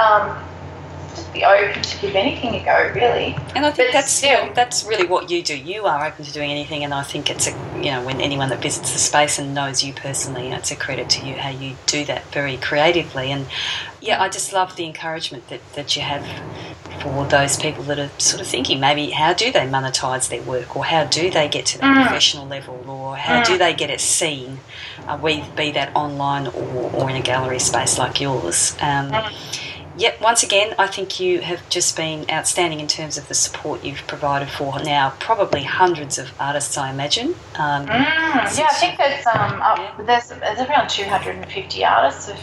um, 0.00 0.44
just 1.14 1.32
be 1.32 1.44
open 1.44 1.82
to 1.82 2.00
give 2.00 2.14
anything 2.14 2.54
a 2.54 2.64
go, 2.64 2.92
really. 2.94 3.36
And 3.54 3.66
I 3.66 3.70
think 3.70 3.88
but 3.88 3.92
that's 3.92 4.10
still, 4.10 4.52
that's 4.54 4.84
really 4.84 5.06
what 5.06 5.30
you 5.30 5.42
do. 5.42 5.56
You 5.56 5.84
are 5.84 6.06
open 6.06 6.24
to 6.24 6.32
doing 6.32 6.50
anything, 6.50 6.84
and 6.84 6.94
I 6.94 7.02
think 7.02 7.30
it's 7.30 7.48
a 7.48 7.50
you 7.76 7.90
know 7.90 8.04
when 8.04 8.20
anyone 8.20 8.48
that 8.50 8.60
visits 8.60 8.92
the 8.92 8.98
space 8.98 9.38
and 9.38 9.54
knows 9.54 9.82
you 9.82 9.92
personally, 9.92 10.50
it's 10.50 10.70
a 10.70 10.76
credit 10.76 11.10
to 11.10 11.26
you 11.26 11.34
how 11.34 11.50
you 11.50 11.76
do 11.86 12.04
that 12.06 12.24
very 12.32 12.56
creatively. 12.56 13.30
And 13.30 13.46
yeah, 14.00 14.22
I 14.22 14.28
just 14.28 14.52
love 14.52 14.76
the 14.76 14.84
encouragement 14.84 15.48
that 15.48 15.60
that 15.74 15.96
you 15.96 16.02
have 16.02 16.24
for 17.00 17.26
those 17.26 17.56
people 17.56 17.84
that 17.84 17.98
are 17.98 18.10
sort 18.18 18.40
of 18.40 18.46
thinking 18.46 18.80
maybe 18.80 19.10
how 19.10 19.32
do 19.32 19.50
they 19.50 19.66
monetize 19.66 20.28
their 20.28 20.42
work, 20.42 20.76
or 20.76 20.84
how 20.84 21.04
do 21.04 21.30
they 21.30 21.48
get 21.48 21.66
to 21.66 21.78
that 21.78 21.96
mm. 21.96 22.02
professional 22.02 22.46
level, 22.46 22.82
or 22.88 23.16
how 23.16 23.42
mm. 23.42 23.46
do 23.46 23.58
they 23.58 23.74
get 23.74 23.90
it 23.90 24.00
seen, 24.00 24.58
uh, 25.06 25.16
be 25.16 25.70
that 25.72 25.94
online 25.94 26.46
or, 26.48 26.90
or 26.94 27.10
in 27.10 27.16
a 27.16 27.22
gallery 27.22 27.58
space 27.58 27.98
like 27.98 28.20
yours. 28.20 28.76
Um, 28.80 29.10
mm 29.10 29.61
yep, 29.96 30.20
once 30.20 30.42
again, 30.42 30.74
I 30.78 30.86
think 30.86 31.20
you 31.20 31.40
have 31.40 31.68
just 31.68 31.96
been 31.96 32.28
outstanding 32.30 32.80
in 32.80 32.86
terms 32.86 33.18
of 33.18 33.28
the 33.28 33.34
support 33.34 33.84
you've 33.84 34.06
provided 34.06 34.48
for 34.48 34.82
now 34.82 35.14
probably 35.20 35.62
hundreds 35.62 36.18
of 36.18 36.32
artists, 36.40 36.76
I 36.78 36.90
imagine. 36.90 37.28
Um, 37.56 37.86
mm, 37.86 37.88
yeah, 37.88 38.68
I 38.70 38.74
think 38.74 38.98
there's 38.98 39.26
um, 39.26 39.60
up, 39.62 40.06
there's, 40.06 40.28
there's 40.28 40.60
around 40.60 40.88
250 40.88 41.84
artists 41.84 42.28
have 42.28 42.40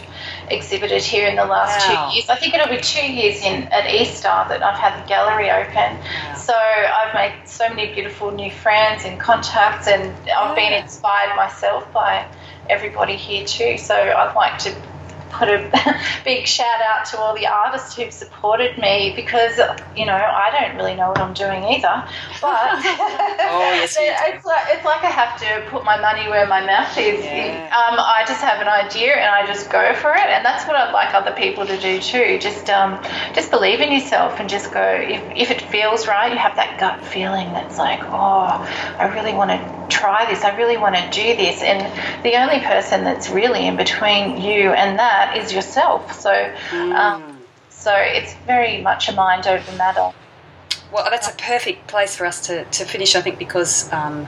exhibited 0.50 1.02
here 1.02 1.28
in 1.28 1.36
the 1.36 1.44
last 1.44 1.88
wow. 1.88 2.08
two 2.10 2.16
years. 2.16 2.28
I 2.28 2.36
think 2.36 2.54
it'll 2.54 2.68
be 2.68 2.80
two 2.80 3.06
years 3.12 3.42
in 3.42 3.64
at 3.64 3.92
Easter 3.92 4.22
that 4.22 4.62
I've 4.62 4.78
had 4.78 5.02
the 5.02 5.08
gallery 5.08 5.50
open. 5.50 5.98
Wow. 5.98 6.34
So 6.34 6.54
I've 6.54 7.14
made 7.14 7.48
so 7.48 7.68
many 7.68 7.92
beautiful 7.94 8.30
new 8.30 8.50
friends 8.50 9.04
and 9.04 9.18
contacts, 9.18 9.86
and 9.86 10.14
I've 10.30 10.56
been 10.56 10.72
inspired 10.72 11.36
myself 11.36 11.90
by 11.92 12.26
everybody 12.68 13.16
here 13.16 13.44
too. 13.44 13.76
So 13.78 13.94
I'd 13.94 14.34
like 14.34 14.58
to 14.60 14.74
put 15.30 15.48
a 15.48 15.70
big 16.24 16.46
shout 16.46 16.80
out 16.82 17.06
to 17.06 17.18
all 17.18 17.34
the 17.34 17.46
artists 17.46 17.94
who've 17.96 18.12
supported 18.12 18.76
me 18.78 19.12
because 19.16 19.58
you 19.96 20.06
know 20.06 20.14
I 20.14 20.50
don't 20.50 20.76
really 20.76 20.94
know 20.94 21.08
what 21.08 21.18
I'm 21.18 21.34
doing 21.34 21.64
either. 21.64 22.04
But 22.40 22.80
oh, 22.84 23.72
yes, 23.74 23.96
it's 23.98 24.44
like 24.44 24.66
it's 24.68 24.84
like 24.84 25.02
I 25.02 25.10
have 25.10 25.38
to 25.40 25.70
put 25.70 25.84
my 25.84 26.00
money 26.00 26.28
where 26.28 26.46
my 26.46 26.64
mouth 26.64 26.96
is. 26.98 27.24
Yeah. 27.24 27.64
Um, 27.66 27.98
I 27.98 28.24
just 28.26 28.40
have 28.42 28.60
an 28.60 28.68
idea 28.68 29.14
and 29.14 29.30
I 29.30 29.46
just 29.46 29.70
go 29.70 29.94
for 29.94 30.12
it, 30.12 30.26
and 30.26 30.44
that's 30.44 30.66
what 30.66 30.76
I'd 30.76 30.92
like 30.92 31.14
other 31.14 31.32
people 31.32 31.66
to 31.66 31.78
do 31.78 32.00
too. 32.00 32.38
Just 32.38 32.68
um, 32.70 33.02
just 33.34 33.50
believe 33.50 33.80
in 33.80 33.92
yourself 33.92 34.38
and 34.40 34.48
just 34.48 34.72
go. 34.72 34.82
If 34.82 35.22
if 35.36 35.50
it 35.50 35.62
feels 35.62 36.06
right, 36.06 36.32
you 36.32 36.38
have 36.38 36.56
that 36.56 36.78
gut 36.78 37.04
feeling 37.04 37.52
that's 37.52 37.78
like, 37.78 38.00
oh, 38.04 38.66
I 38.98 39.12
really 39.14 39.32
want 39.32 39.50
to 39.50 39.79
try 39.90 40.26
this. 40.30 40.44
I 40.44 40.56
really 40.56 40.76
want 40.76 40.94
to 40.96 41.10
do 41.10 41.36
this, 41.36 41.62
and 41.62 41.80
the 42.24 42.36
only 42.36 42.60
person 42.60 43.04
that's 43.04 43.28
really 43.30 43.66
in 43.66 43.76
between 43.76 44.40
you 44.40 44.70
and 44.72 44.98
that 44.98 45.36
is 45.36 45.52
yourself. 45.52 46.18
So, 46.20 46.30
mm. 46.30 46.94
um, 46.94 47.38
so 47.68 47.92
it's 47.94 48.34
very 48.46 48.80
much 48.80 49.08
a 49.08 49.12
mind 49.12 49.46
over 49.46 49.76
matter. 49.76 50.12
Well, 50.92 51.06
that's 51.10 51.28
a 51.28 51.36
perfect 51.36 51.86
place 51.86 52.16
for 52.16 52.26
us 52.26 52.46
to, 52.46 52.64
to 52.64 52.84
finish, 52.84 53.14
I 53.14 53.20
think, 53.20 53.38
because 53.38 53.92
um, 53.92 54.26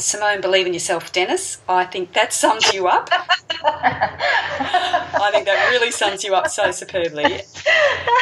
Simone, 0.00 0.40
believe 0.40 0.66
in 0.66 0.74
yourself, 0.74 1.12
Dennis. 1.12 1.60
I 1.68 1.84
think 1.84 2.12
that 2.14 2.32
sums 2.32 2.72
you 2.72 2.88
up. 2.88 3.08
I 3.62 5.28
think 5.32 5.46
that 5.46 5.68
really 5.70 5.90
sums 5.90 6.24
you 6.24 6.34
up 6.34 6.48
so 6.48 6.70
superbly. 6.70 7.42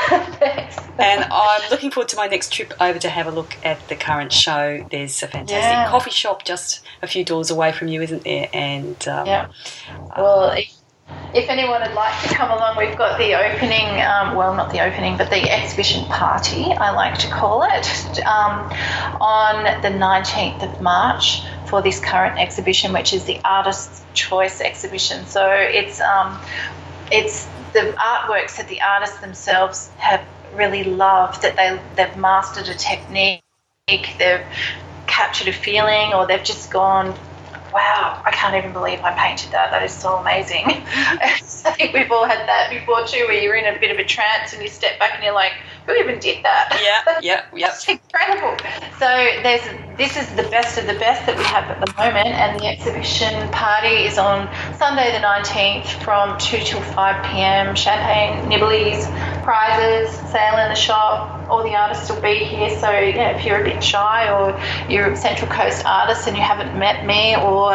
Thanks. 0.09 0.79
And 0.99 1.25
I'm 1.31 1.71
looking 1.71 1.91
forward 1.91 2.09
to 2.09 2.17
my 2.17 2.27
next 2.27 2.53
trip 2.53 2.75
over 2.81 2.99
to 2.99 3.09
have 3.09 3.27
a 3.27 3.31
look 3.31 3.57
at 3.65 3.89
the 3.89 3.95
current 3.95 4.33
show. 4.33 4.87
There's 4.91 5.23
a 5.23 5.29
fantastic 5.29 5.63
yeah. 5.63 5.89
coffee 5.89 6.11
shop 6.11 6.45
just 6.45 6.85
a 7.03 7.07
few 7.07 7.25
doors 7.25 7.51
away 7.51 7.73
from 7.73 7.89
you, 7.89 8.03
isn't 8.03 8.25
there? 8.25 8.49
And 8.53 9.07
um, 9.07 9.27
yeah. 9.27 9.49
Well, 10.17 10.57
if 11.35 11.49
anyone 11.49 11.83
would 11.83 11.95
like 11.95 12.21
to 12.23 12.35
come 12.35 12.51
along, 12.51 12.79
we've 12.79 12.97
got 12.97 13.19
the 13.19 13.35
opening, 13.35 14.03
um, 14.03 14.35
well, 14.35 14.55
not 14.55 14.73
the 14.73 14.81
opening, 14.81 15.17
but 15.17 15.31
the 15.31 15.51
exhibition 15.51 16.05
party, 16.07 16.65
I 16.73 16.91
like 16.91 17.19
to 17.19 17.29
call 17.29 17.63
it, 17.63 18.19
um, 18.27 18.71
on 19.21 19.83
the 19.83 19.89
19th 19.89 20.63
of 20.63 20.81
March 20.81 21.43
for 21.69 21.83
this 21.83 22.01
current 22.01 22.39
exhibition, 22.39 22.93
which 22.93 23.13
is 23.13 23.25
the 23.25 23.41
Artist's 23.45 24.05
Choice 24.15 24.61
exhibition. 24.61 25.27
So 25.27 25.49
it's, 25.51 26.01
um, 26.01 26.39
it's 27.13 27.47
the 27.73 27.95
artworks 27.99 28.57
that 28.57 28.69
the 28.69 28.81
artists 28.81 29.19
themselves 29.21 29.91
have 29.99 30.25
really 30.55 30.85
loved, 30.85 31.43
that 31.43 31.57
they, 31.57 31.79
they've 31.95 32.17
mastered 32.17 32.69
a 32.69 32.75
technique, 32.75 33.43
they've 33.87 34.45
captured 35.07 35.49
a 35.49 35.53
feeling, 35.53 36.15
or 36.15 36.27
they've 36.27 36.45
just 36.45 36.71
gone 36.71 37.15
wow, 37.73 38.21
I 38.25 38.31
can't 38.33 38.55
even 38.57 38.73
believe 38.73 39.01
I 39.01 39.13
painted 39.13 39.53
that. 39.53 39.71
That 39.71 39.83
is 39.83 39.93
so 39.93 40.17
amazing. 40.17 40.65
I 40.67 41.75
think 41.77 41.93
we've 41.93 42.11
all 42.11 42.27
had 42.27 42.47
that 42.49 42.71
before 42.71 43.07
too, 43.07 43.27
where 43.27 43.41
you're 43.41 43.57
in 43.57 43.67
a 43.75 43.79
bit 43.79 43.91
of 43.91 43.99
a 43.99 44.05
trance 44.05 44.53
and 44.53 44.63
you 44.63 44.69
step 44.69 44.99
back 44.99 45.13
and 45.15 45.25
you're 45.25 45.35
like, 45.35 45.53
who 45.87 45.95
even 45.95 46.19
did 46.19 46.45
that? 46.45 46.79
Yeah, 46.83 47.19
yeah, 47.23 47.45
yeah. 47.55 47.69
That's 47.69 47.89
incredible. 47.89 48.57
So 48.99 49.07
there's 49.43 49.63
this 49.97 50.17
is 50.17 50.29
the 50.37 50.49
best 50.51 50.79
of 50.79 50.87
the 50.87 50.95
best 50.95 51.27
that 51.27 51.37
we 51.37 51.45
have 51.45 51.65
at 51.71 51.81
the 51.85 51.93
moment, 51.97 52.29
and 52.29 52.61
the 52.61 52.67
exhibition 52.67 53.49
party 53.51 54.05
is 54.05 54.19
on 54.19 54.49
Sunday 54.75 55.11
the 55.13 55.25
19th 55.25 55.87
from 56.03 56.39
2 56.39 56.59
till 56.59 56.81
5 56.81 57.25
p.m. 57.25 57.75
Champagne, 57.75 58.49
nibblies, 58.49 59.07
prizes, 59.49 60.15
sale 60.31 60.59
in 60.59 60.69
the 60.69 60.75
shop. 60.75 61.49
All 61.49 61.63
the 61.63 61.75
artists 61.75 62.11
will 62.11 62.21
be 62.21 62.45
here. 62.45 62.69
So 62.69 62.91
yeah, 62.91 63.31
if 63.31 63.47
you're 63.47 63.63
a 63.63 63.65
bit 63.65 63.83
shy 63.83 64.31
or 64.31 64.61
you're 64.91 65.13
a 65.13 65.17
Central 65.17 65.51
Coast 65.51 65.87
artist 65.87 66.29
and 66.29 66.37
you 66.37 66.43
haven't 66.43 66.79
met 66.79 67.07
me 67.07 67.35
or 67.35 67.73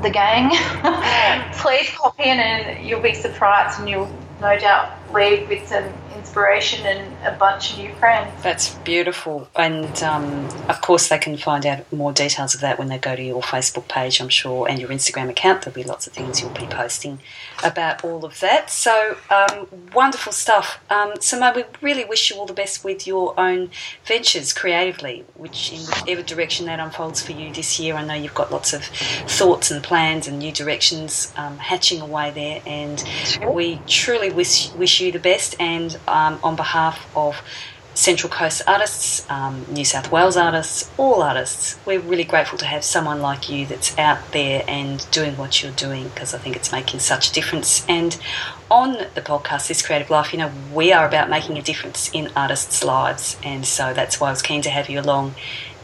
the 0.00 0.08
gang, 0.08 0.48
please 1.58 1.90
pop 1.90 2.18
in 2.18 2.40
and 2.40 2.88
you'll 2.88 3.02
be 3.02 3.12
surprised 3.12 3.78
and 3.78 3.86
you'll 3.86 4.10
no 4.40 4.58
doubt 4.58 4.99
leave 5.12 5.48
with 5.48 5.66
some 5.68 5.84
inspiration 6.16 6.86
and 6.86 7.26
a 7.26 7.36
bunch 7.38 7.72
of 7.72 7.78
new 7.78 7.94
friends. 7.94 8.30
That's 8.42 8.74
beautiful. 8.76 9.48
And 9.56 10.02
um, 10.02 10.46
of 10.68 10.80
course, 10.80 11.08
they 11.08 11.18
can 11.18 11.36
find 11.36 11.66
out 11.66 11.90
more 11.92 12.12
details 12.12 12.54
of 12.54 12.60
that 12.60 12.78
when 12.78 12.88
they 12.88 12.98
go 12.98 13.16
to 13.16 13.22
your 13.22 13.42
Facebook 13.42 13.88
page, 13.88 14.20
I'm 14.20 14.28
sure, 14.28 14.68
and 14.68 14.78
your 14.78 14.90
Instagram 14.90 15.28
account. 15.28 15.62
There'll 15.62 15.74
be 15.74 15.82
lots 15.82 16.06
of 16.06 16.12
things 16.12 16.40
you'll 16.40 16.50
be 16.50 16.66
posting 16.66 17.20
about 17.64 18.04
all 18.04 18.24
of 18.24 18.38
that. 18.40 18.70
So 18.70 19.16
um, 19.30 19.66
wonderful 19.92 20.32
stuff. 20.32 20.78
Um, 20.90 21.14
Simone, 21.20 21.56
we 21.56 21.64
really 21.80 22.04
wish 22.04 22.30
you 22.30 22.36
all 22.36 22.46
the 22.46 22.52
best 22.52 22.84
with 22.84 23.06
your 23.06 23.38
own 23.38 23.70
ventures 24.04 24.52
creatively, 24.52 25.24
which 25.34 25.72
in 25.72 25.80
whichever 25.80 26.22
direction 26.22 26.66
that 26.66 26.80
unfolds 26.80 27.22
for 27.22 27.32
you 27.32 27.52
this 27.52 27.80
year. 27.80 27.94
I 27.94 28.04
know 28.04 28.14
you've 28.14 28.34
got 28.34 28.52
lots 28.52 28.72
of 28.72 28.84
thoughts 28.84 29.70
and 29.70 29.82
plans 29.82 30.28
and 30.28 30.38
new 30.38 30.52
directions 30.52 31.32
um, 31.36 31.58
hatching 31.58 32.00
away 32.00 32.30
there, 32.30 32.62
and 32.66 33.02
we 33.52 33.80
truly 33.86 34.30
wish 34.30 34.70
wish 34.72 34.99
you 35.00 35.12
the 35.12 35.18
best. 35.18 35.56
And 35.58 35.98
um, 36.06 36.38
on 36.42 36.56
behalf 36.56 37.06
of 37.16 37.42
Central 37.94 38.30
Coast 38.32 38.62
artists, 38.66 39.28
um, 39.28 39.66
New 39.68 39.84
South 39.84 40.10
Wales 40.12 40.36
artists, 40.36 40.90
all 40.96 41.22
artists. 41.22 41.78
We're 41.84 42.00
really 42.00 42.24
grateful 42.24 42.56
to 42.58 42.64
have 42.64 42.84
someone 42.84 43.20
like 43.20 43.50
you 43.50 43.66
that's 43.66 43.96
out 43.98 44.32
there 44.32 44.64
and 44.68 45.06
doing 45.10 45.36
what 45.36 45.62
you're 45.62 45.72
doing 45.72 46.08
because 46.08 46.32
I 46.32 46.38
think 46.38 46.56
it's 46.56 46.72
making 46.72 47.00
such 47.00 47.30
a 47.30 47.32
difference. 47.32 47.84
And 47.88 48.16
on 48.70 48.92
the 49.14 49.20
podcast, 49.20 49.68
This 49.68 49.84
Creative 49.84 50.08
Life, 50.08 50.32
you 50.32 50.38
know, 50.38 50.52
we 50.72 50.92
are 50.92 51.06
about 51.06 51.28
making 51.28 51.58
a 51.58 51.62
difference 51.62 52.10
in 52.12 52.30
artists' 52.36 52.84
lives. 52.84 53.36
And 53.42 53.66
so 53.66 53.92
that's 53.92 54.20
why 54.20 54.28
I 54.28 54.30
was 54.30 54.42
keen 54.42 54.62
to 54.62 54.70
have 54.70 54.88
you 54.88 55.00
along. 55.00 55.34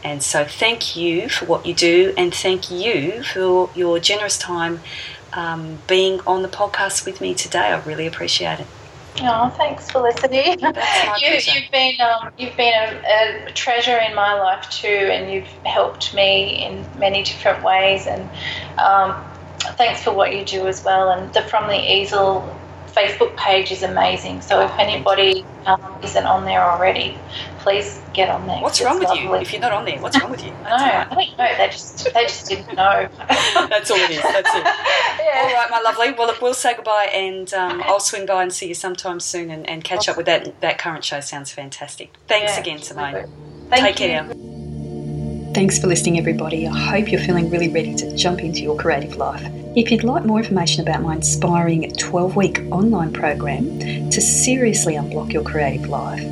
And 0.03 0.23
so 0.23 0.45
thank 0.45 0.95
you 0.95 1.27
for 1.27 1.45
what 1.45 1.65
you 1.65 1.73
do 1.73 2.13
and 2.17 2.33
thank 2.33 2.71
you 2.71 3.23
for 3.23 3.69
your 3.75 3.99
generous 3.99 4.37
time 4.37 4.79
um, 5.33 5.79
being 5.87 6.21
on 6.21 6.41
the 6.41 6.47
podcast 6.47 7.05
with 7.05 7.19
me 7.19 7.33
today. 7.33 7.73
I 7.73 7.79
really 7.83 8.07
appreciate 8.07 8.61
it. 8.61 8.67
Oh, 9.19 9.49
thanks, 9.57 9.89
Felicity. 9.89 10.37
you, 10.59 10.71
have 10.71 11.71
been 11.71 11.99
um, 12.01 12.31
you've 12.37 12.55
been 12.55 12.73
a, 12.73 13.47
a, 13.47 13.51
treasure 13.53 13.97
in 13.97 14.13
my 14.13 14.33
life 14.35 14.69
too, 14.69 14.87
and 14.87 15.31
you've 15.31 15.47
helped 15.65 16.13
me 16.13 16.63
in 16.63 16.85
many 16.99 17.23
different 17.23 17.63
ways. 17.63 18.05
And 18.05 18.29
um, 18.77 19.25
thanks 19.75 20.03
for 20.03 20.11
what 20.11 20.35
you 20.35 20.45
do 20.45 20.67
as 20.67 20.83
well. 20.83 21.09
And 21.09 21.33
the 21.33 21.41
From 21.41 21.67
the 21.67 21.75
Easel 21.75 22.47
Facebook 22.97 23.35
page 23.37 23.71
is 23.71 23.83
amazing. 23.83 24.41
So 24.41 24.59
if 24.61 24.71
anybody 24.79 25.45
um, 25.67 25.81
isn't 26.01 26.25
on 26.25 26.45
there 26.45 26.63
already, 26.63 27.15
please 27.59 28.01
get 28.13 28.27
on 28.29 28.47
there. 28.47 28.59
What's 28.61 28.81
wrong 28.81 28.97
with 28.97 29.09
lovely. 29.09 29.23
you? 29.23 29.35
If 29.35 29.51
you're 29.51 29.61
not 29.61 29.71
on 29.71 29.85
there, 29.85 29.99
what's 30.01 30.19
wrong 30.19 30.31
with 30.31 30.43
you? 30.43 30.49
no, 30.49 30.57
I 30.63 31.07
don't 31.09 31.37
know. 31.37 31.57
They 31.57 31.67
just 31.67 32.11
they 32.11 32.23
just 32.23 32.47
didn't 32.49 32.75
know. 32.75 33.07
That's 33.69 33.91
all 33.91 33.97
it 33.97 34.09
is. 34.09 34.21
That's 34.21 34.49
it. 34.53 34.67
Yeah. 35.27 35.41
All 35.43 35.53
right, 35.53 35.67
my 35.69 35.81
lovely. 35.81 36.13
Well, 36.13 36.33
we'll 36.41 36.53
say 36.53 36.73
goodbye, 36.73 37.09
and 37.13 37.53
um, 37.53 37.83
I'll 37.83 37.99
swing 37.99 38.25
by 38.25 38.43
and 38.43 38.53
see 38.53 38.69
you 38.69 38.73
sometime 38.73 39.19
soon, 39.19 39.51
and, 39.51 39.67
and 39.69 39.83
catch 39.83 39.99
awesome. 39.99 40.11
up 40.11 40.17
with 40.17 40.25
that. 40.27 40.61
That 40.61 40.79
current 40.79 41.03
show 41.03 41.19
sounds 41.19 41.51
fantastic. 41.51 42.13
Thanks 42.27 42.53
yeah, 42.53 42.61
again, 42.61 42.81
Simone. 42.81 43.29
Thank 43.69 43.97
Take 43.97 43.99
you. 43.99 44.07
care. 44.07 45.53
Thanks 45.53 45.79
for 45.79 45.87
listening, 45.87 46.17
everybody. 46.17 46.65
I 46.65 46.77
hope 46.77 47.11
you're 47.11 47.21
feeling 47.21 47.49
really 47.49 47.67
ready 47.67 47.93
to 47.95 48.15
jump 48.15 48.39
into 48.39 48.61
your 48.61 48.77
creative 48.77 49.17
life. 49.17 49.43
If 49.77 49.91
you'd 49.91 50.03
like 50.03 50.25
more 50.25 50.39
information 50.39 50.81
about 50.81 51.03
my 51.03 51.13
inspiring 51.13 51.87
12 51.91 52.35
week 52.35 52.63
online 52.71 53.13
program 53.13 53.77
to 54.09 54.19
seriously 54.19 54.95
unblock 54.95 55.31
your 55.31 55.43
creative 55.43 55.87
life, 55.87 56.23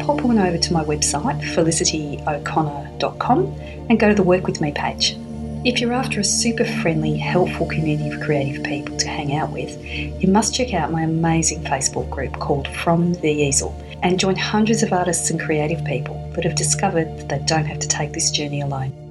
pop 0.00 0.24
on 0.24 0.38
over 0.38 0.56
to 0.56 0.72
my 0.72 0.82
website, 0.82 1.38
felicityo'connor.com, 1.54 3.46
and 3.90 4.00
go 4.00 4.08
to 4.08 4.14
the 4.14 4.22
Work 4.22 4.46
With 4.46 4.62
Me 4.62 4.72
page. 4.72 5.18
If 5.66 5.82
you're 5.82 5.92
after 5.92 6.20
a 6.20 6.24
super 6.24 6.64
friendly, 6.64 7.18
helpful 7.18 7.66
community 7.66 8.08
of 8.08 8.22
creative 8.22 8.64
people 8.64 8.96
to 8.96 9.06
hang 9.06 9.36
out 9.36 9.50
with, 9.52 9.76
you 9.84 10.28
must 10.28 10.54
check 10.54 10.72
out 10.72 10.90
my 10.90 11.02
amazing 11.02 11.62
Facebook 11.64 12.08
group 12.08 12.32
called 12.38 12.68
From 12.68 13.12
the 13.16 13.28
Easel 13.28 13.78
and 14.02 14.18
join 14.18 14.36
hundreds 14.36 14.82
of 14.82 14.94
artists 14.94 15.28
and 15.28 15.38
creative 15.38 15.84
people 15.84 16.26
that 16.36 16.44
have 16.44 16.54
discovered 16.54 17.18
that 17.18 17.28
they 17.28 17.40
don't 17.40 17.66
have 17.66 17.80
to 17.80 17.88
take 17.88 18.14
this 18.14 18.30
journey 18.30 18.62
alone. 18.62 19.03